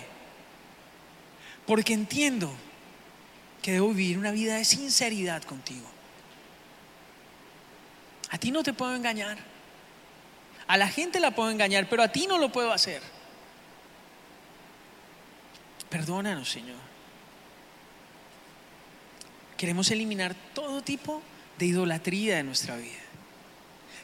Porque 1.66 1.92
entiendo 1.92 2.52
que 3.62 3.72
debo 3.72 3.88
vivir 3.90 4.18
una 4.18 4.30
vida 4.30 4.56
de 4.56 4.64
sinceridad 4.64 5.42
contigo. 5.42 5.86
A 8.30 8.38
ti 8.38 8.50
no 8.50 8.62
te 8.62 8.72
puedo 8.72 8.94
engañar. 8.94 9.38
A 10.66 10.76
la 10.76 10.88
gente 10.88 11.20
la 11.20 11.32
puedo 11.32 11.50
engañar, 11.50 11.88
pero 11.88 12.02
a 12.02 12.08
ti 12.08 12.26
no 12.26 12.38
lo 12.38 12.52
puedo 12.52 12.72
hacer. 12.72 13.02
Perdónanos, 15.88 16.48
Señor. 16.48 16.78
Queremos 19.56 19.90
eliminar 19.90 20.34
todo 20.54 20.80
tipo 20.80 21.20
de 21.58 21.66
idolatría 21.66 22.36
de 22.36 22.44
nuestra 22.44 22.76
vida. 22.76 23.00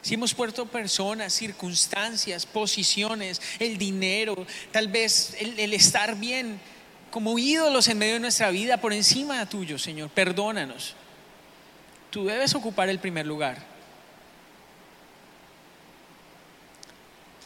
Si 0.03 0.15
hemos 0.15 0.35
puesto 0.35 0.67
personas, 0.67 1.33
circunstancias, 1.33 2.45
posiciones, 2.47 3.41
el 3.59 3.79
dinero, 3.79 4.47
tal 4.71 4.89
vez 4.89 5.37
el, 5.39 5.59
el 5.59 5.73
estar 5.73 6.17
bien, 6.17 6.61
como 7.11 7.39
ídolos 7.39 7.89
en 7.89 7.99
medio 7.99 8.15
de 8.15 8.21
nuestra 8.21 8.51
vida 8.51 8.79
por 8.79 8.93
encima 8.93 9.39
de 9.39 9.47
tuyo, 9.47 9.79
Señor. 9.79 10.11
Perdónanos. 10.11 10.95
Tú 12.11 12.27
debes 12.27 12.55
ocupar 12.55 12.89
el 12.89 12.99
primer 12.99 13.27
lugar. 13.27 13.59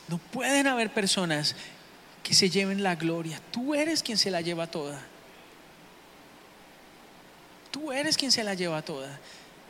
No 0.08 0.18
pueden 0.18 0.66
haber 0.66 0.92
personas 0.92 1.54
que 2.22 2.34
se 2.34 2.50
lleven 2.50 2.82
la 2.82 2.96
gloria. 2.96 3.40
Tú 3.52 3.74
eres 3.74 4.02
quien 4.02 4.18
se 4.18 4.30
la 4.30 4.40
lleva 4.40 4.66
toda. 4.66 5.00
Tú 7.70 7.92
eres 7.92 8.16
quien 8.16 8.32
se 8.32 8.42
la 8.42 8.54
lleva 8.54 8.82
toda. 8.82 9.18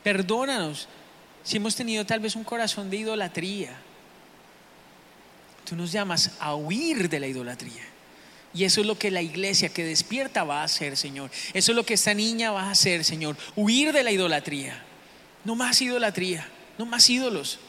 Perdónanos 0.03 0.87
si 1.43 1.57
hemos 1.57 1.75
tenido 1.75 2.05
tal 2.05 2.19
vez 2.19 2.35
un 2.35 2.43
corazón 2.43 2.89
de 2.89 2.97
idolatría. 2.97 3.75
Tú 5.65 5.75
nos 5.75 5.91
llamas 5.91 6.31
a 6.39 6.55
huir 6.55 7.07
de 7.07 7.19
la 7.19 7.27
idolatría. 7.27 7.90
Y 8.53 8.65
eso 8.65 8.81
es 8.81 8.87
lo 8.87 8.97
que 8.99 9.11
la 9.11 9.21
iglesia 9.21 9.69
que 9.69 9.83
despierta 9.83 10.43
va 10.43 10.61
a 10.61 10.65
hacer, 10.65 10.97
Señor. 10.97 11.31
Eso 11.53 11.71
es 11.71 11.75
lo 11.75 11.85
que 11.85 11.93
esta 11.93 12.13
niña 12.13 12.51
va 12.51 12.63
a 12.63 12.71
hacer, 12.71 13.05
Señor. 13.05 13.37
Huir 13.55 13.93
de 13.93 14.03
la 14.03 14.11
idolatría. 14.11 14.83
No 15.45 15.55
más 15.55 15.81
idolatría, 15.81 16.47
no 16.77 16.85
más 16.85 17.09
ídolos. 17.09 17.59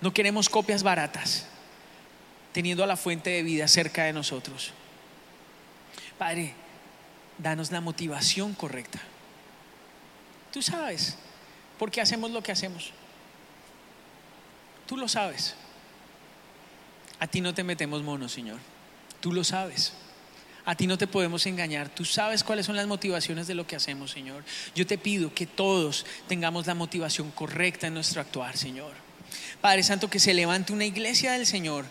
No 0.00 0.12
queremos 0.12 0.48
copias 0.48 0.82
baratas, 0.82 1.46
teniendo 2.52 2.84
a 2.84 2.86
la 2.86 2.96
fuente 2.96 3.30
de 3.30 3.42
vida 3.42 3.68
cerca 3.68 4.04
de 4.04 4.12
nosotros. 4.12 4.72
Padre, 6.18 6.54
danos 7.38 7.70
la 7.70 7.80
motivación 7.80 8.54
correcta. 8.54 9.00
Tú 10.52 10.60
sabes 10.60 11.16
por 11.78 11.90
qué 11.90 12.00
hacemos 12.00 12.30
lo 12.30 12.42
que 12.42 12.52
hacemos. 12.52 12.92
Tú 14.86 14.96
lo 14.96 15.08
sabes. 15.08 15.54
A 17.20 17.26
ti 17.26 17.40
no 17.40 17.54
te 17.54 17.62
metemos 17.62 18.02
monos, 18.02 18.32
Señor. 18.32 18.58
Tú 19.20 19.32
lo 19.32 19.44
sabes. 19.44 19.92
A 20.64 20.74
ti 20.74 20.86
no 20.86 20.98
te 20.98 21.06
podemos 21.06 21.46
engañar. 21.46 21.88
Tú 21.88 22.04
sabes 22.04 22.44
cuáles 22.44 22.66
son 22.66 22.76
las 22.76 22.86
motivaciones 22.86 23.46
de 23.46 23.54
lo 23.54 23.66
que 23.66 23.76
hacemos, 23.76 24.10
Señor. 24.10 24.44
Yo 24.74 24.86
te 24.86 24.98
pido 24.98 25.32
que 25.32 25.46
todos 25.46 26.04
tengamos 26.28 26.66
la 26.66 26.74
motivación 26.74 27.30
correcta 27.30 27.86
en 27.86 27.94
nuestro 27.94 28.20
actuar, 28.20 28.56
Señor. 28.56 28.92
Padre 29.60 29.82
Santo, 29.82 30.10
que 30.10 30.18
se 30.18 30.34
levante 30.34 30.72
una 30.72 30.84
iglesia 30.84 31.32
del 31.32 31.46
Señor 31.46 31.86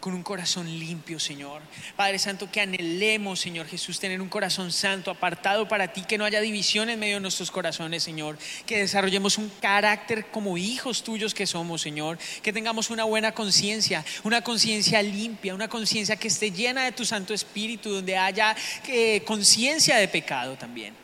con 0.00 0.14
un 0.14 0.22
corazón 0.22 0.66
limpio, 0.66 1.20
Señor. 1.20 1.60
Padre 1.94 2.18
Santo, 2.18 2.50
que 2.50 2.62
anhelemos, 2.62 3.38
Señor 3.38 3.66
Jesús, 3.66 4.00
tener 4.00 4.20
un 4.20 4.28
corazón 4.28 4.72
santo, 4.72 5.10
apartado 5.10 5.68
para 5.68 5.92
ti, 5.92 6.02
que 6.02 6.16
no 6.16 6.24
haya 6.24 6.40
división 6.40 6.88
en 6.88 6.98
medio 6.98 7.16
de 7.16 7.20
nuestros 7.20 7.50
corazones, 7.50 8.02
Señor. 8.02 8.38
Que 8.64 8.78
desarrollemos 8.78 9.36
un 9.36 9.50
carácter 9.60 10.26
como 10.26 10.56
hijos 10.56 11.04
tuyos 11.04 11.34
que 11.34 11.46
somos, 11.46 11.82
Señor. 11.82 12.18
Que 12.42 12.52
tengamos 12.52 12.88
una 12.88 13.04
buena 13.04 13.32
conciencia, 13.32 14.04
una 14.24 14.42
conciencia 14.42 15.02
limpia, 15.02 15.54
una 15.54 15.68
conciencia 15.68 16.16
que 16.16 16.28
esté 16.28 16.50
llena 16.50 16.84
de 16.84 16.92
tu 16.92 17.04
Santo 17.04 17.34
Espíritu, 17.34 17.90
donde 17.90 18.16
haya 18.16 18.56
eh, 18.88 19.22
conciencia 19.26 19.96
de 19.98 20.08
pecado 20.08 20.56
también. 20.56 20.94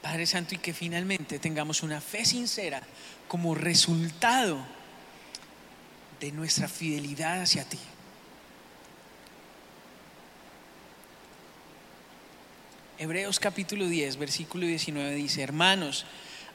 Padre 0.00 0.26
Santo, 0.26 0.54
y 0.54 0.58
que 0.58 0.72
finalmente 0.72 1.38
tengamos 1.38 1.82
una 1.82 2.00
fe 2.00 2.24
sincera 2.24 2.80
como 3.28 3.54
resultado 3.54 4.77
de 6.20 6.32
nuestra 6.32 6.68
fidelidad 6.68 7.42
hacia 7.42 7.64
ti. 7.64 7.78
Hebreos 12.98 13.38
capítulo 13.38 13.86
10, 13.86 14.16
versículo 14.16 14.66
19 14.66 15.14
dice, 15.14 15.42
hermanos, 15.42 16.04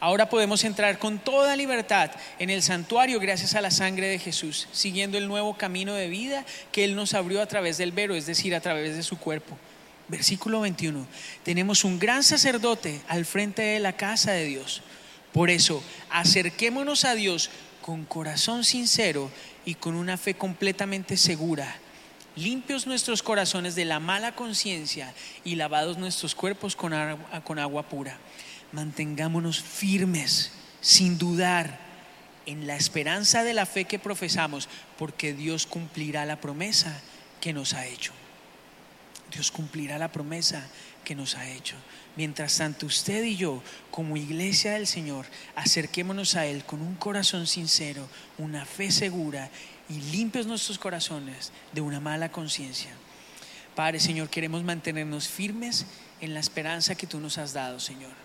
Ahora 0.04 0.28
podemos 0.28 0.66
entrar 0.66 1.00
con 1.00 1.18
toda 1.18 1.56
libertad 1.56 2.12
en 2.38 2.50
el 2.50 2.62
santuario 2.62 3.22
gracias 3.22 3.56
a 3.56 3.62
la 3.62 3.72
sangre 3.72 4.08
de 4.08 4.20
Jesús, 4.20 4.68
siguiendo 4.74 5.18
el 5.18 5.30
nuevo 5.30 5.54
camino 5.58 5.94
de 5.94 6.10
vida 6.10 6.46
que 6.74 6.84
Él 6.84 6.94
nos 6.94 7.14
abrió 7.14 7.42
a 7.42 7.46
través 7.46 7.78
del 7.78 7.94
vero, 7.94 8.14
es 8.14 8.26
decir, 8.26 8.54
a 8.54 8.60
través 8.60 8.98
de 8.98 9.04
su 9.04 9.18
cuerpo. 9.18 9.58
Versículo 10.10 10.60
21. 10.60 11.08
Tenemos 11.44 11.86
un 11.86 12.00
gran 12.00 12.22
sacerdote 12.22 13.00
al 13.08 13.24
frente 13.24 13.62
de 13.62 13.80
la 13.80 13.94
casa 13.94 14.34
de 14.34 14.44
Dios. 14.44 14.82
Por 15.32 15.50
eso, 15.50 15.82
acerquémonos 16.10 17.06
a 17.06 17.16
Dios 17.16 17.50
con 17.84 18.06
corazón 18.06 18.64
sincero 18.64 19.30
y 19.66 19.76
con 19.76 19.94
una 19.94 20.18
fe 20.18 20.34
completamente 20.34 21.18
segura. 21.18 21.76
Limpios 22.36 22.88
nuestros 22.88 23.22
corazones 23.22 23.76
de 23.76 23.86
la 23.86 24.00
mala 24.00 24.34
conciencia 24.34 25.14
y 25.44 25.56
lavados 25.56 26.00
nuestros 26.00 26.34
cuerpos 26.34 26.76
con 26.76 26.94
agua, 26.94 27.84
pura 27.84 28.18
mantengámonos 28.72 29.62
firmes, 29.62 30.52
sin 30.82 31.20
dudar, 31.20 31.80
en 32.46 32.68
la 32.68 32.76
esperanza 32.76 33.44
de 33.44 33.54
la 33.54 33.66
fe 33.66 33.86
que 33.86 34.00
profesamos, 34.00 34.68
porque 34.98 35.34
Dios 35.34 35.68
cumplirá 35.68 36.26
la 36.26 36.42
promesa 36.42 37.00
que 37.40 37.54
nos 37.54 37.74
ha 37.74 37.86
hecho. 37.86 38.14
Dios 39.32 39.52
cumplirá 39.52 39.98
la 39.98 40.12
promesa 40.12 40.68
que 41.04 41.16
nos 41.16 41.36
ha 41.36 41.50
hecho. 41.50 41.76
Mientras 42.16 42.58
tanto, 42.58 42.86
usted 42.86 43.24
y 43.24 43.36
yo, 43.36 43.64
como 43.90 44.18
iglesia 44.18 44.74
del 44.74 44.88
Señor, 44.88 45.26
acerquémonos 45.56 46.36
a 46.36 46.46
Él 46.46 46.64
con 46.64 46.82
un 46.82 46.96
corazón 46.96 47.48
sincero, 47.48 48.08
una 48.38 48.66
fe 48.66 48.92
segura 48.92 49.50
y 49.90 49.96
limpios 50.12 50.46
nuestros 50.46 50.78
corazones 50.78 51.52
de 51.72 51.82
una 51.82 52.00
mala 52.00 52.32
conciencia. 52.32 52.92
Padre, 53.76 54.00
Señor, 54.00 54.30
queremos 54.30 54.64
mantenernos 54.64 55.28
firmes 55.28 55.88
en 56.22 56.34
la 56.34 56.40
esperanza 56.40 56.96
que 56.96 57.08
tú 57.08 57.20
nos 57.20 57.40
has 57.40 57.54
dado, 57.54 57.80
Señor 57.80 58.24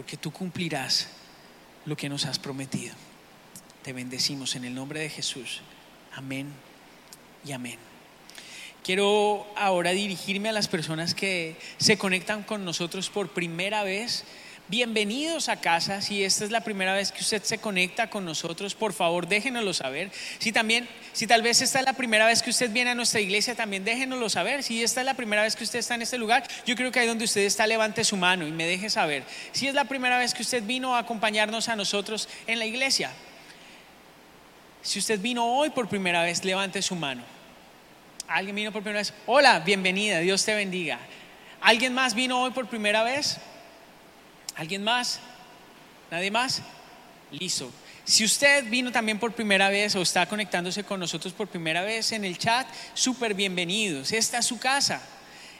porque 0.00 0.16
tú 0.16 0.32
cumplirás 0.32 1.08
lo 1.84 1.94
que 1.94 2.08
nos 2.08 2.24
has 2.24 2.38
prometido. 2.38 2.94
Te 3.82 3.92
bendecimos 3.92 4.56
en 4.56 4.64
el 4.64 4.74
nombre 4.74 5.00
de 5.00 5.10
Jesús. 5.10 5.60
Amén 6.14 6.50
y 7.44 7.52
amén. 7.52 7.89
Quiero 8.82 9.46
ahora 9.56 9.90
dirigirme 9.90 10.48
a 10.48 10.52
las 10.52 10.68
personas 10.68 11.14
que 11.14 11.56
se 11.78 11.98
conectan 11.98 12.42
con 12.42 12.64
nosotros 12.64 13.10
por 13.10 13.30
primera 13.30 13.82
vez 13.84 14.24
Bienvenidos 14.70 15.48
a 15.48 15.56
casa. 15.56 16.00
Si 16.00 16.22
esta 16.22 16.44
es 16.44 16.52
la 16.52 16.60
primera 16.60 16.94
vez 16.94 17.10
que 17.10 17.22
usted 17.22 17.42
se 17.42 17.58
conecta 17.58 18.08
con 18.08 18.24
nosotros, 18.24 18.76
por 18.76 18.92
favor, 18.92 19.26
déjenoslo 19.26 19.74
saber. 19.74 20.12
Si 20.38 20.52
también, 20.52 20.88
si 21.12 21.26
tal 21.26 21.42
vez 21.42 21.60
esta 21.60 21.80
es 21.80 21.84
la 21.84 21.94
primera 21.94 22.24
vez 22.24 22.40
que 22.40 22.50
usted 22.50 22.70
viene 22.70 22.90
a 22.90 22.94
nuestra 22.94 23.20
iglesia, 23.20 23.56
también 23.56 23.84
déjenoslo 23.84 24.30
saber. 24.30 24.62
Si 24.62 24.80
esta 24.80 25.00
es 25.00 25.06
la 25.06 25.14
primera 25.14 25.42
vez 25.42 25.56
que 25.56 25.64
usted 25.64 25.80
está 25.80 25.96
en 25.96 26.02
este 26.02 26.18
lugar, 26.18 26.46
yo 26.66 26.76
creo 26.76 26.92
que 26.92 27.00
ahí 27.00 27.08
donde 27.08 27.24
usted 27.24 27.40
está, 27.40 27.66
levante 27.66 28.04
su 28.04 28.16
mano 28.16 28.46
y 28.46 28.52
me 28.52 28.64
deje 28.64 28.90
saber. 28.90 29.24
Si 29.50 29.66
es 29.66 29.74
la 29.74 29.86
primera 29.86 30.18
vez 30.18 30.34
que 30.34 30.42
usted 30.42 30.62
vino 30.62 30.94
a 30.94 31.00
acompañarnos 31.00 31.68
a 31.68 31.74
nosotros 31.74 32.28
en 32.46 32.60
la 32.60 32.66
iglesia. 32.66 33.10
Si 34.82 35.00
usted 35.00 35.18
vino 35.18 35.46
hoy 35.46 35.70
por 35.70 35.88
primera 35.88 36.22
vez, 36.22 36.44
levante 36.44 36.80
su 36.80 36.94
mano. 36.94 37.39
¿Alguien 38.30 38.54
vino 38.54 38.70
por 38.70 38.82
primera 38.82 39.00
vez? 39.00 39.12
Hola, 39.26 39.58
bienvenida, 39.58 40.20
Dios 40.20 40.44
te 40.44 40.54
bendiga. 40.54 41.00
¿Alguien 41.60 41.92
más 41.92 42.14
vino 42.14 42.40
hoy 42.40 42.52
por 42.52 42.68
primera 42.68 43.02
vez? 43.02 43.38
¿Alguien 44.54 44.84
más? 44.84 45.18
¿Nadie 46.12 46.30
más? 46.30 46.62
Listo. 47.32 47.72
Si 48.04 48.24
usted 48.24 48.70
vino 48.70 48.92
también 48.92 49.18
por 49.18 49.32
primera 49.32 49.68
vez 49.68 49.96
o 49.96 50.02
está 50.02 50.26
conectándose 50.26 50.84
con 50.84 51.00
nosotros 51.00 51.32
por 51.32 51.48
primera 51.48 51.82
vez 51.82 52.12
en 52.12 52.24
el 52.24 52.38
chat, 52.38 52.68
súper 52.94 53.34
bienvenidos. 53.34 54.12
Esta 54.12 54.38
es 54.38 54.46
su 54.46 54.60
casa. 54.60 55.02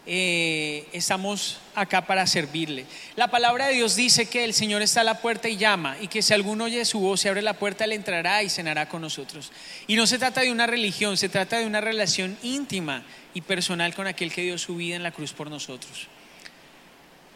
Eh, 0.06 0.86
estamos 0.92 1.58
acá 1.74 2.06
para 2.06 2.26
servirle. 2.26 2.86
La 3.16 3.28
palabra 3.28 3.66
de 3.66 3.74
Dios 3.74 3.96
dice 3.96 4.26
que 4.26 4.44
el 4.44 4.54
Señor 4.54 4.82
está 4.82 5.02
a 5.02 5.04
la 5.04 5.20
puerta 5.20 5.48
y 5.48 5.56
llama 5.56 5.96
y 6.00 6.08
que 6.08 6.22
si 6.22 6.32
alguno 6.32 6.64
oye 6.64 6.84
su 6.84 7.00
voz, 7.00 7.20
se 7.20 7.28
abre 7.28 7.42
la 7.42 7.52
puerta, 7.52 7.84
Él 7.84 7.92
entrará 7.92 8.42
y 8.42 8.48
cenará 8.48 8.88
con 8.88 9.02
nosotros. 9.02 9.52
Y 9.86 9.96
no 9.96 10.06
se 10.06 10.18
trata 10.18 10.40
de 10.40 10.50
una 10.50 10.66
religión, 10.66 11.16
se 11.16 11.28
trata 11.28 11.58
de 11.58 11.66
una 11.66 11.80
relación 11.80 12.36
íntima 12.42 13.04
y 13.34 13.42
personal 13.42 13.94
con 13.94 14.06
aquel 14.06 14.32
que 14.32 14.42
dio 14.42 14.56
su 14.58 14.76
vida 14.76 14.96
en 14.96 15.02
la 15.02 15.12
cruz 15.12 15.32
por 15.32 15.50
nosotros. 15.50 16.08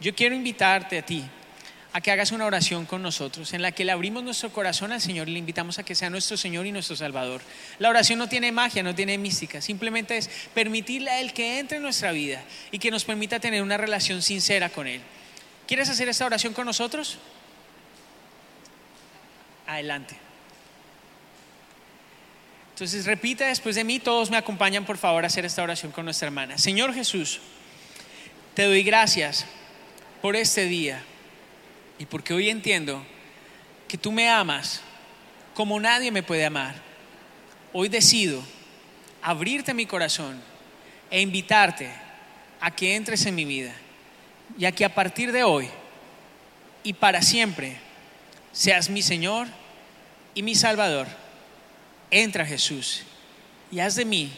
Yo 0.01 0.15
quiero 0.15 0.35
invitarte 0.35 0.99
a 0.99 1.07
ti 1.07 1.25
a 1.95 2.01
que 2.01 2.11
hagas 2.11 2.33
una 2.33 2.45
oración 2.45 2.87
con 2.87 3.03
nosotros 3.03 3.53
en 3.53 3.63
la 3.63 3.71
que 3.71 3.85
le 3.85 3.93
abrimos 3.93 4.25
nuestro 4.25 4.51
corazón 4.51 4.91
al 4.91 5.01
Señor 5.01 5.29
y 5.29 5.33
le 5.33 5.39
invitamos 5.39 5.79
a 5.79 5.85
que 5.85 5.95
sea 5.95 6.11
nuestro 6.11 6.37
Señor 6.37 6.67
y 6.67 6.73
nuestro 6.73 6.97
Salvador. 6.97 7.41
La 7.79 7.89
oración 7.89 8.19
no 8.19 8.29
tiene 8.29 8.51
magia, 8.51 8.83
no 8.83 8.97
tiene 8.97 9.17
mística, 9.17 9.61
simplemente 9.61 10.17
es 10.17 10.29
permitirle 10.53 11.11
a 11.11 11.21
Él 11.21 11.33
que 11.33 11.61
entre 11.61 11.77
en 11.77 11.85
nuestra 11.85 12.11
vida 12.11 12.43
y 12.73 12.81
que 12.81 12.91
nos 12.91 13.05
permita 13.05 13.39
tener 13.39 13.63
una 13.63 13.77
relación 13.77 14.23
sincera 14.23 14.71
con 14.71 14.89
Él. 14.89 15.01
¿Quieres 15.69 15.89
hacer 15.89 16.09
esta 16.09 16.27
oración 16.27 16.53
con 16.53 16.67
nosotros? 16.67 17.19
Adelante. 19.69 20.17
Entonces 22.73 23.07
repita 23.07 23.47
después 23.47 23.77
de 23.77 23.85
mí, 23.85 24.01
todos 24.01 24.33
me 24.33 24.37
acompañan 24.37 24.85
por 24.85 24.99
favor 24.99 25.23
a 25.23 25.29
hacer 25.29 25.45
esta 25.45 25.63
oración 25.63 25.93
con 25.93 26.05
nuestra 26.05 26.27
hermana. 26.27 26.59
Señor 26.59 26.93
Jesús, 26.93 27.39
te 28.55 28.65
doy 28.65 28.83
gracias 28.83 29.47
por 30.21 30.35
este 30.35 30.65
día 30.65 31.01
y 31.99 32.07
porque 32.07 32.35
hoy 32.35 32.51
entiendo 32.51 33.05
que 33.89 33.99
tú 33.99 34.13
me 34.13 34.29
amas 34.29 34.81
como 35.55 35.79
nadie 35.79 36.11
me 36.11 36.23
puede 36.23 36.45
amar, 36.45 36.75
hoy 37.73 37.89
decido 37.89 38.43
abrirte 39.23 39.73
mi 39.73 39.87
corazón 39.87 40.41
e 41.11 41.21
invitarte 41.21 41.91
a 42.61 42.71
que 42.71 42.97
entres 42.97 43.25
en 43.27 43.35
mi 43.35 43.45
vida 43.45 43.75
y 44.59 44.65
a 44.65 44.73
que 44.73 44.85
a 44.85 44.95
partir 44.95 45.33
de 45.33 45.45
hoy 45.45 45.69
y 46.83 46.93
para 46.93 47.23
siempre 47.23 47.77
seas 48.53 48.91
mi 48.91 49.03
Señor 49.03 49.47
y 50.35 50.43
mi 50.43 50.55
Salvador. 50.55 51.07
Entra 52.11 52.47
Jesús 52.47 53.03
y 53.71 53.81
haz 53.81 53.97
de 53.97 54.05
mí 54.05 54.31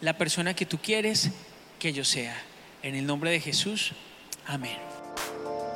la 0.00 0.16
persona 0.16 0.54
que 0.54 0.66
tú 0.66 0.78
quieres 0.78 1.30
que 1.78 1.92
yo 1.92 2.04
sea. 2.04 2.36
En 2.82 2.94
el 2.94 3.06
nombre 3.06 3.30
de 3.30 3.40
Jesús, 3.40 3.92
amén. 4.46 4.99